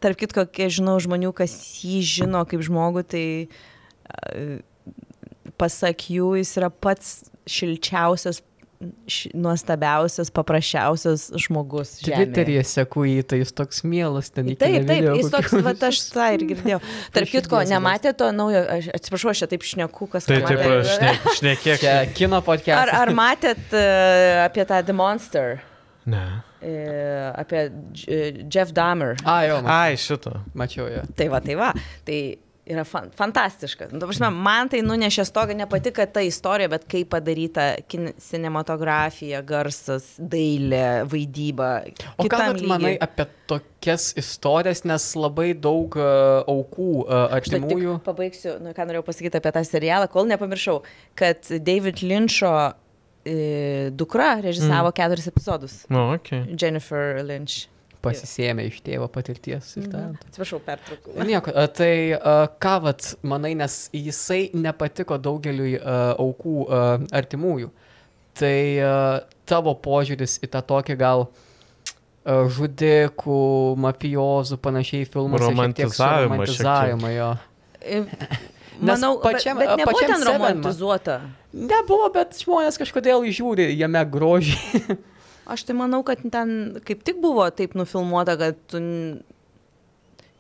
tarp 0.02 0.18
kitko, 0.22 0.48
kai 0.56 0.70
žinau 0.72 0.96
žmonių, 1.04 1.34
kas 1.38 1.54
jį 1.84 2.00
žino 2.16 2.42
kaip 2.50 2.64
žmogų, 2.66 3.04
tai 3.12 3.26
uh, 3.46 4.58
pasak 5.60 6.08
jų, 6.10 6.32
jis 6.40 6.56
yra 6.62 6.72
pats 6.72 7.18
šilčiausias, 7.50 8.42
nuostabiausias, 9.36 10.30
paprasčiausias 10.32 11.30
žmogus. 11.36 11.98
Twitter'yje 12.04 12.64
seku 12.68 13.04
jį, 13.08 13.24
tai 13.28 13.42
jis 13.42 13.52
toks 13.56 13.82
mielas 13.84 14.30
ten 14.32 14.48
iki 14.52 14.60
Taip, 14.62 14.76
taip, 14.78 14.88
nevidėjo 14.88 15.16
jis 15.20 15.32
toks, 15.34 15.56
va, 15.66 15.74
aš 15.90 16.02
tą 16.14 16.28
ir 16.38 16.46
girdėjau. 16.54 16.80
Tarp 17.16 17.32
kitko, 17.34 17.62
nematė 17.70 18.14
to 18.20 18.30
naujo, 18.36 18.62
aš 18.78 18.88
atsiprašau, 18.96 19.34
aš 19.34 19.44
čia 19.44 19.50
taip 19.54 19.66
šneku, 19.68 20.08
kas 20.14 20.30
Tai 20.30 20.40
taip, 20.48 20.64
šne, 20.94 21.14
šnekėk. 21.40 21.88
Kino 22.18 22.40
podcast. 22.46 22.86
Ar, 22.88 22.94
ar 23.04 23.14
matėt 23.20 23.76
uh, 23.76 24.46
apie 24.48 24.68
tą 24.70 24.82
The 24.88 24.96
Monster, 24.96 25.60
Ne. 26.10 26.24
uh, 26.64 27.32
apie 27.38 27.66
J- 28.00 28.46
Jeff 28.48 28.72
Dahmer? 28.74 29.18
A, 29.28 29.42
jo, 29.50 29.60
ma- 29.66 29.82
Ai, 29.90 29.98
šitą. 30.00 30.40
mačiau 30.58 30.88
jo. 30.90 31.04
Tai 31.20 31.28
va, 31.36 31.44
tai 31.44 31.60
va, 31.60 31.74
tai 32.08 32.22
yra 32.70 32.84
fan, 32.88 33.10
fantastiška. 33.18 33.88
Nu, 33.92 34.00
ta 34.02 34.08
prasme, 34.10 34.30
man 34.34 34.70
tai 34.72 34.82
nunešė 34.86 35.26
stogą 35.28 35.56
ne 35.58 35.66
pati, 35.70 35.92
kad 35.96 36.12
ta 36.16 36.24
istorija, 36.26 36.70
bet 36.72 36.86
kaip 36.90 37.10
padaryta 37.14 37.68
kin- 37.90 38.12
cinematografija, 38.22 39.42
garsas, 39.48 40.12
dailė, 40.20 41.06
vaidyba. 41.10 41.72
O 42.16 42.24
ką 42.24 42.28
kitam 42.28 42.54
vat 42.54 42.66
manai 42.74 42.94
apie 43.02 43.26
tokias 43.50 44.12
istorijas, 44.20 44.84
nes 44.90 45.08
labai 45.18 45.52
daug 45.58 45.98
uh, 46.00 46.44
aukų 46.50 46.92
uh, 47.06 47.26
artimųjų. 47.40 47.98
pabaigsiu, 48.06 48.60
nu, 48.64 48.76
ką 48.78 48.90
norėjau 48.90 49.08
pasakyti 49.10 49.42
apie 49.42 49.56
tą 49.58 49.66
serialą, 49.68 50.12
kol 50.12 50.30
nepamiršau, 50.30 50.84
kad 51.20 51.50
David 51.66 52.04
Lyncho 52.06 52.54
e, 53.26 53.90
dukra 53.92 54.36
režisavo 54.44 54.92
mm. 54.92 54.96
keturis 55.02 55.28
epizodus. 55.34 55.82
Okei. 55.90 56.16
Okay. 56.46 56.56
Jennifer 56.56 57.20
Lynch. 57.26 57.68
Pasisėmė 58.06 58.66
iš 58.70 58.80
tėvo 58.86 59.08
patirties 59.12 59.74
ir 59.80 59.90
talento. 59.92 60.28
Atsiprašau, 60.30 60.60
pertraukau. 60.64 61.16
Nieko, 61.28 61.54
tai 61.76 61.92
a, 62.16 62.36
ką 62.62 62.76
vat 62.86 63.10
manai, 63.28 63.54
nes 63.60 63.78
jisai 63.96 64.50
nepatiko 64.56 65.20
daugeliui 65.20 65.76
a, 65.80 66.00
aukų 66.20 66.56
a, 66.68 66.82
artimųjų. 67.22 67.72
Tai 68.40 68.56
tavo 69.50 69.74
požiūris 69.84 70.38
į 70.46 70.52
tą 70.54 70.62
tokį 70.70 70.96
gal 71.02 71.26
a, 71.28 72.40
žudikų, 72.56 73.42
mafijozų, 73.84 74.62
panašiai 74.64 75.04
tiek 75.10 75.20
Romantizavimą. 75.44 76.40
Romantizavimą 76.40 77.14
jo. 77.18 77.34
Nes 78.80 78.96
Manau, 78.96 79.20
pačiam- 79.20 79.58
bet, 79.60 79.68
bet 79.68 79.78
nebuvo 79.82 79.92
pačiam 79.92 80.12
ten 80.14 80.22
Seven 80.24 80.40
ma- 80.40 80.48
romantizuota. 80.48 81.16
Nebuvo, 81.52 82.08
bet 82.16 82.38
žmonės 82.40 82.80
kažkodėl 82.80 83.26
žiūri 83.28 83.66
jame 83.76 84.04
grožį. 84.08 84.56
Aš 85.50 85.66
tai 85.66 85.76
manau, 85.78 86.04
kad 86.06 86.22
ten 86.22 86.80
kaip 86.86 87.02
tik 87.08 87.20
buvo 87.24 87.48
taip 87.50 87.76
nufilmuota, 87.78 88.38
kad 88.38 88.58
tu 88.70 88.82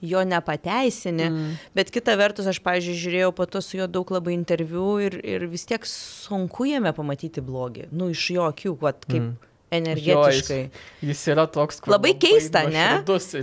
jo 0.01 0.23
nepateisini, 0.23 1.29
mm. 1.29 1.57
bet 1.75 1.91
kita 1.91 2.15
vertus, 2.19 2.47
aš, 2.47 2.61
pavyzdžiui, 2.63 2.97
žiūrėjau 3.01 3.33
po 3.35 3.47
to 3.51 3.61
su 3.63 3.79
juo 3.79 3.87
daug 3.91 4.11
labai 4.15 4.35
interviu 4.37 4.95
ir, 5.03 5.19
ir 5.25 5.45
vis 5.51 5.67
tiek 5.67 5.85
sunku 5.89 6.69
jame 6.69 6.93
pamatyti 6.95 7.43
blogį. 7.43 7.89
Nu, 7.91 8.09
iš 8.13 8.29
jo 8.37 8.47
akių, 8.47 8.75
vat, 8.79 9.03
kaip 9.09 9.25
mm. 9.25 9.49
energetiškai. 9.75 10.61
Jis 11.09 11.23
yra 11.33 11.47
toks, 11.51 11.81
kur 11.83 11.95
Labai 11.97 12.13
keista, 12.21 12.63
ne? 12.71 12.87
toks, 13.07 13.33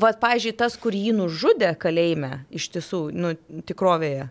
Vat, 0.00 0.20
pavyzdžiui, 0.22 0.56
tas, 0.62 0.78
kur 0.80 0.96
jį 0.96 1.12
nužudė 1.20 1.74
kalėjime, 1.80 2.44
iš 2.48 2.70
tiesų, 2.76 3.02
nu, 3.16 3.34
tikrovėje, 3.68 4.30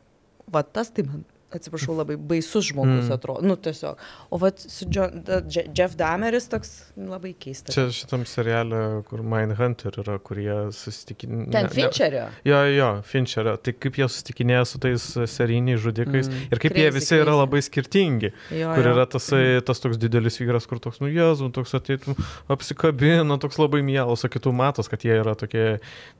va 0.49 0.65
tas 0.65 0.89
tai 0.95 1.05
man, 1.05 1.27
atsiprašau, 1.55 1.95
labai 1.97 2.15
baisus 2.17 2.69
žmogus 2.69 3.07
mm. 3.07 3.13
atrodo, 3.15 3.45
nu, 3.47 3.55
tiesiog. 3.59 3.99
O 4.29 4.39
va, 4.41 4.51
su 4.55 4.87
John, 4.91 5.23
da, 5.25 5.39
Je- 5.49 5.65
Jeff 5.75 5.97
Dameris 5.99 6.47
toks 6.51 6.71
labai 6.97 7.33
keistas. 7.39 7.73
Čia 7.75 7.87
šitam 7.95 8.25
serialė, 8.29 8.81
kur 9.09 9.23
Mindhunter 9.25 9.99
yra, 10.03 10.19
kur 10.23 10.41
jie 10.41 10.57
susitikinė. 10.75 11.47
Ten 11.53 11.69
Fincherio. 11.73 12.27
Jo, 12.47 12.61
jo, 12.69 12.89
Fincherio. 13.09 13.55
Tai 13.63 13.73
kaip 13.85 13.99
jie 14.01 14.09
susitikinėja 14.09 14.67
su 14.69 14.81
tais 14.83 15.07
serijiniais 15.33 15.81
žudikais 15.83 16.29
mm. 16.29 16.47
ir 16.53 16.61
kaip 16.61 16.75
Crazy, 16.75 16.85
jie 16.85 16.93
visi 16.99 17.15
yra 17.17 17.25
crazy. 17.31 17.41
labai 17.41 17.63
skirtingi. 17.65 18.33
Jo, 18.53 18.75
kur 18.77 18.85
jo. 18.85 18.95
yra 18.95 19.07
tasai, 19.09 19.43
tas 19.65 19.83
toks 19.83 19.99
didelis 20.01 20.39
vyras, 20.41 20.69
kur 20.69 20.81
toks, 20.83 21.01
nu 21.03 21.11
jėzu, 21.11 21.49
toks 21.55 21.75
ateitų, 21.79 22.15
apsikabina, 22.53 23.39
toks 23.41 23.59
labai 23.61 23.81
mielas, 23.85 24.25
o 24.25 24.31
kitų 24.31 24.53
matos, 24.55 24.91
kad 24.91 25.05
jie 25.07 25.17
yra 25.21 25.35
tokie, 25.39 25.67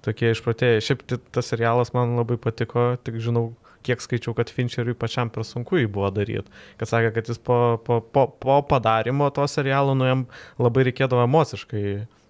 tokie 0.06 0.34
išprotėjai. 0.34 0.84
Šiaip 0.90 1.06
tas 1.36 1.54
serialas 1.54 1.94
man 1.96 2.18
labai 2.18 2.40
patiko, 2.42 2.92
tik 3.06 3.22
žinau, 3.24 3.52
kiek 3.86 4.04
skaičiau, 4.04 4.36
kad 4.38 4.52
Fincheriui 4.54 4.98
pačiam 4.98 5.32
per 5.34 5.46
sunku 5.48 5.80
jį 5.80 5.90
buvo 5.92 6.10
daryti. 6.14 6.52
Kad 6.80 6.92
sakė, 6.92 7.12
kad 7.16 7.32
jis 7.32 7.42
po, 7.42 7.80
po, 7.86 8.00
po, 8.02 8.28
po 8.32 8.62
padarimo 8.70 9.30
to 9.36 9.48
serialo, 9.50 9.96
nu 9.98 10.08
jam 10.08 10.26
labai 10.60 10.90
reikėdavo 10.90 11.26
emociškai 11.28 11.84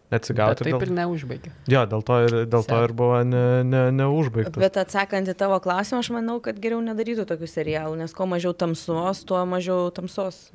bet 0.10 0.24
atsigauti. 0.24 0.66
taip 0.66 0.82
ir 0.82 0.90
dėl... 0.90 0.96
neužbaigė. 1.04 1.54
Jo, 1.70 1.86
dėl 1.90 2.06
to 2.06 2.20
ir, 2.26 2.38
dėl 2.50 2.66
to 2.70 2.82
ir 2.86 2.94
buvo 2.98 3.22
ne, 3.28 3.44
ne, 3.68 3.84
neužbaigtas. 3.96 4.60
Bet 4.62 4.80
atsakant 4.82 5.30
į 5.30 5.36
tavo 5.38 5.60
klausimą, 5.64 6.02
aš 6.04 6.12
manau, 6.16 6.40
kad 6.44 6.60
geriau 6.62 6.82
nedarytų 6.86 7.28
tokių 7.30 7.50
serialų, 7.50 8.00
nes 8.02 8.16
kuo 8.18 8.30
mažiau 8.30 8.56
tamsos, 8.58 9.24
tuo 9.30 9.42
mažiau 9.50 9.90
tamsos. 9.96 10.48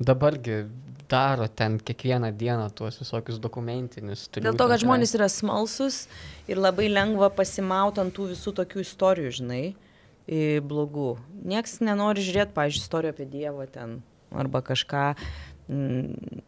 Dabargi 0.00 0.64
daro 1.10 1.46
ten 1.48 1.76
kiekvieną 1.82 2.30
dieną 2.38 2.70
tuos 2.74 2.98
visokius 3.02 3.38
dokumentinius. 3.42 4.28
Dėl 4.32 4.56
to, 4.56 4.66
kad 4.70 4.80
žmonės 4.82 5.14
yra 5.18 5.26
smalsus 5.30 6.04
ir 6.50 6.60
labai 6.62 6.88
lengva 6.90 7.28
pasimauti 7.34 8.02
ant 8.02 8.14
tų 8.14 8.30
visų 8.32 8.54
tokių 8.62 8.84
istorijų, 8.86 9.32
žinai, 9.42 9.64
į 9.70 9.89
blogų. 10.28 11.14
Niekas 11.46 11.80
nenori 11.84 12.24
žiūrėti, 12.26 12.54
pavyzdžiui, 12.56 12.84
istorijų 12.84 13.14
apie 13.14 13.26
Dievą 13.30 13.66
ten 13.70 13.98
arba 14.30 14.62
kažką. 14.62 15.14
Mm, 15.70 16.42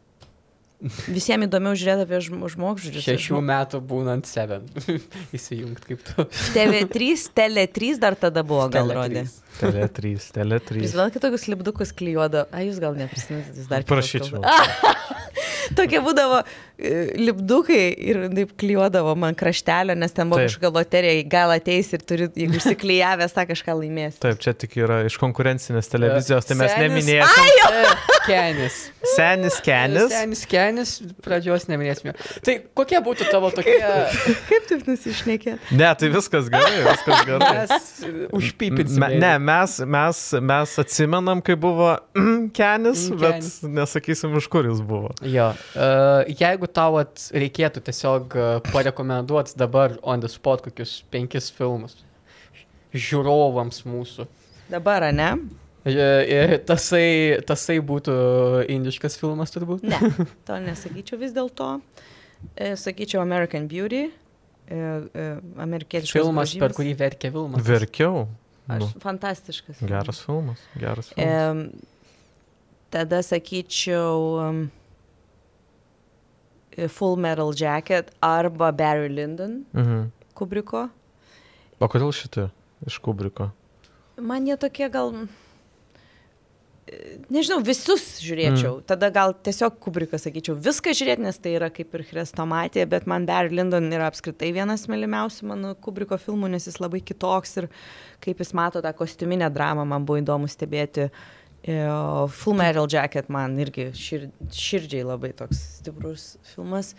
Visiems 0.83 1.47
įdomiau 1.47 1.77
žiūrėti 1.79 2.05
apie 2.09 2.19
žmogžudžius. 2.27 3.05
Šešių 3.07 3.39
metų 3.47 3.79
būnant 3.87 4.27
Seven. 4.27 4.65
Įsijungt 5.37 5.85
kaip 5.87 6.03
tu. 6.09 6.27
TV3, 6.57 7.13
Tele3 7.39 8.01
dar 8.03 8.17
tada 8.19 8.43
buvo, 8.43 8.67
gal 8.73 8.91
rodė. 8.91 9.29
Tele 9.61 9.89
3, 10.01 10.29
Tele 10.35 10.59
3. 10.61 10.85
Jūs 10.87 10.97
vėl 10.99 11.13
kitokius 11.15 11.49
lipdukus 11.51 11.95
klyjuodo. 11.97 12.47
A, 12.51 12.65
jūs 12.67 12.81
gal 12.83 12.97
neprisiminate, 12.99 13.55
jūs 13.61 13.71
dar 13.71 13.87
Prašyčiau. 13.89 14.43
Tokie 15.77 16.01
būdavo 16.03 16.41
e, 16.43 16.93
lipdukai 17.21 17.83
ir 17.95 18.21
taip 18.35 18.55
klyjuodavo 18.61 19.15
man 19.19 19.37
kraštelio, 19.39 19.95
nes 19.99 20.15
ten 20.15 20.31
buvo 20.31 20.41
Taip. 20.43 20.51
kažkokia 20.51 20.71
loterija, 20.75 21.25
gal 21.31 21.53
ateis 21.55 21.93
ir 21.95 22.05
turi, 22.07 22.29
jeigu 22.39 22.59
išsiklyjavęs, 22.59 23.35
tą 23.37 23.47
kažką 23.51 23.77
laimės. 23.79 24.19
Taip, 24.23 24.41
čia 24.43 24.55
tik 24.59 24.75
yra 24.81 25.03
iš 25.07 25.17
konkurencinės 25.23 25.91
televizijos, 25.93 26.49
tai 26.49 26.59
mes 26.61 26.75
neminėjome. 26.83 27.95
Kenis. 28.27 28.79
Senis 29.15 29.59
Kenis. 29.65 30.13
Senis 30.13 30.45
Kenis, 30.51 30.95
pradžios 31.25 31.67
neminėsime. 31.71 32.15
Tai 32.45 32.59
kokie 32.79 33.01
būtų 33.05 33.31
tavo 33.33 33.51
tokie... 33.55 33.79
Kaip 34.51 34.69
taip 34.71 34.87
nusišnekė? 34.91 35.57
Ne, 35.75 35.89
tai 35.99 36.11
viskas 36.13 36.51
gerai, 36.53 36.85
viskas 36.87 37.27
gerai. 37.29 37.53
Mes 37.63 37.89
užpypinsime. 38.39 39.03
Me, 39.03 39.23
ne, 39.23 39.33
mes, 39.45 39.75
mes, 39.97 40.21
mes 40.51 40.75
atsimenam, 40.83 41.41
kai 41.45 41.57
buvo 41.59 41.91
mm, 42.17 42.49
Kenis, 42.59 43.09
Mm, 43.11 43.19
bet 43.21 43.39
Kenis. 43.41 43.57
nesakysim, 43.81 44.37
iš 44.41 44.47
kur 44.53 44.69
jis 44.71 44.81
buvo. 44.87 45.11
Jo, 45.27 45.51
uh, 45.75 46.23
jeigu 46.31 46.69
tau 46.71 47.01
at, 47.03 47.27
reikėtų 47.35 47.83
tiesiog 47.89 48.37
uh, 48.39 48.55
parekomenduoti 48.73 49.59
dabar 49.61 49.99
on 50.03 50.23
the 50.25 50.31
spot 50.33 50.63
kokius 50.65 51.01
penkis 51.13 51.51
filmus 51.55 51.99
žiūrovams 52.93 53.83
mūsų. 53.89 54.27
Dabar, 54.73 55.07
ar 55.09 55.15
ne? 55.17 55.31
E, 55.89 55.93
e, 55.93 56.59
tasai, 56.69 57.41
tasai 57.49 57.79
būtų 57.83 58.13
indiškas 58.71 59.17
filmas 59.19 59.51
turbūt. 59.55 59.83
Ne, 59.89 59.99
to 60.47 60.59
nesakyčiau 60.63 61.19
vis 61.21 61.33
dėlto. 61.35 61.79
E, 62.55 62.75
Sakyčiau 62.79 63.23
American 63.23 63.67
Beauty. 63.71 64.05
E, 64.73 64.77
e, 64.77 65.25
amerikietiškas 65.65 66.15
Filmas, 66.15 66.53
per 66.55 66.71
grožybės. 66.71 66.77
kurį 66.79 66.93
verkė 67.01 67.33
Vilmas. 67.35 67.65
Verkiau. 67.67 68.27
Aš, 68.69 68.81
Nu, 68.81 68.87
fantastiškas. 69.01 69.77
filmas. 69.77 69.91
geras 69.91 70.21
filmas, 70.25 70.59
geras 70.79 71.09
filmas. 71.13 71.67
E, 71.67 71.71
tada 72.91 73.23
sakyčiau 73.23 74.39
um, 74.49 74.71
Full 76.89 77.17
Metal 77.17 77.53
Jacket 77.57 78.11
arba 78.23 78.73
Barry 78.73 79.09
Lyndon 79.09 79.65
Mhm. 79.75 80.11
Kubriko. 80.35 80.89
O 81.81 81.89
kodėl 81.89 82.13
šitie 82.15 82.49
iš 82.87 82.99
Kubriko? 83.03 83.51
Man 84.21 84.47
jie 84.47 84.57
tokie 84.57 84.89
gal... 84.89 85.13
e, 86.87 87.19
Nežinau, 87.33 87.61
visus 87.65 88.05
žiūrėčiau. 88.23 88.79
Mm. 88.79 88.87
Tada 88.91 89.11
gal 89.15 89.35
tiesiog 89.47 89.77
Kubriką 89.83 90.19
sakyčiau. 90.21 90.57
Viską 90.63 90.95
žiūrėti, 90.99 91.25
nes 91.25 91.39
tai 91.43 91.55
yra 91.57 91.69
kaip 91.73 91.95
ir 91.95 92.05
Chrestomatija, 92.09 92.87
bet 92.91 93.07
man 93.11 93.27
Barry 93.29 93.55
Lyndon 93.55 93.87
yra 93.93 94.09
apskritai 94.11 94.51
vienas 94.57 94.89
mylimiausių 94.91 95.51
mano 95.53 95.75
Kubriko 95.79 96.19
filmų, 96.21 96.51
nes 96.55 96.67
jis 96.69 96.81
labai 96.83 97.03
kitoks 97.05 97.57
ir 97.63 97.69
kaip 98.25 98.43
jis 98.43 98.53
mato 98.59 98.83
tą 98.85 98.93
kostiuminę 98.99 99.51
dramą, 99.55 99.87
man 99.89 100.09
buvo 100.09 100.21
įdomu 100.23 100.51
stebėti. 100.51 101.09
E, 101.63 101.79
Full 102.43 102.59
Metal 102.59 102.91
Jacket 102.91 103.31
man 103.31 103.55
irgi 103.63 103.93
šir, 103.95 104.27
širdžiai 104.51 105.07
labai 105.07 105.31
toks 105.39 105.63
stiprus 105.79 106.33
filmas. 106.51 106.97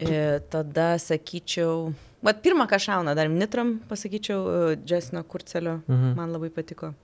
E, 0.00 0.40
tada 0.50 0.96
sakyčiau, 0.98 1.92
bet 2.24 2.40
pirmą, 2.42 2.66
ką 2.70 2.80
šauna, 2.80 3.14
dar 3.14 3.30
Nitram 3.30 3.76
pasakyčiau, 3.90 4.74
Jasino 4.88 5.22
Kurcelio, 5.28 5.82
mhm. 5.86 6.14
man 6.18 6.32
labai 6.34 6.50
patiko. 6.50 6.94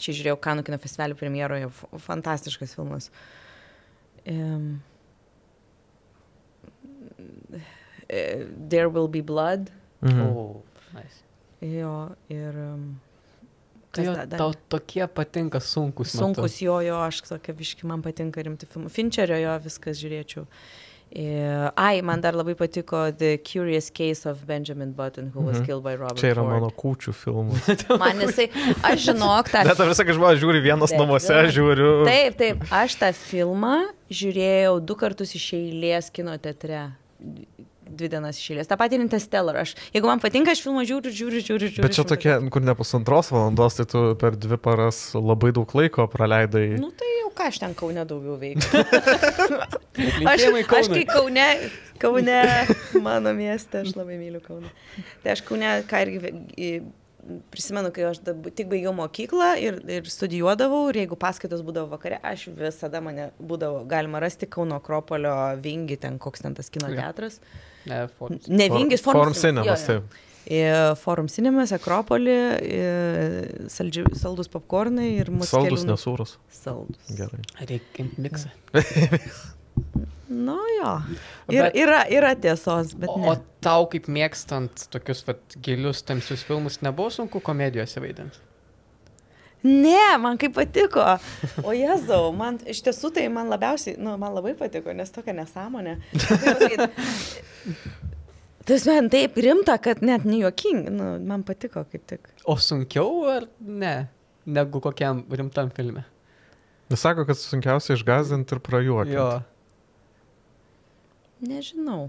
Čia 0.00 0.14
žiūrėjau 0.18 0.38
Kanų 0.42 0.66
kino 0.66 0.78
festivalio 0.82 1.16
premjeroje, 1.18 1.70
fantastiškas 2.04 2.76
filmas. 2.76 3.10
Um, 4.26 4.82
There 8.08 8.88
Will 8.88 9.08
Be 9.10 9.22
Blood. 9.26 9.70
Mhm. 10.04 10.22
O, 10.30 10.62
nice. 10.94 11.22
Jo, 11.64 11.96
ir... 12.32 12.62
Um, 12.68 12.86
Tai 13.96 14.04
jo, 14.04 14.12
tau 14.28 14.50
tokie 14.68 15.06
patinka 15.08 15.56
sunkus. 15.64 16.10
Sunkus 16.12 16.58
jo, 16.60 16.74
jo, 16.84 16.98
aš 17.00 17.22
tokia 17.24 17.54
viški, 17.56 17.86
man 17.88 18.02
patinka 18.04 18.42
rimti 18.44 18.68
filmai. 18.68 18.90
Fincherio 18.92 19.38
jo 19.40 19.54
viskas 19.64 19.96
žiūrėčiau. 20.02 20.44
E, 20.44 20.85
ai, 21.14 22.00
man 22.02 22.20
dar 22.20 22.34
labai 22.34 22.54
patiko 22.54 23.10
The 23.16 23.38
Curious 23.38 23.90
Case 23.90 24.26
of 24.26 24.44
Benjamin 24.46 24.92
Button, 24.92 25.30
who 25.34 25.40
was 25.40 25.58
Mhm. 25.60 25.66
killed 25.66 25.82
by 25.84 25.94
Robert 25.96 26.18
Čia 26.18 26.32
yra 26.34 26.42
Ford. 26.42 26.52
mano 26.52 26.70
kūčių 26.70 27.12
filmas. 27.14 27.62
Man 27.98 28.18
jisai, 28.20 28.48
aš 28.82 29.06
žinok, 29.06 29.48
tą 29.48 29.64
Net 29.68 29.78
visą, 29.78 30.04
kai 30.04 30.12
žmonės 30.18 30.40
žiūri 30.42 30.60
vienas 30.64 30.90
Taip, 30.90 30.98
namuose, 31.00 31.38
žiūriu. 31.56 32.04
Taip, 32.04 32.36
taip, 32.36 32.64
aš 32.70 32.96
tą 33.00 33.12
filmą 33.14 33.86
žiūrėjau 34.10 34.80
du 34.84 34.94
kartus 34.94 35.34
iš 35.38 35.52
eilės 35.56 36.10
kino 36.12 36.36
teatre. 36.38 36.92
Dvi 37.86 38.08
dienas 38.10 38.38
iš 38.40 38.50
eilės. 38.52 38.68
Ta 38.70 38.78
pati 38.80 38.98
Interstellar. 38.98 39.60
Aš, 39.62 39.76
jeigu 39.94 40.10
man 40.10 40.22
patinka, 40.22 40.54
aš 40.56 40.62
filmą 40.64 40.82
žiūriu, 40.88 41.12
žiūriu, 41.14 41.42
žiūriu. 41.46 41.70
žiūriu 41.70 41.86
Bet 41.86 41.94
čia 41.94 42.02
žiūriu. 42.02 42.10
tokia, 42.14 42.36
kur 42.50 42.64
ne 42.66 42.74
pusantros 42.78 43.30
valandos, 43.30 43.78
tai 43.78 43.86
tu 43.90 44.02
per 44.18 44.34
dvi 44.34 44.58
paras 44.58 44.98
labai 45.14 45.52
daug 45.54 45.70
laiko 45.78 46.08
praleidai. 46.10 46.66
Nu 46.82 46.90
tai 46.90 47.10
jau 47.20 47.30
ką 47.36 47.48
aš 47.52 47.60
ten 47.62 47.76
kaune 47.78 48.02
daugiau 48.08 48.36
veikiu. 48.40 48.82
Aš, 50.28 50.42
aš 50.76 50.90
kai 50.92 51.06
kaune, 51.08 51.46
kaune, 52.02 52.40
mano 53.00 53.32
mieste, 53.32 53.80
aš 53.80 53.94
labai 53.96 54.18
myliu 54.20 54.42
kauną. 54.44 54.68
Tai 55.22 55.32
aš 55.32 55.40
kaune, 55.46 55.70
ką 55.88 56.02
irgi 56.04 56.82
prisimenu, 57.52 57.90
kai 57.94 58.06
aš 58.10 58.20
dab, 58.26 58.46
tik 58.56 58.68
baigiau 58.70 58.92
mokyklą 58.96 59.52
ir, 59.62 59.78
ir 59.90 60.10
studijuodavau, 60.10 60.84
ir 60.90 61.00
jeigu 61.02 61.18
paskaitos 61.20 61.64
būdavo 61.66 61.90
vakare, 61.94 62.20
aš 62.26 62.48
visada 62.56 63.02
mane 63.04 63.30
būdavo 63.38 63.82
galima 63.90 64.20
rasti 64.22 64.48
Kauno 64.50 64.78
Akropolio 64.80 65.34
vingi, 65.62 65.98
ten 66.02 66.20
koks 66.22 66.46
ten 66.46 66.56
tas 66.58 66.70
kino 66.72 66.90
teatras. 66.92 67.40
Ne, 67.86 68.06
for... 68.18 68.34
Ne 68.48 68.70
vingis, 68.72 69.04
Forum 69.04 69.34
Cinemas, 69.36 69.88
jo, 69.90 70.00
jo. 70.52 70.94
Forum 71.02 71.28
Cinemas, 71.32 71.74
Akropolį, 71.76 72.38
į 72.62 72.80
saldži, 73.72 74.06
saldus 74.18 74.50
popkornai 74.52 75.12
ir 75.16 75.32
mūsų. 75.34 75.52
Saldus, 75.52 75.86
nesūrus. 75.88 76.38
Saldus. 76.62 77.12
Gerai. 77.18 77.42
Reikia 77.66 78.08
miksą. 78.16 78.54
Nu 80.28 80.56
jo. 80.80 80.92
Ir, 81.52 81.62
Bet- 81.68 81.76
yra, 81.78 82.00
yra 82.10 82.32
tiesos, 82.34 82.94
bet 82.98 83.08
O, 83.12 83.18
ne. 83.20 83.30
o 83.30 83.36
tau 83.62 83.86
kaip 83.92 84.08
mėgstant 84.10 84.88
tokius 84.90 85.22
vat, 85.28 85.38
gilius 85.62 86.02
tamsius 86.02 86.42
filmus 86.46 86.80
nebuvo 86.82 87.12
sunku 87.14 87.40
komedijose 87.44 88.02
vaidinti? 88.02 88.42
Ne, 89.66 90.16
man 90.22 90.36
kaip 90.38 90.52
patiko. 90.54 91.02
O 91.66 91.72
Jėzau, 91.74 92.28
man 92.36 92.58
iš 92.70 92.82
tiesų 92.86 93.10
tai 93.16 93.24
man 93.32 93.48
labiausiai, 93.50 93.96
nu, 93.98 94.12
man 94.20 94.34
labai 94.36 94.52
patiko, 94.58 94.92
nes 94.94 95.10
tokia 95.14 95.34
nesąmonė. 95.34 95.96
Tai 98.66 98.76
man 98.90 99.08
taip 99.10 99.36
rimta, 99.38 99.76
kad 99.82 100.02
net 100.02 100.24
nejuoking, 100.26 100.88
nu, 100.90 101.08
man 101.26 101.42
patiko 101.46 101.84
kaip 101.86 102.02
tik. 102.10 102.30
O 102.50 102.56
sunkiau 102.58 103.24
ar 103.30 103.46
ne, 103.62 103.94
negu 104.46 104.80
kokiam 104.82 105.22
rimtam 105.30 105.70
filme? 105.74 106.02
Jis 106.90 107.02
sako, 107.02 107.24
kad 107.26 107.38
sunkiausia 107.38 107.94
išgazdinti 107.98 108.54
ir 108.54 108.62
prajuokti. 108.62 109.14
Jo. 109.14 109.28
Nežinau. 111.44 112.08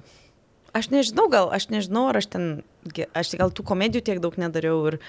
Aš 0.77 0.89
nežinau, 0.93 1.25
gal, 1.31 1.49
aš 1.55 1.69
nežinau, 1.73 2.05
ar 2.11 2.19
aš 2.19 2.27
ten, 2.35 2.45
aš 3.17 3.33
gal 3.39 3.51
tų 3.55 3.63
komedijų 3.67 4.03
tiek 4.05 4.21
daug 4.23 4.35
nedariau 4.39 4.83
ir... 4.91 4.99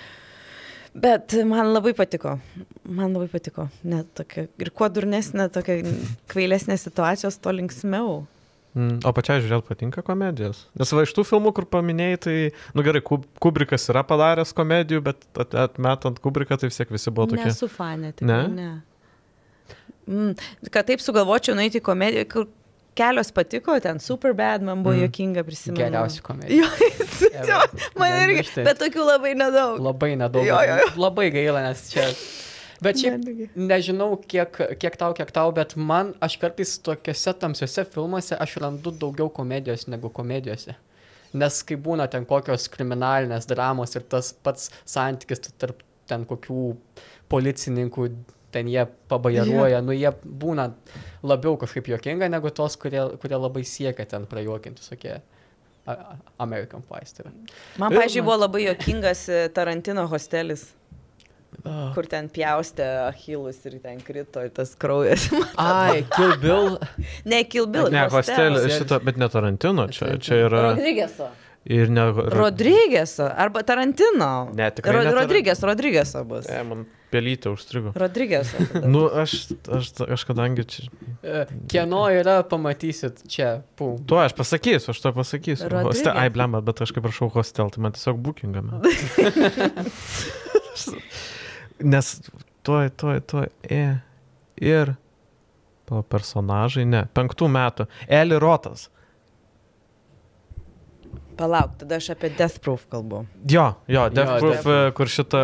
Bet 0.99 1.35
man 1.47 1.69
labai 1.75 1.93
patiko. 1.95 2.39
Man 2.89 3.13
labai 3.15 3.29
patiko. 3.31 3.67
Net 3.87 4.09
tokia. 4.17 4.47
Ir 4.59 4.71
kuo 4.75 4.89
durnesnė, 4.91 5.51
tokia 5.53 5.83
kvailesnė 6.33 6.79
situacijos, 6.81 7.37
to 7.45 7.53
linksmiau. 7.55 8.23
Mm, 8.79 8.97
o 9.07 9.13
pačiai 9.15 9.43
žiūrėt 9.45 9.69
patinka 9.69 10.03
komedijos. 10.07 10.65
Nes 10.81 10.91
va 10.97 11.05
iš 11.07 11.13
tų 11.17 11.25
filmų, 11.29 11.53
kur 11.57 11.67
paminėjai, 11.71 12.19
tai, 12.25 12.35
nu 12.77 12.85
gerai, 12.87 13.03
Kub 13.05 13.25
Kubrikas 13.43 13.85
yra 13.93 14.03
padaręs 14.09 14.53
komedijų, 14.57 15.05
bet 15.07 15.23
at- 15.45 15.55
atmetant 15.69 16.19
Kubriką, 16.25 16.59
tai 16.61 16.71
vis 16.73 16.81
tiek 16.81 16.91
visi 16.93 17.13
buvo 17.13 17.29
tokie. 17.35 17.47
Nesu 17.53 17.69
fanė, 17.73 18.15
tikrai 18.19 18.49
Ne? 18.49 18.55
ne. 18.57 19.77
Mm, 20.09 20.35
kad 20.73 20.89
taip 20.89 21.03
sugalvočiau 21.05 21.57
nueiti 21.59 21.83
į 21.83 21.85
komediją, 21.85 22.25
kur 22.33 22.47
kelios 22.99 23.31
patiko, 23.35 23.77
ten 23.85 24.01
Superbad, 24.03 24.65
man 24.67 24.83
buvo 24.83 24.97
Mm. 24.97 25.05
jokinga 25.07 25.45
prisimenu. 25.47 25.79
Geriausia 25.85 26.23
komedija. 26.27 26.67
Jo, 26.67 27.47
jo, 27.49 27.61
man 27.99 28.19
irgi, 28.27 28.45
bet 28.67 28.79
tokių 28.83 29.07
labai 29.07 29.33
nedaug. 29.39 29.79
Labai 29.87 30.13
nedaug. 30.19 30.45
Jo, 30.47 30.59
jo. 30.67 30.91
Labai 31.07 31.31
gaila, 31.35 31.63
nes 31.69 31.87
čia. 31.93 32.09
Bet 32.83 32.95
šiaip 33.01 33.25
nežinau, 33.59 34.13
kiek, 34.31 34.55
kiek 34.79 34.95
tau, 35.01 35.11
kiek 35.19 35.33
tau, 35.35 35.51
bet 35.51 35.73
man, 35.75 36.13
aš 36.23 36.37
kartais 36.39 36.77
tokiuose 36.87 37.33
tamsiuose 37.43 37.83
filmuose 37.91 38.37
aš 38.39 38.53
randu 38.63 38.93
daugiau 38.95 39.27
komedijos 39.35 39.89
negu 39.91 40.11
komedijose. 40.15 40.77
Nes 41.35 41.59
kai 41.67 41.75
būna 41.77 42.07
ten 42.09 42.23
kokios 42.25 42.69
kriminalinės 42.71 43.49
dramos 43.51 43.97
ir 43.99 44.05
tas 44.09 44.31
pats 44.33 44.71
santykis 44.87 45.43
tarp 45.59 45.83
ten 46.09 46.23
kokių 46.25 46.77
policininkų, 47.29 48.07
ten 48.51 48.69
jie 48.69 48.87
pabajaruoja, 49.09 49.81
nu 49.85 49.93
jie 49.93 50.11
būna 50.25 50.71
labiau 51.23 51.57
kažkaip 51.61 51.91
juokinga 51.93 52.29
negu 52.33 52.51
tos, 52.51 52.77
kurie, 52.81 53.03
kurie 53.21 53.37
labai 53.37 53.63
siekia 53.65 54.07
ten 54.09 54.27
prajuokinti 54.27 55.13
a- 55.89 56.17
American 56.39 56.83
Pies. 56.83 57.13
Tai. 57.17 57.31
Man, 57.79 57.93
pažiūrėjau, 57.93 58.25
buvo 58.25 58.37
labai 58.45 58.65
jokingas 58.67 59.29
e, 59.29 59.49
Tarantino 59.49 60.07
hostelis, 60.09 60.67
Ah. 61.65 61.93
kur 61.95 62.05
ten 62.07 62.29
pjaustė 62.29 62.85
Achilus 63.09 63.57
ir 63.67 63.79
ten 63.81 63.99
krito 64.05 64.43
ir 64.45 64.51
tas 64.53 64.75
kraujas. 64.77 65.31
Ai, 65.57 66.05
Kill 66.15 66.37
Bill. 66.43 66.77
ne, 67.25 67.43
Kilbil. 67.49 67.89
Ne, 67.91 68.05
hostelį, 68.13 68.67
šito, 68.69 68.99
bet 69.03 69.17
ne 69.17 69.29
Tarantino, 69.33 69.89
čia, 69.89 70.19
čia 70.21 70.43
yra. 70.45 70.61
Rodrygeso. 70.75 71.31
Ir 71.65 71.89
ne. 71.91 72.05
Rodrygeso. 72.13 73.27
Arba 73.33 73.63
Tarantino. 73.67 74.53
Ne, 74.55 74.69
tikrai 74.71 75.01
ne 75.01 75.11
Ro 75.11 75.11
Tar- 75.17 75.23
Rodryges, 75.25 75.65
Rodrygeso 75.65 76.23
bus. 76.29 76.47
Ne, 76.53 76.63
man 76.69 76.85
pelytė 77.13 77.53
užstrigo. 77.53 77.93
Rodrygeso. 77.99 78.57
Nu, 78.93 79.05
aš, 79.23 79.31
aš, 79.75 79.91
aš 80.17 80.25
kadangi 80.29 80.65
čia. 80.69 80.87
E, 81.23 81.45
Kieno 81.71 82.05
yra, 82.13 82.41
pamatysit 82.49 83.15
čia, 83.31 83.49
pum. 83.79 83.99
Tuo 84.09 84.21
aš 84.23 84.33
pasakysiu, 84.39 84.89
aš 84.95 85.03
to 85.05 85.13
pasakysiu. 85.17 85.71
Hostel, 85.87 86.13
ai, 86.15 86.29
blemba, 86.33 86.59
bet 86.65 86.83
aš 86.85 86.91
kaip 86.97 87.07
prašau 87.07 87.31
hostel, 87.35 87.69
tai 87.75 87.81
man 87.85 87.97
tiesiog 87.97 88.17
bookingame. 88.25 88.79
Nes 91.93 92.07
tuoj, 92.67 92.87
tuoj, 92.99 93.19
tuoj, 93.31 93.51
e. 93.63 93.85
Ir. 94.59 94.97
Pala, 95.89 96.03
personažai, 96.05 96.85
ne. 96.89 97.07
Penktų 97.17 97.47
metų. 97.53 97.87
Eli 98.13 98.37
Rotas. 98.43 98.89
Palauk, 101.39 101.77
tada 101.79 101.97
aš 102.01 102.11
apie 102.17 102.31
Death 102.35 102.59
Proof 102.65 102.87
kalbu. 102.91 103.23
Jo, 103.49 103.69
jo, 103.87 104.09
Death 104.11 104.33
Jo, 104.35 104.39
Proof, 104.43 104.57
Death 104.57 104.89
e, 104.89 104.93
kur 104.99 105.11
šitą... 105.13 105.43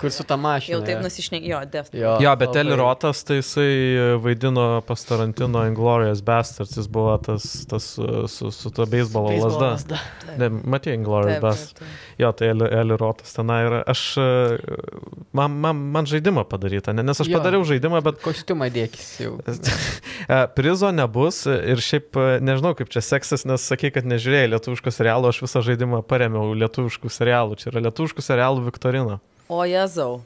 Kur 0.00 0.12
su 0.14 0.24
ta 0.24 0.38
mašina. 0.40 0.78
Jau 0.78 0.80
taip 0.86 0.96
jo. 0.98 1.02
nusišnek, 1.04 1.44
jo, 1.50 1.58
Death 1.68 1.90
Proof. 1.92 2.00
Jo, 2.02 2.14
Jo, 2.24 2.32
bet. 2.40 2.56
Eli 2.56 2.76
Rotas, 2.80 3.20
tai 3.28 3.36
jisai 3.42 3.66
e, 3.68 4.06
vaidino 4.24 4.64
pas 4.88 5.04
Tarantino 5.04 5.66
Inglorious 5.68 6.22
Bastards, 6.24 6.76
jis 6.78 6.88
buvo 6.88 7.16
tas, 7.20 7.44
tas 7.68 7.90
e, 8.00 8.24
su, 8.32 8.48
su 8.54 8.72
to 8.72 8.86
beisbolo 8.88 9.34
lasda. 9.42 9.74
lazda. 9.74 10.00
Ne, 10.40 10.48
matė 10.64 10.94
Inglorious 10.96 11.42
Bastards. 11.44 11.92
Jo, 12.22 12.30
tai 12.32 12.48
Eli, 12.54 12.70
Eli 12.80 12.96
Rotas 13.00 13.36
tenai 13.36 13.60
yra. 13.66 13.82
Aš, 13.90 14.04
e, 14.22 14.58
man, 15.36 15.58
man, 15.60 15.84
man 15.94 16.08
žaidimą 16.08 16.46
padaryta, 16.48 16.94
ne? 16.96 17.04
nes 17.04 17.20
aš 17.20 17.28
Jo. 17.28 17.38
padariau 17.40 17.64
žaidimą, 17.68 18.00
bet 18.06 18.22
Kostiumą 18.24 18.70
dėkis 18.72 19.12
jau. 19.26 19.36
e, 20.30 20.40
prizo 20.56 20.88
nebus 20.94 21.42
ir 21.50 21.82
šiaip 21.84 22.16
e, 22.16 22.26
nežinau, 22.44 22.72
kaip 22.78 22.88
čia 22.94 23.02
seksis, 23.04 23.44
nes 23.48 23.64
sakai, 23.68 23.90
kad 23.94 24.06
nežiūrėjai 24.08 24.52
lietuviškų 24.54 24.94
serialų, 24.94 25.33
aš 25.34 25.42
visą 25.44 25.60
žaidimą 25.66 26.00
paremiau 26.06 26.54
lietuviškų 26.62 27.10
serialų. 27.10 27.58
Čia 27.60 27.72
yra 27.74 27.82
lietuviškų 27.90 28.22
serialų 28.24 28.64
Viktorina. 28.70 29.18
O 29.50 29.60
Jėzau. 29.68 30.22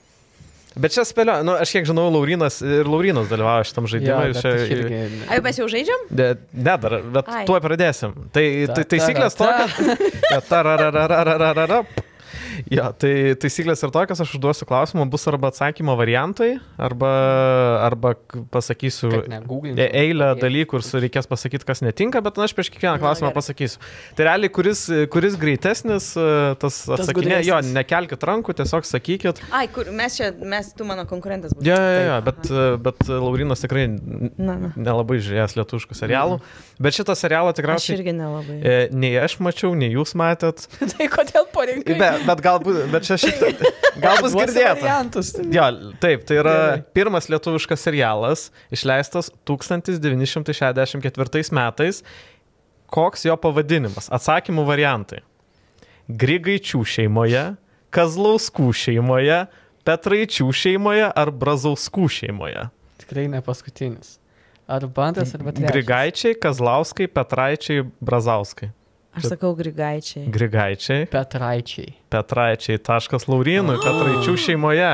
Bet 0.78 0.92
čia 0.94 1.02
spėlio, 1.08 1.40
nu, 1.42 1.54
aš 1.58 1.72
kiek 1.74 1.86
žinau, 1.88 2.04
Laurinas 2.12 2.60
ir 2.62 2.86
Laurinas 2.86 3.26
dalyvauja 3.32 3.64
šitam 3.66 3.88
žaidimui. 3.90 4.28
bet 4.30 4.42
čia, 4.44 4.52
irgi- 4.68 5.00
Ai, 5.32 5.38
mes 5.42 5.56
jau 5.58 5.66
žaidžiam? 5.72 6.04
Ne, 6.14 6.28
ne 6.52 6.74
dar, 6.84 6.98
bet 7.16 7.26
Ai. 7.34 7.40
tuo 7.48 7.56
pradėsim. 7.64 8.12
Tai, 8.30 8.44
Ta- 8.68 8.76
tai 8.76 8.84
taisyklės 8.92 9.34
ta- 9.34 9.48
tokios. 9.66 11.08
Ja, 12.72 12.88
tai 12.92 13.34
taisyklės 13.38 13.82
ir 13.86 13.92
tokios, 13.94 14.20
aš 14.24 14.32
užduosiu 14.36 14.66
klausimą, 14.68 15.04
bus 15.10 15.24
arba 15.30 15.50
atsakymo 15.52 15.94
variantai, 15.98 16.56
arba, 16.80 17.10
arba 17.86 18.14
pasakysiu 18.52 19.10
ne, 19.28 19.40
e- 19.76 19.88
eilę 20.02 20.32
dalykų 20.40 20.80
ir 20.80 20.84
su- 20.86 21.00
reikės 21.02 21.28
pasakyti, 21.30 21.66
kas 21.68 21.82
netinka, 21.84 22.20
bet 22.24 22.36
na, 22.40 22.46
aš 22.48 22.54
prieš 22.56 22.70
kiekvieną 22.74 22.96
Na, 22.96 23.02
klausimą 23.02 23.30
gerai. 23.30 23.38
pasakysiu. 23.38 23.78
Tai 24.18 24.26
realiai, 24.28 24.50
kuris, 24.52 24.82
kuris 25.12 25.36
greitesnis, 25.40 26.10
e, 26.18 26.54
tas 26.60 26.80
atsakinė, 26.88 27.40
jo, 27.46 27.58
gudresnis. 27.58 27.74
nekelkit 27.76 28.26
rankų, 28.30 28.56
tiesiog 28.62 28.88
sakykit. 28.88 29.42
Ai, 29.54 29.66
kur 29.72 29.90
mes 29.94 30.16
čia, 30.18 30.32
mes, 30.42 30.72
tu 30.76 30.84
mano 30.88 31.04
konkurentas. 31.08 31.52
Ja, 31.62 31.76
ja, 31.76 32.00
ja, 32.08 32.20
Taip, 32.22 32.42
bet, 32.48 32.82
bet 32.82 33.08
Laurinas 33.08 33.60
tikrai 33.64 33.86
Na, 34.38 34.54
na. 34.58 34.72
nelabai 34.76 35.18
žiūrėjęs 35.22 35.54
lietuviškų 35.58 35.94
serialų. 35.98 36.40
Bet 36.80 36.94
šitą 36.94 37.14
serialą 37.18 37.50
Aš 37.52 37.58
tikriausiai 37.58 37.96
irgi 37.98 38.12
nelabai. 38.14 38.58
e, 38.62 38.88
nei 38.92 39.14
aš 39.18 39.38
mačiau, 39.42 39.74
nei 39.74 39.90
jūs 39.94 40.14
matėt. 40.18 40.66
tai 40.96 41.08
kodėl 41.10 41.46
parinkai? 41.54 41.96
Bet, 41.98 42.24
bet 42.28 42.42
galbūt, 42.48 42.74
bet 42.92 43.02
čia 43.06 43.16
šitą. 43.20 43.46
Gal 43.98 44.16
bus 44.24 44.32
girdėta. 44.36 44.84
Jo, 45.52 45.66
taip, 46.02 46.18
tai 46.28 46.36
yra 46.40 46.56
Gerai. 46.56 46.82
pirmas 46.94 47.24
lietuviškas 47.30 47.80
serialas, 47.88 48.40
išleistas 48.74 49.26
1964 49.48 51.52
metais. 51.58 51.96
Koks 52.88 53.20
jo 53.28 53.34
pavadinimas? 53.36 54.06
Atsakymų 54.16 54.62
variantai. 54.64 55.20
Grigaičių 56.08 56.80
šeimoje, 56.88 57.44
Kazlauskų 57.92 58.72
šeimoje, 58.72 59.44
Petraičių 59.88 60.48
šeimoje 60.52 61.08
ar 61.12 61.28
Brazauskų 61.32 62.08
šeimoje. 62.12 62.68
Tikrai 63.02 63.28
ne 63.32 63.40
paskutinis. 63.44 64.16
Arba 64.68 65.06
antras, 65.08 65.34
arba 65.36 65.52
trečias. 65.52 65.72
Grigaičiai, 65.72 66.34
Kazlauskai, 66.40 67.06
Petraičiai, 67.12 67.84
Brazauskai. 68.04 68.68
Aš 69.18 69.32
sakau 69.34 69.54
grigaičiai. 69.58 70.28
Grigaičiai, 70.32 71.08
Petraičiai. 71.10 71.94
Petraičiai, 72.12 72.78
taškas 72.88 73.28
Laurinui, 73.30 73.78
Petraičių 73.86 74.36
šeimoje. 74.46 74.92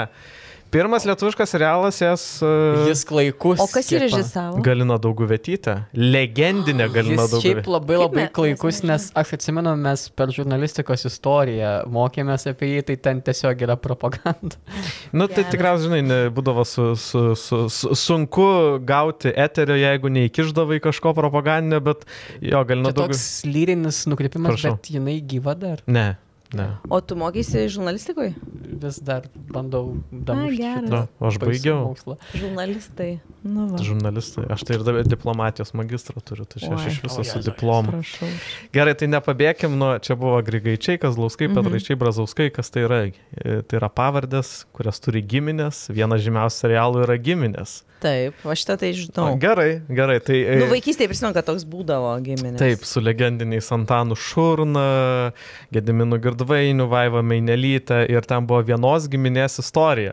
Pirmas 0.70 1.04
lietuviškas 1.06 1.52
serialas 1.54 2.00
jas 2.02 2.22
uh, 2.42 2.86
Jis 2.88 3.04
klaikus. 3.06 3.60
O 3.62 3.66
kas 3.70 3.86
jį 3.92 4.00
režisavo? 4.02 4.58
Galina 4.66 4.96
Dauguvetytė. 4.98 5.74
Legendinė 5.94 6.88
Galina 6.90 7.26
Jis 7.28 7.36
šiaip 7.44 7.68
labai 7.70 7.94
Kaip 7.98 8.02
labai 8.02 8.24
me- 8.24 8.32
klaikus, 8.34 8.80
mes 8.82 8.88
nes 8.90 9.04
aš 9.22 9.34
atsimenu, 9.36 9.74
mes 9.78 10.02
per 10.18 10.32
žurnalistikos 10.34 11.06
istoriją 11.06 11.70
mokėmės 11.94 12.48
apie 12.50 12.72
jį, 12.72 12.82
tai 12.90 12.96
ten 13.06 13.22
tiesiog 13.22 13.62
yra 13.68 13.76
propaganda. 13.78 14.58
Nu, 15.14 15.28
tai 15.30 15.44
tikriausiai, 15.46 15.86
žinai, 15.86 16.00
ne, 16.02 16.16
būdavo 16.34 16.64
su, 16.66 16.88
su, 16.98 17.20
su, 17.38 17.60
su, 17.70 17.92
sunku 17.94 18.46
gauti 18.82 19.30
eterio, 19.30 19.76
jeigu 19.78 20.10
neįkiždavai 20.10 20.80
kažko 20.82 21.12
propagandinio, 21.14 21.78
bet 21.86 22.02
jo, 22.42 22.64
Galina 22.66 22.90
Tai 22.90 22.96
Dauguvetytė. 22.98 23.14
toks 23.14 23.46
lyrinis 23.46 24.00
nukrypimas, 24.10 24.56
Prašau. 24.56 24.74
bet 24.80 24.90
jinai 24.96 25.20
gyva 25.22 25.54
dar. 25.54 25.84
Ne, 25.86 26.16
ne. 26.54 26.68
O 26.90 27.00
tu 27.00 27.16
mokysi 27.16 27.68
žurnalistikoje? 27.68 28.34
vis 28.74 28.98
dar 28.98 29.22
bandau 29.54 29.94
damušti. 30.10 30.90
Na, 30.90 31.06
aš 31.22 31.38
baigiau. 31.38 31.84
mokslą. 31.94 32.16
Žurnalistai. 32.34 33.20
Nu, 33.46 33.68
va. 33.70 33.78
Žurnalistai. 33.78 34.44
Aš 34.50 34.64
tai 34.66 34.76
ir 34.76 34.82
dabar 34.84 35.06
diplomatijos 35.06 35.70
magistrą 35.78 36.18
turiu, 36.24 36.44
tai 36.44 36.58
aš 36.74 36.86
iš 36.90 36.98
viso 37.04 37.24
su 37.24 37.38
diplomu. 37.46 37.94
Prašau. 37.94 38.28
Gerai, 38.74 38.94
tai 38.98 39.08
nepabėkim 39.14 39.78
nuo, 39.78 39.94
čia 40.02 40.16
buvo 40.18 40.42
Grigaičiai, 40.42 40.98
Kazlauskai, 40.98 41.48
Mhm. 41.48 41.54
Petraičiai, 41.62 41.96
Brazauskai, 41.96 42.50
kas 42.50 42.70
tai 42.70 42.82
yra? 42.88 43.00
E, 43.06 43.62
Tai 43.62 43.78
yra 43.78 43.88
pavardės, 43.88 44.64
kurias 44.74 44.98
turi 45.00 45.22
giminės, 45.22 45.86
vienas 45.88 46.20
žymiausių 46.26 46.58
serialų 46.66 47.04
yra 47.06 47.16
giminės. 47.16 47.82
Taip, 48.02 48.34
aš 48.44 48.60
šitą 48.64 48.74
tai 48.80 48.90
žinau. 48.92 49.30
O, 49.32 49.36
Gerai, 49.40 49.78
gerai, 49.88 50.18
tai... 50.20 50.40
e, 50.44 50.56
Nu, 50.60 50.66
vaikystėje 50.68 51.08
prisimenu, 51.08 51.32
kad 51.36 51.46
toks 51.48 51.62
būdavo 51.68 52.10
giminės. 52.26 52.58
Taip, 52.60 52.82
su 52.84 53.00
legendiniais 53.00 53.70
Antanu 53.72 54.16
Šurna, 54.18 55.32
Gediminu 55.72 56.18
Girdvainiu, 56.20 56.84
Vaiva 56.92 57.22
Mainelytė 57.24 58.02
ir 58.12 58.26
ten 58.28 58.44
buvo 58.50 58.60
vienos 58.68 59.06
giminės 59.08 59.56
istorija. 59.62 60.12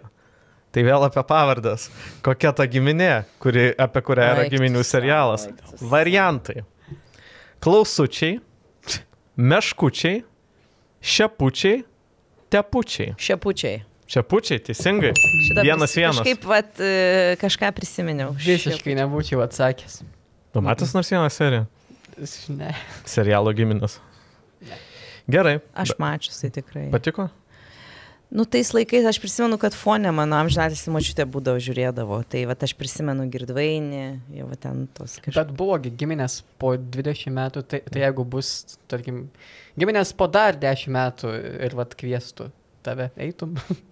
Tai 0.71 0.85
vėl 0.87 1.03
apie 1.03 1.19
pavardės. 1.27 1.89
Kokia 2.23 2.53
ta 2.55 2.63
giminė, 2.71 3.25
kuri, 3.43 3.73
apie 3.75 3.99
kurią 4.07 4.29
yra 4.37 4.45
Eik 4.45 4.53
tu 4.53 4.55
giminių 4.55 4.85
serialas? 4.87 5.49
eik 5.49 5.57
tu 5.59 5.73
sau. 5.81 5.89
Variantai. 5.91 6.61
Klausučiai, 7.61 8.37
meškučiai, 9.35 10.21
šepučiai, 11.01 11.81
tepučiai. 12.51 13.15
Šepučiai. 13.19 13.81
Šepučiai, 14.11 14.59
teisingai. 14.59 15.13
Šitą 15.15 15.63
Vienas 15.63 15.93
vienas. 15.95 16.17
Kažkaip 16.19 16.47
vat, 16.49 16.79
e, 16.83 17.35
kažką 17.39 17.69
prisiminiau. 17.77 18.33
Visiškai 18.35 18.95
nebūčiau 18.99 19.39
atsakęs. 19.45 20.01
Tu 20.51 20.63
matęs 20.65 20.91
nors 20.97 21.11
vieną 21.13 21.29
seriją? 21.31 21.67
Ne. 22.51 22.73
Serialo 23.07 23.53
giminės. 23.55 24.01
Gerai. 25.31 25.61
Aš 25.71 25.93
mačiusi 26.01 26.49
tikrai. 26.51 26.89
Patiko? 26.91 27.29
Nu, 28.31 28.43
tais 28.47 28.69
laikais 28.75 29.07
aš 29.07 29.19
prisimenu, 29.19 29.55
kad 29.59 29.75
fone 29.75 30.11
mano 30.15 30.37
amžinatės 30.39 30.83
mačiutė 30.91 31.23
būdavo 31.31 31.59
žiūrėdavo. 31.63 32.19
Tai 32.31 32.41
va 32.49 32.55
aš 32.67 32.73
prisimenu 32.79 33.27
girdvainį, 33.31 34.03
jau 34.39 34.47
va 34.49 34.57
ten 34.59 34.85
tos 34.95 35.17
kažkas. 35.19 35.37
Bet 35.39 35.53
buvo 35.55 35.77
gi 35.83 35.91
giminės 35.99 36.41
po 36.59 36.73
20 36.79 37.31
metų, 37.35 37.63
tai, 37.63 37.79
tai 37.87 38.03
jeigu 38.03 38.27
bus, 38.27 38.51
tarkim, 38.91 39.25
giminės 39.79 40.11
po 40.15 40.27
dar 40.31 40.59
10 40.59 40.91
metų 40.95 41.33
ir 41.67 41.77
vad 41.79 41.95
kvieštų 41.99 42.49
tave, 42.83 43.09
eitum. 43.19 43.55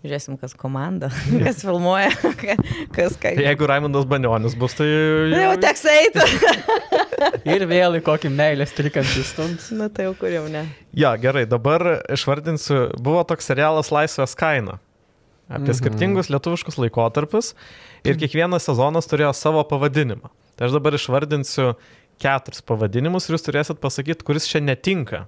Žiūrėsim, 0.00 0.38
kas 0.40 0.54
komanda, 0.56 1.10
kas 1.44 1.58
filmuoja, 1.60 2.08
ka- 2.40 2.54
kas 2.96 3.16
ką. 3.20 3.34
Tai 3.36 3.44
jeigu 3.44 3.66
Raimondas 3.68 4.06
Banionis 4.08 4.54
bus, 4.56 4.72
tai... 4.78 4.86
Na, 5.28 5.42
jau 5.44 5.56
teks 5.60 5.82
eiti. 5.92 6.24
ir 7.54 7.66
vėl 7.68 7.98
į 7.98 8.00
kokį 8.06 8.30
meilės 8.32 8.72
trikampį 8.78 9.24
stums. 9.28 9.66
Na, 9.76 9.90
tai 9.92 10.06
jau 10.08 10.14
kur 10.16 10.32
jau 10.32 10.46
ne. 10.48 10.62
Ja, 10.96 11.12
gerai, 11.20 11.44
dabar 11.50 11.84
išvardinsiu, 12.16 12.86
buvo 12.96 13.26
toks 13.28 13.50
serialas 13.52 13.92
Laisvės 13.92 14.32
kaina. 14.40 14.78
Apie 15.50 15.68
Mhm. 15.72 15.76
skirtingus 15.82 16.28
lietuviškus 16.30 16.76
laikotarpius 16.78 17.52
ir 18.06 18.14
kiekvienas 18.16 18.68
sezonas 18.70 19.08
turėjo 19.10 19.32
savo 19.34 19.64
pavadinimą. 19.66 20.30
Tai 20.56 20.68
aš 20.68 20.76
dabar 20.76 20.94
išvardinsiu 20.94 21.72
keturis 22.22 22.62
pavadinimus 22.62 23.26
ir 23.28 23.34
jūs 23.36 23.44
turėsit 23.48 23.80
pasakyti, 23.82 24.22
kuris 24.24 24.46
čia 24.46 24.60
netinka. 24.62 25.24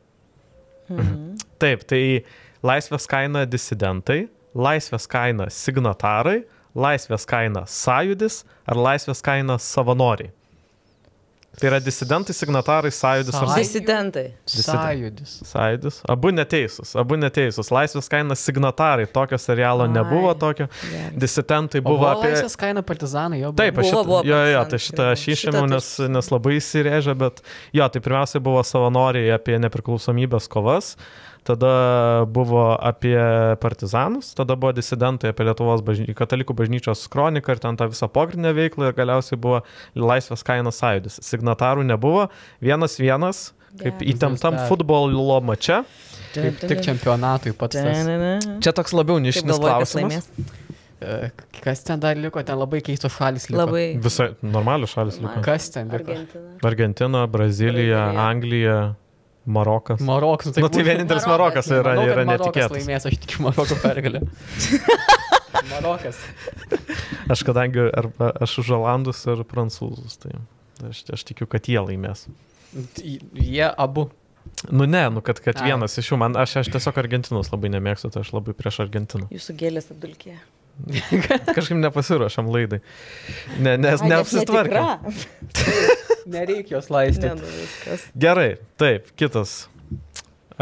Mhm. 0.89 1.37
Taip, 1.61 1.83
tai 1.91 2.23
Laisvės 2.63 3.09
kaina 3.11 3.43
disidentai, 3.51 4.29
Laisvės 4.55 5.09
kaina 5.11 5.49
signatarai, 5.53 6.43
Laisvės 6.75 7.27
kaina 7.29 7.67
sąjudis 7.69 8.43
ar 8.69 8.81
Laisvės 8.81 9.21
kaina 9.25 9.59
savanoriai. 9.61 10.33
Tai 11.61 11.69
yra 11.69 11.79
disidentai, 11.85 12.33
signatarai, 12.33 12.91
sąjudis 12.91 13.35
ar. 13.37 13.51
Disidentai. 13.59 14.25
Sąjūdis. 14.49 15.33
Sąjūdis. 15.45 15.99
Abu 16.09 16.31
neteisūs, 16.33 16.95
abu 16.97 17.19
neteisūs. 17.21 17.69
Laisvės 17.75 18.09
kaina 18.09 18.37
signatarai, 18.41 19.05
tokio 19.13 19.37
serialo 19.37 19.85
Ai. 19.85 19.93
nebuvo 19.93 20.33
tokio. 20.41 20.71
Geras. 20.81 21.19
Disidentai 21.21 21.83
Buvo 21.85 21.99
buvo 22.01 22.09
apie... 22.15 22.31
laisvės 22.33 22.57
kaina 22.57 22.81
partizanai, 22.89 23.43
jo. 23.43 23.53
Taip, 23.59 23.83
aš 23.83 23.91
Buvo, 23.91 23.91
šitą, 23.91 24.07
buvo 24.09 24.23
jo, 24.31 24.39
jo, 24.55 24.63
tai 24.73 24.81
šitą 24.87 25.11
aš 25.13 25.27
išėmiau, 25.37 25.69
nes, 25.75 25.91
nes 26.17 26.33
labai 26.33 26.57
įsirėžė, 26.57 27.17
bet 27.21 27.45
jo, 27.77 27.91
tai 27.93 28.05
pirmiausia 28.09 28.41
buvo 28.49 28.65
savanoriai 28.65 29.35
apie 29.37 29.61
nepriklausomybės 29.61 30.49
kovas, 30.53 30.95
tada 31.47 32.25
buvo 32.31 32.77
apie 32.79 33.19
partizanus, 33.63 34.33
tada 34.39 34.57
buvo 34.57 34.73
disidentai 34.77 35.33
apie 35.33 35.47
Lietuvos 35.49 35.83
bažny... 35.85 36.15
katalikų 36.17 36.55
bažnyčios 36.59 37.05
kroniką 37.13 37.57
ir 37.57 37.63
ten 37.63 37.79
tą 37.79 37.89
visą 37.91 38.09
pogrindinę 38.13 38.55
veiklą 38.57 38.91
ir 38.91 38.97
galiausiai 38.99 39.41
buvo 39.41 39.63
laisvės 39.99 40.47
kainos 40.47 40.79
sąjūdis. 40.83 41.19
Signatarų 41.27 41.87
nebuvo, 41.89 42.29
vienas 42.63 42.99
vienas, 43.03 43.51
kaip 43.75 43.99
Geras. 43.99 44.09
įtemptam 44.15 44.61
futbolo 44.71 45.41
mače. 45.45 45.83
Kaip 46.33 46.63
tik 46.65 46.81
čempionatui 46.87 47.53
pats 47.59 47.77
tas. 47.77 48.47
Čia 48.65 48.73
toks 48.77 48.95
labiau 48.97 49.19
nišinis 49.21 49.59
klausimas. 49.61 50.31
E, 51.03 51.31
Kas 51.63 51.83
ten 51.85 52.01
dar 52.01 52.17
liko, 52.19 52.43
ten 52.47 52.59
labai 52.59 52.81
keistos 52.85 53.15
šalis 53.17 53.49
liko. 53.51 53.65
Labai. 53.65 53.85
Visai 54.03 54.31
normalių 54.43 54.89
šalis 54.91 55.19
liko. 55.23 55.43
Kas 55.45 55.69
ten 55.75 55.91
liko? 55.91 56.15
Argentina. 56.15 56.55
Argentina, 56.71 57.23
Brazilija, 57.27 58.05
Brazilija. 58.07 58.27
Anglija, 58.29 58.77
Marokas. 59.47 60.01
Marokas. 60.01 60.55
Na 60.57 60.71
tai 60.71 60.85
vienintelis 60.87 61.27
Marokas 61.27 61.69
yra, 61.73 61.97
Manau, 61.97 62.07
yra 62.07 62.25
Marokas 62.29 62.47
netikėtas. 62.47 62.77
Laimės, 62.77 63.07
aš 63.11 63.19
tikiu 63.25 63.43
Maroko 63.47 63.79
pergalę. 63.83 64.23
Marokas. 65.73 66.21
Aš 67.33 67.43
kadangi 67.47 67.85
arba 67.91 68.31
aš 68.43 68.59
už 68.63 68.75
Olandus 68.79 69.23
ir 69.27 69.43
Prancūzus, 69.49 70.19
tai 70.23 70.37
aš, 70.89 71.05
aš 71.19 71.27
tikiu, 71.29 71.49
kad 71.51 71.67
jie 71.71 71.81
laimės. 71.83 72.29
Jie 73.03 73.67
abu. 73.71 74.09
Nu 74.71 74.87
ne, 74.87 75.05
nu 75.11 75.23
kad, 75.25 75.41
kad 75.43 75.59
Ai. 75.61 75.71
vienas 75.71 75.99
iš 75.99 76.13
jų, 76.13 76.19
man, 76.23 76.37
aš, 76.39 76.57
aš 76.63 76.71
tiesiog 76.75 76.99
Argentinos 77.03 77.51
labai 77.53 77.71
nemėgstu, 77.75 78.11
tai 78.15 78.23
aš 78.25 78.33
labai 78.35 78.55
prieš 78.59 78.83
Argentiną. 78.87 79.29
Jūsų 79.35 79.59
gėlės 79.59 79.91
apdulkė. 79.95 80.39
Kažkaip 81.57 81.79
nepasiruošėm 81.81 82.49
laidai. 82.53 82.81
Ne, 83.63 83.77
nes 83.81 84.03
neapsitvarkėm. 84.07 85.13
Nereikia 86.33 86.79
jos 86.79 86.89
laisti. 86.93 87.27
Ne, 87.27 87.37
nu 87.41 87.53
viskas. 87.59 88.07
Gerai, 88.19 88.49
taip, 88.81 89.11
kitas. 89.19 89.67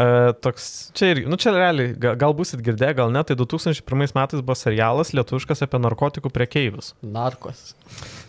E, 0.01 0.05
toks, 0.41 0.65
čia 0.97 1.11
ir, 1.13 1.21
nu 1.29 1.37
čia 1.41 1.53
realiai, 1.55 1.93
ga- 1.99 2.15
gal 2.19 2.33
busit 2.37 2.63
girdėję, 2.65 2.95
gal 2.97 3.11
ne, 3.13 3.21
tai 3.27 3.35
2001 3.39 4.15
metais 4.17 4.41
buvo 4.41 4.55
serialas 4.57 5.11
lietuviškas 5.15 5.63
apie 5.65 5.81
narkotikų 5.83 6.31
prekeivius. 6.33 6.93
Narkos. 7.03 7.73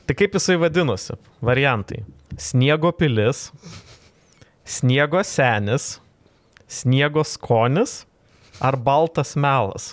Tai 0.09 0.17
kaip 0.19 0.37
jisai 0.37 0.59
vadinosi? 0.61 1.17
Variantai. 1.45 2.03
Sniego 2.41 2.91
pilis, 2.97 3.47
sniego 4.69 5.23
senis, 5.25 5.97
sniego 6.69 7.25
skonis 7.29 8.03
ar 8.63 8.77
baltas 8.77 9.37
melas. 9.39 9.93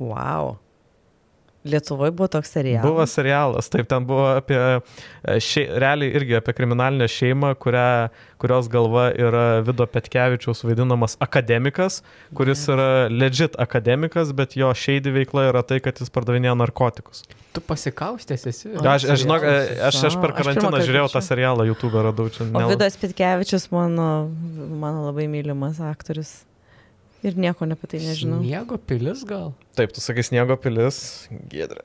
Wow. 0.00 0.56
Lietuvoje 1.64 2.10
buvo 2.16 2.24
toks 2.32 2.48
serialas. 2.54 2.86
Buvo 2.88 3.04
serialas, 3.06 3.66
taip, 3.68 3.84
ten 3.90 4.06
buvo 4.08 4.30
apie, 4.38 4.56
e, 4.56 5.34
šei, 5.44 5.66
realiai 5.76 6.14
irgi 6.16 6.38
apie 6.38 6.54
kriminalinę 6.56 7.04
šeimą, 7.12 7.50
kurią, 7.60 7.82
kurios 8.40 8.70
galva 8.72 9.10
yra 9.12 9.42
Vido 9.66 9.84
Petkevičiaus 9.84 10.64
vaidinamas 10.64 11.18
akademikas, 11.20 11.98
kuris 12.32 12.64
yra 12.72 12.88
legit 13.12 13.60
akademikas, 13.60 14.32
bet 14.32 14.56
jo 14.56 14.72
šeidi 14.72 15.12
veikla 15.12 15.50
yra 15.50 15.60
tai, 15.60 15.82
kad 15.84 16.00
jis 16.00 16.08
pardavinėja 16.16 16.56
narkotikus. 16.62 17.26
Tu 17.52 17.60
pasikaustęs 17.60 18.48
esi. 18.54 18.72
Aš, 18.80 19.04
aš, 19.12 19.26
žinok, 19.26 19.44
e, 19.44 19.56
aš, 19.90 20.00
aš 20.08 20.16
per 20.22 20.32
Aš 20.32 20.40
karantiną 20.40 20.70
kartą 20.72 20.86
žiūrėjau 20.88 21.12
tą 21.12 21.26
serialą, 21.28 21.68
YouTube 21.68 22.06
radau 22.08 22.30
čia. 22.32 22.46
O 22.48 22.54
nela- 22.56 22.72
Vidas 22.72 22.96
Pitkevičius 23.04 23.68
mano, 23.68 24.30
mano 24.80 25.10
labai 25.10 25.28
mylimas 25.28 25.76
aktorius. 25.92 26.38
Ir 27.26 27.36
nieko 27.36 27.68
apie 27.68 27.88
tai 27.92 28.00
nežinau. 28.00 28.40
Miego 28.40 28.78
pilis 28.80 29.24
gal? 29.28 29.52
Taip, 29.76 29.92
tu 29.92 30.00
sakai 30.00 30.24
sniego 30.24 30.56
pilis, 30.60 31.28
gėdra. 31.52 31.84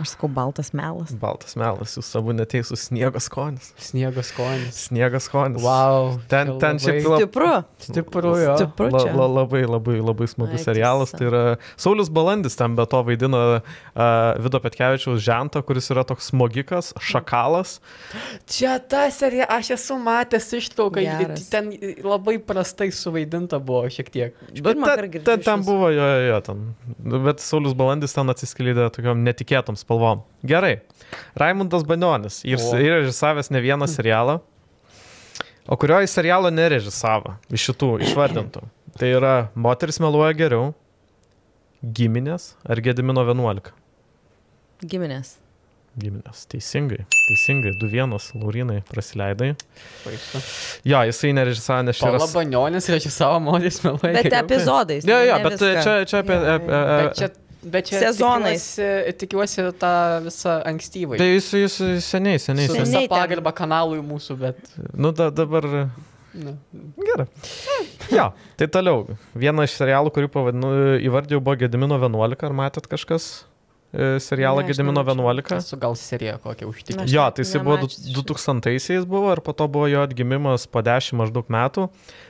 Aš 0.00 0.14
sakau, 0.14 0.30
baltas 0.32 0.70
melas. 0.72 1.12
Baltas 1.20 1.56
melas, 1.60 1.92
jūs 1.98 2.08
abu 2.16 2.32
neteisūs 2.32 2.86
sniego 2.88 3.20
skonis. 3.20 3.70
Sniego 3.76 4.22
skonis. 4.24 4.86
Sniego 4.86 5.20
skonis. 5.20 5.60
Wow. 5.60 6.14
Ten, 6.30 6.54
ten 6.62 6.80
šiaip 6.80 7.04
labai 7.04 7.10
lab, 7.10 7.20
Stipru. 7.20 7.50
Stipru, 7.84 8.32
jo. 8.40 8.54
Stipru 8.56 8.88
la, 8.94 9.02
la, 9.18 9.26
labai, 9.40 9.60
labai, 9.68 9.98
labai 10.00 10.28
smagus 10.30 10.62
Ai, 10.62 10.64
serialas. 10.64 11.12
Tai 11.12 11.26
yra 11.28 11.42
Saulis 11.76 12.08
Balandis 12.08 12.56
ten 12.56 12.78
be 12.78 12.86
to 12.88 13.02
vaidina 13.04 13.42
uh, 13.58 14.40
Vido 14.40 14.60
Petkevičiaus 14.64 15.20
žentą, 15.24 15.60
kuris 15.68 15.90
yra 15.92 16.06
toks 16.08 16.30
smogikas, 16.32 16.94
šakalas. 16.96 17.76
Čia 18.48 18.78
ta 18.80 19.04
serija, 19.12 19.50
aš 19.52 19.74
esu 19.76 19.98
matęs 20.00 20.48
ištrauką, 20.62 21.04
Geras. 21.04 21.44
ten 21.52 21.70
labai 22.04 22.38
prastai 22.40 22.88
suvaidinta 22.94 23.60
buvo 23.60 23.84
šiek 23.92 24.10
tiek. 24.12 24.40
Bet 24.64 24.80
kartą 24.80 25.12
girdžiu 25.12 25.44
ten, 25.44 25.64
buvo, 25.66 25.92
jo, 25.92 26.08
jo, 26.08 26.26
jo, 26.30 26.40
ten. 26.48 26.64
Bet 27.28 27.44
Saulis 27.44 27.76
Balandis 27.76 28.16
ten 28.16 28.32
atsiskleidė 28.32 28.88
tokiam 28.94 29.20
netikėtom 29.28 29.78
spalvom. 29.90 30.22
Gerai. 30.42 30.78
Raimundas 31.34 31.82
Banionis. 31.82 32.44
Yra 32.46 33.00
režisavęs 33.00 33.50
ne 33.50 33.60
vieną 33.60 33.86
serialą. 33.90 34.38
O 35.66 35.76
kurio 35.76 36.00
jis 36.00 36.14
serialo 36.14 36.50
nerežisavo 36.50 37.36
iš 37.50 37.70
šitų 37.70 37.90
išvardintų? 38.06 38.62
Tai 38.98 39.10
yra 39.10 39.34
Moteris 39.54 40.00
meluoja 40.02 40.32
geriau, 40.34 40.72
Giminės 41.80 42.54
ar 42.68 42.80
Gedimino 42.84 43.22
11. 43.24 43.70
Giminės. 44.84 45.36
Giminės. 46.00 46.44
Teisingai. 46.50 47.04
Teisingai. 47.10 47.72
2-1 47.80 48.14
Laurinai 48.38 48.80
prasileidai. 48.88 49.54
Baisu. 50.04 50.42
Jo, 50.86 51.02
jisai 51.08 51.32
nerežisavo, 51.34 51.82
nes 51.88 51.98
čia 51.98 52.10
yra... 52.12 52.20
Palabanionis 52.20 52.90
režisavo 52.92 53.40
modis 53.42 53.80
meluoja. 53.82 54.12
Bet 54.12 54.28
geriau. 54.28 54.44
epizodais. 54.44 55.08
Jo, 55.08 55.22
jo, 55.26 55.38
ne 55.40 55.48
bet 55.48 55.64
čia, 55.64 55.96
čia 56.06 56.20
apie... 56.22 56.36
Jo, 56.36 56.58
apie, 56.58 56.76
jo. 56.76 56.98
Bet 57.00 57.18
čia, 57.18 57.30
bet 57.62 57.90
čia 57.90 58.00
Sezonais. 58.06 58.66
Tikiuosi, 58.76 59.16
tikiuosi 59.22 59.64
tą 59.80 59.92
visą 60.26 60.60
ankstyvą. 60.70 61.18
Tai 61.20 61.28
jis, 61.32 61.50
jis 61.60 61.80
seniai, 62.06 62.38
seniai, 62.42 62.68
Su 62.70 62.78
ten. 62.78 63.08
pagarba 63.10 63.52
kanalui 63.56 64.00
mūsų, 64.04 64.38
bet... 64.40 64.72
Nu, 64.94 65.12
da, 65.16 65.30
dabar... 65.34 65.68
Nu. 66.32 66.54
Gerai. 66.96 67.26
Jo, 68.14 68.30
tai 68.58 68.68
toliau. 68.70 69.06
Vieną 69.34 69.64
iš 69.66 69.74
serialų, 69.80 70.12
kurį 70.14 70.28
pavadinu, 70.30 70.68
įvardėjau, 71.02 71.40
buvo 71.42 71.56
Gedimino 71.58 71.98
11. 71.98 72.44
Ar 72.46 72.54
matėt 72.54 72.86
kažkas 72.90 73.26
e, 73.90 74.20
serialą 74.22 74.62
Gedimino 74.68 75.02
nemačiau. 75.02 75.26
11? 75.34 75.58
Esu 75.58 75.78
gal 75.82 75.96
seriją 75.98 76.36
kokią 76.44 76.70
užtikrinti. 76.70 77.08
Aš 77.08 77.16
Jo, 77.16 77.26
tai 77.34 77.46
jisai 77.46 77.62
buvo 77.66 77.80
nemačius 77.80 78.06
šito. 78.06 78.36
2000-aisiais 78.36 79.08
buvo 79.10 79.34
ir 79.34 79.42
po 79.42 79.54
to 79.58 79.66
buvo 79.66 79.90
jo 79.90 80.04
atgimimas 80.06 80.68
po 80.70 80.84
10 80.86 81.18
maždaug 81.18 81.50
metų. 81.50 81.88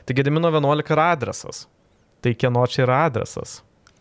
Tai 0.09 0.17
Gedimino 0.17 0.49
11 0.49 0.97
yra 0.97 1.11
adresas. 1.19 1.67
Tai 2.25 2.33
kieno 2.37 2.65
čia 2.73 2.87
yra 2.87 3.05
adresas? 3.11 3.61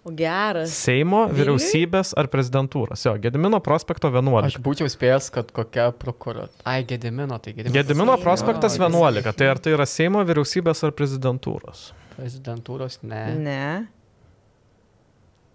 O 0.09 0.13
geras. 0.17 0.71
Seimo, 0.73 1.27
vyriausybės 1.29 2.15
ar 2.17 2.29
prezidentūros? 2.33 3.03
Jo, 3.05 3.13
Gedimino 3.21 3.59
prospekto 3.61 4.09
Aš 4.09 4.15
11. 4.17 4.63
būčiau 4.65 4.89
spėjęs, 4.89 5.27
kad 5.35 5.51
kokia 5.53 5.91
prokuratūra. 5.93 6.65
Ai, 6.65 6.81
Gedimino, 6.89 7.37
tai 7.37 7.53
Gedimino. 7.53 7.75
Gedimino 7.77 8.15
prospektas 8.23 8.79
Jo, 8.79 8.87
11. 8.89 9.35
Tai 9.37 9.51
ar 9.53 9.61
tai 9.61 9.75
yra 9.77 9.85
Seimo, 9.85 10.23
vyriausybės 10.25 10.81
ar 10.87 10.95
prezidentūros? 10.97 11.91
Prezidentūros, 12.17 12.99
ne. 13.05 13.23
Ne. 13.37 13.61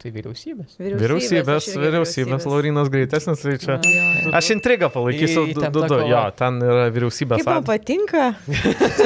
Tai 0.04 0.10
vyriausybės. 0.12 0.74
Vyriausybės, 0.76 1.46
aš 1.48 1.66
irgi 1.70 1.80
vyriausybės, 1.86 2.44
Laurinas 2.44 2.90
greitesnis, 2.92 3.40
tai 3.40 3.54
čia. 3.62 3.78
Jo. 3.88 4.32
Aš 4.36 4.50
intrigą 4.52 4.90
palaikysiu. 4.92 5.46
Į- 5.48 5.54
Du, 5.56 5.62
du, 5.72 5.84
du. 5.88 6.00
Jo, 6.10 6.20
ten 6.36 6.58
yra 6.60 6.90
vyriausybės. 6.92 7.40
Kaip 7.40 7.48
man 7.48 7.62
ad- 7.62 7.70
patinka. 7.70 8.26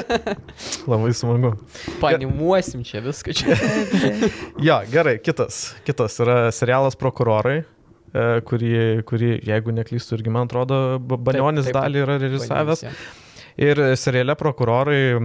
Labai 0.91 1.13
smagu. 1.15 1.53
Panimuosim 2.03 2.83
čia 2.83 2.99
viską 3.05 3.31
čia. 3.39 3.55
Jo, 4.59 4.81
gerai, 4.91 5.19
kitas. 5.23 5.61
Kitas 5.87 6.19
yra 6.25 6.39
serialas 6.55 6.99
Prokurorai, 6.99 7.61
e, 7.63 8.27
kurį, 8.49 8.73
kurį 9.07 9.31
jeigu 9.47 9.75
neklystu, 9.79 10.19
irgi 10.19 10.35
man 10.35 10.51
atrodo, 10.51 10.99
Ba- 10.99 11.21
Banionis 11.31 11.69
taip, 11.71 11.77
taip. 11.79 11.85
dalį 11.87 12.03
yra 12.09 12.19
režisavęs. 12.27 12.83
Vadinasi. 12.89 13.27
Ir 13.59 13.81
seriale 13.99 14.37
Prokurorai 14.39 15.19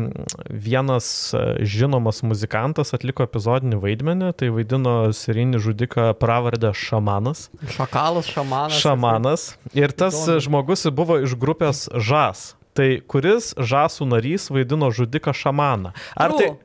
vienas 0.49 1.07
e, 1.33 1.41
žinomas 1.69 2.23
muzikantas 2.25 2.95
atliko 2.97 3.27
epizodinį 3.27 3.77
vaidmenį, 3.83 4.31
tai 4.39 4.49
vaidino 4.55 4.95
serijinį 5.13 5.61
žudiką 5.61 6.07
pravardę 6.17 6.71
Šamanas. 6.73 7.45
Šakalas, 7.75 8.31
šamanas. 8.33 8.79
Šamanas. 8.81 9.45
Ir 9.77 9.93
tas 9.93 10.17
Įdomu. 10.23 10.45
žmogus 10.47 10.87
buvo 10.89 11.19
iš 11.21 11.37
grupės 11.37 11.85
Žas. 11.93 12.55
Tai 12.73 12.89
kuris 13.05 13.53
Žasų 13.53 14.09
narys 14.09 14.49
vaidino 14.49 14.89
žudiką 14.89 15.35
Šamaną? 15.37 15.93
Ar 16.17 16.33
tai... 16.33 16.55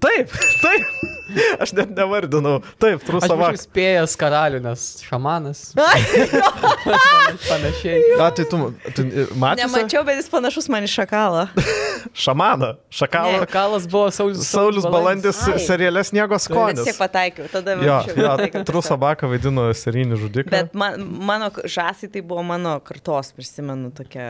Taip, 0.00 0.32
taip. 0.64 1.15
Aš 1.62 1.72
net 1.76 1.90
nevardinau. 1.96 2.60
Taip, 2.82 3.00
Aš 3.02 3.06
Trusavak. 3.08 3.54
būčiau 3.56 3.62
spėjęs 3.66 4.16
karalių, 4.20 4.60
nes 4.64 4.84
šamanas. 5.06 5.60
Panašiai. 7.48 8.00
A, 8.20 8.30
tai 8.30 8.44
tu, 8.48 8.58
tu 8.96 9.04
matei? 9.38 9.64
Nemačiau, 9.64 10.04
bet 10.06 10.20
jis 10.20 10.30
panašus 10.32 10.68
man 10.72 10.86
į 10.86 10.90
šakalą. 10.92 11.46
Šamaną. 12.26 12.72
Šakalą. 12.92 13.40
Šakalas 13.44 13.86
buvo 13.90 14.10
Saulis. 14.14 14.44
Saulis 14.48 14.86
Balandis 14.86 15.40
Ai. 15.50 15.58
serialė 15.62 16.04
Sniego 16.06 16.38
skonis. 16.40 16.84
tiek 16.86 16.98
pataikiau. 16.98 17.48
Tada 17.52 17.74
Jo, 17.76 17.80
mačiau, 18.00 18.14
jo, 18.16 18.28
pataikiau 18.32 18.60
tiesiog. 18.60 18.68
Trusabaką 18.70 19.30
vaidino 19.32 19.68
serijinį 19.76 20.20
žudiką. 20.22 20.52
Bet 20.54 20.74
man, 20.78 21.02
mano 21.28 21.50
žąsai 21.52 22.10
tai 22.14 22.22
buvo 22.22 22.44
mano 22.46 22.78
kartos, 22.86 23.32
prisimenu 23.36 23.90
tokią 23.96 24.28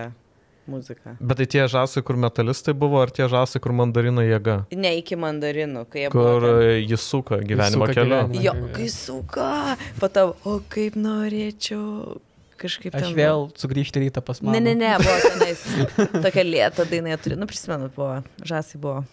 muziką. 0.69 1.17
Bet 1.21 1.37
tai 1.41 1.47
tie 1.47 1.64
žasai, 1.69 2.03
kur 2.03 2.17
metalistai 2.17 2.75
buvo, 2.75 3.01
ar 3.03 3.11
tie 3.11 3.27
žasai, 3.29 3.61
kur 3.62 3.73
mandarino 3.73 4.21
jėga? 4.25 4.67
Ne 4.77 4.93
iki 4.99 5.17
mandarinų, 5.17 5.87
kai 5.91 6.05
jie 6.07 6.11
Kur 6.11 6.21
buvo. 6.41 6.41
ten- 6.47 6.62
e, 6.69 6.87
jis 6.87 7.01
suka 7.01 7.39
gyvenimo 7.41 7.87
keliu. 7.93 8.21
Jo, 8.43 8.53
kai 8.75 8.89
suka. 8.89 9.77
Po 10.01 10.09
to, 10.09 10.37
o 10.45 10.61
kaip 10.69 10.95
norėčiau 10.97 12.19
kažkaip 12.57 12.95
Aš 12.97 13.03
ten. 13.03 13.14
vėl 13.19 13.51
sugrįžti 13.53 14.01
rytą 14.07 14.23
pas 14.25 14.41
mane. 14.41 14.61
Ne, 14.61 14.75
ne, 14.75 14.75
ne, 14.75 14.97
buvo 14.99 15.17
tenais. 15.29 15.61
Tokia 16.25 16.45
lėta 16.45 16.87
daina, 16.89 17.11
jie 17.12 17.19
turi, 17.23 17.37
nu 17.37 17.47
prisimenu, 17.47 17.91
buvo. 17.95 18.23
Žąsai 18.43 18.81
buvo. 18.81 19.05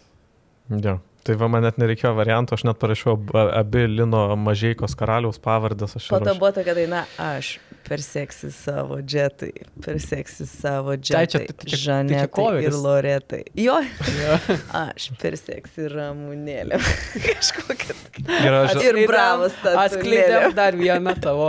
Jo. 0.70 0.99
Tai 1.24 1.36
va, 1.39 1.47
man 1.47 1.63
net 1.63 1.78
nereikėjo 1.80 2.09
variantų, 2.17 2.57
aš 2.57 2.63
net 2.67 2.80
parašiau 2.82 3.13
ab- 3.15 3.32
abi 3.55 3.86
Lino 3.88 4.26
Mažeikos 4.36 4.91
karaliaus 4.99 5.38
pavardės. 5.39 5.93
Po 6.11 6.19
to 6.19 6.34
buvo 6.36 6.49
tokia 6.51 6.74
daina, 6.76 7.05
aš 7.17 7.53
perseksi 7.88 8.49
savo 8.51 8.97
džetai, 8.99 9.53
perseksi 9.86 10.43
savo 10.49 10.97
Tai 10.97 11.03
džetai, 11.05 11.24
tai 11.24 11.47
čia- 11.47 11.55
tai 11.61 11.69
čia 11.71 11.80
Žanetai 11.86 12.47
ir 12.65 12.76
Loretai. 12.76 13.41
Jo, 13.55 13.78
Jo. 14.19 14.36
aš 14.84 15.07
perseksi 15.21 15.88
ramūnėlę. 15.95 16.82
Kažkokia. 17.30 17.95
Ir 18.43 18.59
aš, 18.59 18.76
Ir 18.84 18.99
bravas 19.07 19.55
tas. 19.63 19.80
Atskleidėm 19.88 20.51
dar 20.59 20.76
vieną 20.76 21.15
tavo, 21.24 21.47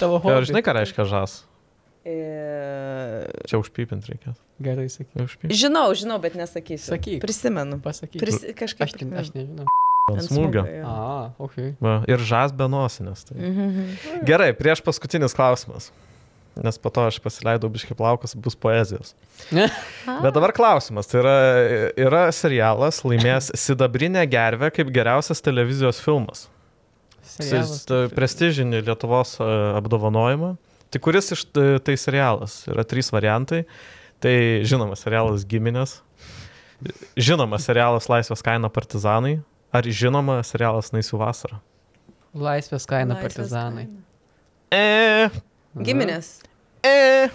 tavo 0.00 0.16
hobį. 0.24 0.48
žinai, 0.48 0.64
ką 0.64 0.78
reiškia 0.80 1.04
žas? 1.12 1.42
E... 2.04 3.26
Čia 3.50 3.60
užpypint 3.60 4.06
reikės. 4.08 4.38
Gerai, 4.62 4.86
sakyk. 4.92 5.52
Žinau, 5.52 5.90
žinau, 5.96 6.16
bet 6.22 6.36
nesakysiu. 6.38 6.94
Sakyk. 6.94 7.20
Prisimenu. 7.24 7.80
Pasakyk. 7.84 8.20
Pris... 8.22 8.40
Kažkaip. 8.56 8.86
Aš, 8.88 8.96
ne- 9.04 9.20
aš 9.20 9.32
nežinau. 9.36 9.68
Ant 10.10 10.24
smūgio. 10.26 10.64
A, 10.86 11.32
ok. 11.38 11.58
Va, 11.82 11.98
ir 12.10 12.22
žas 12.26 12.54
be 12.56 12.66
nosinės. 12.70 13.26
Tai. 13.28 13.36
Mhm. 13.38 14.22
Gerai, 14.26 14.52
prieš 14.56 14.82
paskutinis 14.86 15.36
klausimas. 15.36 15.90
Nes 16.58 16.76
po 16.82 16.90
to 16.90 17.04
aš 17.06 17.20
pasileidau 17.22 17.70
biški 17.70 17.94
plaukas, 17.94 18.34
bus 18.34 18.56
poezijos. 18.58 19.14
Bet 20.24 20.32
dabar 20.34 20.52
klausimas. 20.56 21.08
Tai 21.08 21.20
yra, 21.22 21.36
yra 21.94 22.24
serialas 22.34 23.04
laimėjęs 23.06 23.52
Sidabrinę 23.64 24.24
gervę 24.30 24.72
kaip 24.74 24.90
geriausias 24.94 25.44
televizijos 25.44 26.02
filmas. 26.02 26.48
Serialas. 27.30 27.84
Prestižinį 28.16 28.82
Lietuvos 28.88 29.36
e, 29.38 29.46
apdovanojimą. 29.78 30.56
Tai 30.90 31.00
kuris 31.02 31.30
iš 31.36 31.44
t- 31.54 31.78
tai 31.86 31.96
serialas? 32.00 32.64
Yra 32.70 32.84
trys 32.88 33.12
variantai. 33.14 33.64
Tai 34.20 34.34
žinoma, 34.68 34.96
serialas 34.98 35.46
Giminės. 35.48 36.00
Žinoma, 37.20 37.60
serialas 37.60 38.08
Laisvės 38.10 38.42
kaina 38.44 38.68
partizanai. 38.72 39.38
Ar 39.72 39.86
žinoma, 39.86 40.40
serialas 40.46 40.90
Naisių 40.92 41.20
vasara? 41.20 41.60
Laisvės 42.34 42.88
kaina 42.90 43.14
Laisvės 43.16 43.36
partizanai. 43.38 43.86
E, 44.70 44.82
kaina. 45.30 45.84
Giminės. 45.86 46.34
e. 46.86 47.30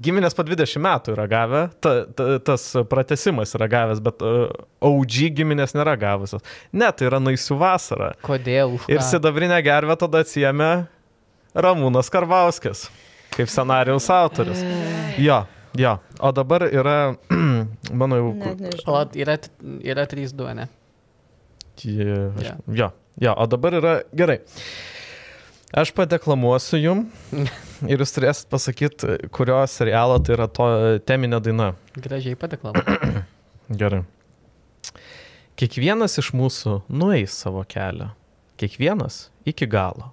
Giminės 0.00 0.34
po 0.34 0.44
20 0.46 0.80
metų 0.80 1.12
yra 1.14 1.24
gavę, 1.28 1.60
ta, 1.82 1.92
ta, 2.16 2.26
tas 2.42 2.62
pratesimas 2.90 3.52
yra 3.58 3.66
gavęs, 3.70 4.00
bet 4.02 4.22
uh, 4.24 4.46
OG 4.84 5.16
giminės 5.36 5.74
nėra 5.76 5.96
gavusios. 6.00 6.42
Ne, 6.72 6.88
tai 6.94 7.08
yra 7.10 7.20
Naisių 7.22 7.58
vasara. 7.60 8.12
Kodėl? 8.24 8.78
Ir 8.90 9.02
sidabrinę 9.04 9.58
gervę 9.66 9.96
tada 10.00 10.22
atsijėmė 10.24 10.70
Ramūnas 11.54 12.08
Karvauskis, 12.10 12.86
kaip 13.34 13.50
scenarijaus 13.50 14.08
autorius. 14.10 14.62
Jo, 15.22 15.42
jo. 15.78 15.96
O 16.20 16.32
dabar 16.34 16.64
yra, 16.70 17.14
mano 18.00 18.18
jau... 18.18 18.32
O 18.90 19.02
yra, 19.14 19.36
yra 19.84 20.06
3-2, 20.10 20.54
ne? 20.58 20.68
Jo, 21.84 22.32
aš- 22.38 22.46
Jo. 22.46 22.54
jo, 22.80 22.88
jo, 23.26 23.34
o 23.34 23.46
dabar 23.50 23.74
yra 23.80 23.94
gerai. 24.14 24.40
Aš 25.74 25.90
padeklamuosiu 25.94 26.78
jum 26.78 27.00
ir 27.90 27.98
jūs 27.98 28.12
turėsit 28.14 28.46
pasakyti, 28.52 29.16
kurio 29.34 29.56
serialo 29.66 30.20
tai 30.22 30.36
yra 30.36 30.46
to 30.46 30.66
teminė 31.02 31.40
daina. 31.42 31.72
Gražiai 31.98 32.38
padeklamu. 32.38 32.78
Gerai. 33.80 34.04
Kiekvienas 35.58 36.14
iš 36.22 36.30
mūsų 36.34 36.80
nueis 36.90 37.34
savo 37.42 37.62
kelią. 37.66 38.12
Kiekvienas 38.58 39.28
iki 39.50 39.66
galo. 39.70 40.12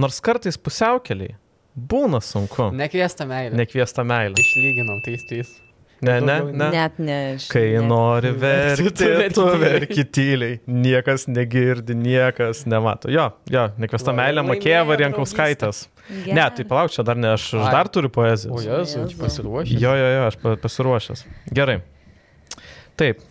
Nors 0.00 0.20
kartais 0.24 0.56
pusiaukeliai 0.56 1.34
būna 1.76 2.20
sunku. 2.24 2.70
Nekviesta 2.76 3.26
meilė. 3.28 3.56
Nekviesta 3.56 4.04
meilė. 4.04 4.36
Išlyginau, 4.40 5.00
3-3. 5.04 5.58
Ne, 6.02 6.16
ne, 6.18 6.32
Daugiau 6.40 6.56
ne. 6.58 6.68
Net 6.74 6.96
ne. 6.98 7.16
aš- 7.36 7.44
Kai 7.52 7.60
net- 7.76 7.86
nori 7.86 8.32
verkti, 8.42 8.90
tu 8.90 9.04
verki 9.06 9.34
tu 9.36 9.44
tyliai. 9.46 9.60
verki 9.62 10.04
tyliai. 10.04 10.56
Niekas 10.66 11.28
negirdi, 11.30 11.94
niekas 11.94 12.64
nemato. 12.66 13.08
Jo, 13.12 13.28
jo, 13.52 13.68
nekviesta 13.78 14.10
meilė 14.16 14.40
laimėjo 14.42 14.48
mokėjo 14.50 14.82
Variankauskaitės. 14.90 15.84
Gerai. 16.10 16.34
Ne, 16.40 16.46
tai 16.56 16.64
palauk, 16.66 16.90
čia 16.90 17.04
dar 17.06 17.14
ne, 17.22 17.30
aš, 17.36 17.44
aš 17.54 17.70
dar 17.70 17.86
turiu 17.94 18.10
O 18.10 18.14
poezijos. 18.16 18.64
jesu, 18.66 18.98
Jėzau. 19.04 19.20
pasiruošęs. 19.22 19.78
Jo, 19.80 19.92
jo, 20.00 20.08
jo, 20.16 20.24
aš 20.26 20.36
pa- 20.42 20.56
pasiruošęs. 20.64 21.22
Gerai. 21.54 21.78
Taip. 22.98 23.22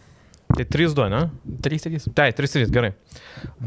Tai 0.55 0.65
3-2, 0.65 1.07
ne? 1.11 1.21
3-3. 1.63 2.09
Tai, 2.15 2.27
3-3, 2.35 2.67
gerai. 2.73 2.91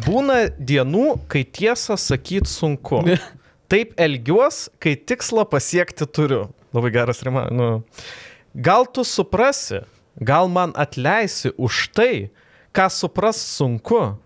Būna 0.07 0.45
dienų, 0.59 1.07
kai 1.30 1.45
tiesą 1.45 1.97
sakyti 2.01 2.51
sunku. 2.51 3.01
Taip 3.72 3.95
elgiuos, 4.01 4.68
kai 4.82 4.95
tikslą 4.97 5.47
pasiekti 5.49 6.07
turiu. 6.07 6.47
Labai 6.76 6.93
geras 6.95 7.22
rima. 7.24 7.47
Nu. 7.51 7.68
Gal 8.55 8.87
tu 8.87 9.05
suprasi, 9.07 9.82
gal 10.20 10.51
man 10.53 10.74
atleisi 10.76 11.55
už 11.57 11.89
tai, 11.97 12.28
ką 12.74 12.91
supras 12.93 13.41
sunku. 13.41 14.16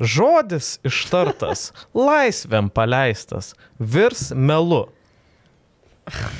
Žodis 0.00 0.78
ištartas, 0.88 1.70
laisvėm 2.08 2.70
paleistas, 2.72 3.52
virs 3.78 4.30
melu. 4.32 4.86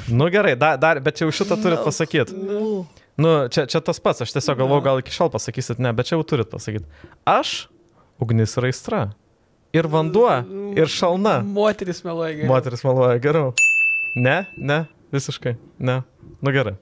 Nu 0.08 0.30
gerai, 0.32 0.56
dar, 0.58 0.78
dar 0.80 0.98
bet 1.04 1.20
jau 1.20 1.28
šitą 1.30 1.60
turit 1.60 1.84
pasakyti. 1.84 2.34
Nu, 3.20 3.48
čia, 3.52 3.66
čia 3.68 3.82
tas 3.84 4.00
pats, 4.00 4.22
aš 4.24 4.32
tiesiog 4.32 4.62
galvoju, 4.62 4.84
gal 4.86 5.00
iki 5.02 5.12
šiol 5.12 5.28
pasakysit, 5.34 5.80
ne, 5.82 5.92
bet 5.96 6.08
čia 6.08 6.16
jau 6.16 6.24
turit 6.24 6.48
pasakyti. 6.48 6.86
Aš 7.28 7.68
ugnis 8.22 8.56
ir 8.56 8.70
aistra. 8.70 9.00
Ir 9.76 9.86
vanduo, 9.86 10.30
ir 10.74 10.88
šalna. 10.90 11.40
Moteris 11.46 12.00
meluoja 12.02 12.32
geriau. 12.34 12.50
Moteris 12.50 12.82
meluoja 12.86 13.20
geriau. 13.22 13.52
Ne, 14.18 14.38
ne, 14.56 14.80
visiškai, 15.14 15.54
ne. 15.78 16.00
Nu 16.40 16.54
gerai. 16.54 16.74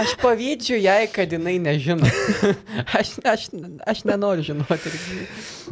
Aš 0.00 0.14
pavydžiu 0.22 0.78
jai, 0.78 1.02
kad 1.12 1.32
jinai 1.34 1.58
nežino. 1.60 2.06
aš, 2.98 3.16
aš, 3.26 3.48
aš 3.90 4.04
nenoriu 4.08 4.46
žinoti. 4.52 4.92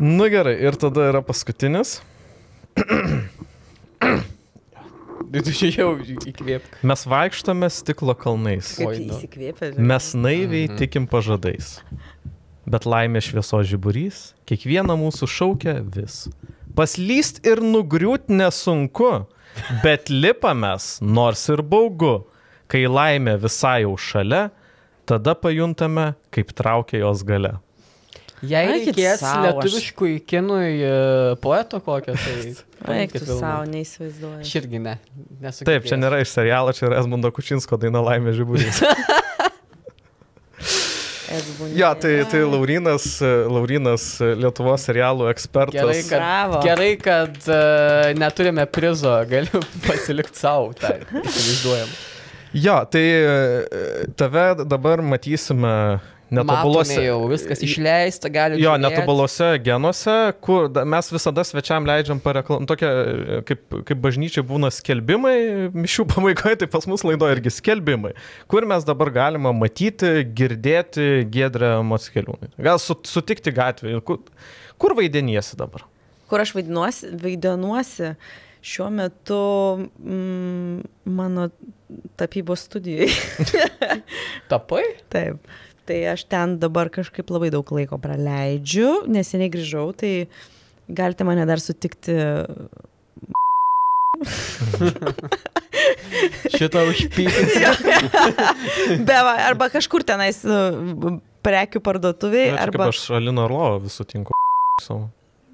Nu 0.02 0.26
gerai, 0.32 0.58
ir 0.58 0.76
tada 0.80 1.06
yra 1.12 1.22
paskutinis. 1.24 2.00
Čia 5.28 5.70
jau 5.72 5.90
įkvėp. 6.00 6.66
Mes 6.86 7.04
vaikštome 7.08 7.68
stiklo 7.72 8.14
kalnais. 8.16 8.74
Nu. 8.80 8.92
įsikvėpė. 8.92 9.72
Mes 9.76 10.12
naiviai 10.16 10.70
tikim 10.78 11.08
pažadais. 11.10 11.78
Bet 12.68 12.84
laimė 12.88 13.22
švieso 13.24 13.60
žiburys 13.64 14.32
kiekvieną 14.48 14.96
mūsų 15.00 15.28
šaukia 15.28 15.78
vis. 15.84 16.26
Paslyst 16.76 17.40
ir 17.48 17.62
nugriūt 17.64 18.28
nesunku, 18.30 19.26
bet 19.84 20.12
lipamės 20.12 20.98
nors 21.02 21.48
ir 21.52 21.64
baugu. 21.64 22.20
Kai 22.68 22.84
laimė 22.84 23.38
visai 23.40 23.82
jau 23.86 23.94
šalia, 23.96 24.50
tada 25.08 25.32
pajuntame, 25.32 26.12
kaip 26.34 26.52
traukia 26.52 27.00
jos 27.00 27.24
gale. 27.24 27.56
Jei 28.46 28.68
Aikit 28.70 28.94
reikės 28.94 29.22
sau, 29.22 29.30
aš- 29.34 29.46
lietuviškui 29.48 30.12
kinui 30.30 30.68
e, 30.86 30.92
poeto 31.42 31.80
kokio, 31.82 32.14
tai... 32.14 32.52
Eik 33.02 33.16
tu 33.16 33.24
savo, 33.26 33.64
neįsivaizduoju. 33.66 34.44
Aš 34.44 34.52
irgi 34.60 34.78
ne. 34.84 34.92
nesu 35.42 35.64
Taip, 35.66 35.82
čia 35.82 35.96
girdėjęs. 35.96 36.02
nėra 36.04 36.20
iš 36.22 36.34
serialo, 36.36 36.74
čia 36.76 36.86
yra 36.86 37.00
Esmundo 37.02 37.32
Kučinsko 37.34 37.78
daina 37.82 38.04
Laimė 38.06 38.36
žiburys. 38.38 38.78
Jo, 41.76 41.90
tai, 42.00 42.24
tai 42.30 42.38
Laurinas, 42.40 43.04
Laurinas, 43.52 44.04
Lietuvos 44.40 44.86
serialų 44.88 45.26
ekspertas. 45.28 45.76
Gerai, 45.76 45.98
kad, 46.08 46.22
Bravo. 46.22 46.60
gerai, 46.64 46.92
kad 47.02 47.36
uh, 47.52 48.06
neturime 48.16 48.64
prizo, 48.72 49.12
galiu 49.28 49.60
pasilikti 49.88 50.40
savo, 50.40 50.70
tai 50.78 51.02
įsivaizduojam. 51.04 51.92
Jo, 52.56 52.78
tai 52.88 53.02
e, 53.04 54.06
tave 54.16 54.46
dabar 54.64 55.02
matysime 55.04 55.72
netobulose. 56.34 56.98
Jau 57.04 57.18
viskas 57.30 57.62
išleista, 57.64 58.30
gali. 58.32 58.60
Jo, 58.62 58.74
netobulose 58.80 59.50
genuose, 59.64 60.16
kur 60.44 60.68
mes 60.88 61.10
visada 61.12 61.44
svečiam 61.46 61.86
leidžiam 61.88 62.20
pareklam, 62.22 62.66
tokia, 62.68 62.90
e, 62.90 63.38
kaip, 63.48 63.62
kaip 63.88 64.02
bažnyčiai 64.04 64.44
būna 64.48 64.70
skelbimai, 64.74 65.36
mišių 65.76 66.08
pabaigoje, 66.12 66.62
tai 66.62 66.70
pas 66.72 66.88
mus 66.90 67.04
laido 67.06 67.28
irgi 67.32 67.52
skelbimai, 67.58 68.14
kur 68.50 68.66
mes 68.68 68.86
dabar 68.88 69.12
galime 69.14 69.52
matyti, 69.56 70.24
girdėti 70.38 71.28
Gedrę 71.32 71.78
Mockeliūnai. 71.86 72.52
Gal 72.68 72.82
su, 72.82 72.98
sutikti 73.08 73.54
gatvėje, 73.54 74.02
kur, 74.06 74.20
kur 74.80 74.96
vaidiniesi 74.98 75.58
dabar? 75.60 75.86
Kur 76.28 76.44
aš 76.44 76.52
vaidinuosi, 76.56 77.14
vaidinuosi 77.22 78.12
šiuo 78.68 78.90
metu 78.92 79.40
mm, 80.02 80.80
mano 81.04 81.48
tapybos 82.20 82.66
studijai. 82.68 83.08
Tapai? 84.50 84.82
Taip. 85.12 85.46
Tai 85.88 85.98
aš 86.12 86.26
ten 86.28 86.58
dabar 86.60 86.90
kažkaip 86.92 87.30
labai 87.32 87.48
daug 87.54 87.70
laiko 87.72 87.96
praleidžiu, 88.02 89.06
neseniai 89.08 89.48
grįžau, 89.54 89.86
tai 89.96 90.28
galite 90.88 91.24
mane 91.24 91.46
dar 91.48 91.62
sutikti. 91.64 92.16
Šitą 96.58 96.82
užpykti. 96.90 97.62
Be, 99.06 99.16
va, 99.24 99.34
arba 99.48 99.68
kažkur 99.72 100.04
tenais 100.06 100.40
e, 100.44 100.58
prekių 101.46 101.82
parduotuviai, 101.84 102.50
Na, 102.52 102.58
čia 102.58 102.64
arba... 102.66 102.88
Kaip 102.88 102.94
aš 102.96 103.02
Alino 103.18 103.44
Orlovo 103.46 103.78
visų 103.86 104.06
tinku 104.10 104.36
savo. 104.82 105.08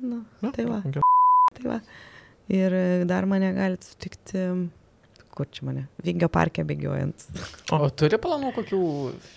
Na, 0.05 0.23
Nu, 0.45 0.51
tai 0.53 0.67
va, 0.69 0.81
gerai. 0.85 1.05
tai 1.57 1.69
va. 1.69 1.79
Ir 2.53 2.75
e, 2.77 2.85
dar 3.09 3.29
mane 3.29 3.53
galite 3.57 3.87
sutikti, 3.89 4.43
kur 5.37 5.49
čia 5.53 5.69
mane, 5.71 5.87
Vingio 6.05 6.29
parke 6.33 6.65
bėgiojant. 6.67 7.25
O 7.73 7.87
turi 7.97 8.19
planų 8.21 8.51
kokių 8.59 8.81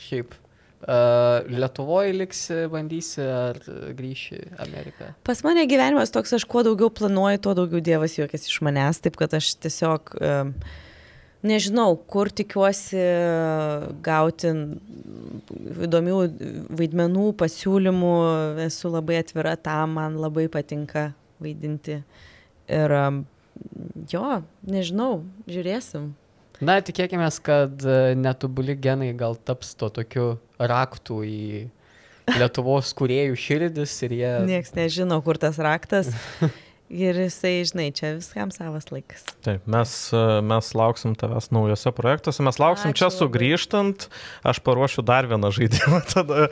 šiaip? 0.07 0.35
Lietuvoje 0.77 2.11
liksi, 2.13 2.57
bandysi 2.69 3.23
ar 3.25 3.57
grįši 3.97 4.35
į 4.37 4.49
Ameriką? 4.67 5.07
Pas 5.25 5.41
mane 5.45 5.63
gyvenimas 5.69 6.13
toks, 6.13 6.35
aš 6.37 6.45
kuo 6.49 6.61
daugiau 6.67 6.91
planuoju, 6.93 7.41
tuo 7.41 7.55
daugiau 7.57 7.81
Dievas 7.81 8.17
juokiasi 8.19 8.51
iš 8.51 8.59
manęs, 8.65 9.01
taip 9.01 9.17
kad 9.17 9.33
aš 9.33 9.55
tiesiog 9.63 10.13
nežinau, 11.47 11.95
kur 12.09 12.29
tikiuosi 12.29 13.01
gauti 14.05 14.53
įdomių 15.87 16.19
vaidmenų, 16.77 17.31
pasiūlymų, 17.41 18.13
esu 18.67 18.93
labai 18.93 19.21
atvira 19.23 19.55
tam, 19.57 19.97
man 19.97 20.21
labai 20.21 20.45
patinka 20.51 21.09
vaidinti. 21.41 22.01
Ir 22.67 22.95
jo, 24.11 24.25
nežinau, 24.67 25.11
žiūrėsim. 25.49 26.11
Na, 26.57 26.79
tikėkime, 26.81 27.27
kad 27.45 27.83
e, 27.85 28.15
netobuli 28.17 28.73
genai 28.81 29.11
gal 29.17 29.37
taps 29.37 29.75
to 29.77 29.91
tokiu 29.93 30.25
raktų 30.59 31.23
į 31.27 31.41
Lietuvos 32.27 32.89
kuriejų 32.97 33.37
širdis 33.39 33.93
ir 34.03 34.15
jie... 34.17 34.31
Niekas 34.49 34.73
nežino, 34.75 35.21
kur 35.23 35.39
tas 35.39 35.59
raktas. 35.63 36.11
Ir 36.87 37.17
jisai, 37.19 37.65
žinai, 37.67 37.89
čia 37.91 38.13
viskam 38.15 38.47
savas 38.55 38.85
laikas. 38.93 39.25
Taip, 39.43 39.65
mes, 39.67 39.91
mes 40.47 40.69
lauksim 40.71 41.17
tavęs 41.19 41.49
naujose 41.51 41.91
projektuose, 41.91 42.39
mes 42.47 42.59
lauksim 42.63 42.93
Ačiū 42.93 43.01
čia 43.01 43.09
sugrįžtant, 43.11 44.05
aš 44.47 44.61
paruošiu 44.63 45.03
dar 45.03 45.27
vieną 45.27 45.49
žaidimą 45.51 45.99
tada. 46.13 46.45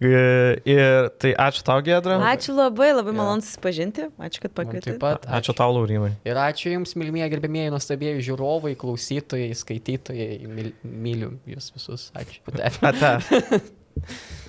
Ir 0.00 1.10
tai 1.20 1.34
ačiū 1.36 1.66
tau, 1.68 1.84
Gedra. 1.84 2.16
Ačiū 2.32 2.56
labai, 2.56 2.94
labai 2.96 3.12
Jo. 3.12 3.18
malonu 3.20 3.44
susipažinti. 3.44 4.08
Ačiū, 4.16 4.46
kad 4.46 4.56
pakvietėte. 4.56 4.96
Taip 4.96 5.04
pat. 5.04 5.28
Ačiū 5.28 5.52
tau, 5.58 5.68
Laurinai. 5.76 6.14
Ir 6.24 6.40
ačiū 6.40 6.72
Jums, 6.78 6.96
mylimieji 6.96 7.34
gerbėmieji, 7.36 7.74
nuostabieji 7.76 8.24
žiūrovai, 8.30 8.72
klausytojai, 8.80 9.52
skaitytojai. 9.52 10.40
Myl, 10.48 10.72
myliu 10.80 11.34
Jūs 11.52 11.68
visus. 11.76 12.08
Ačiū. 12.16 12.40
Ate. 12.88 13.18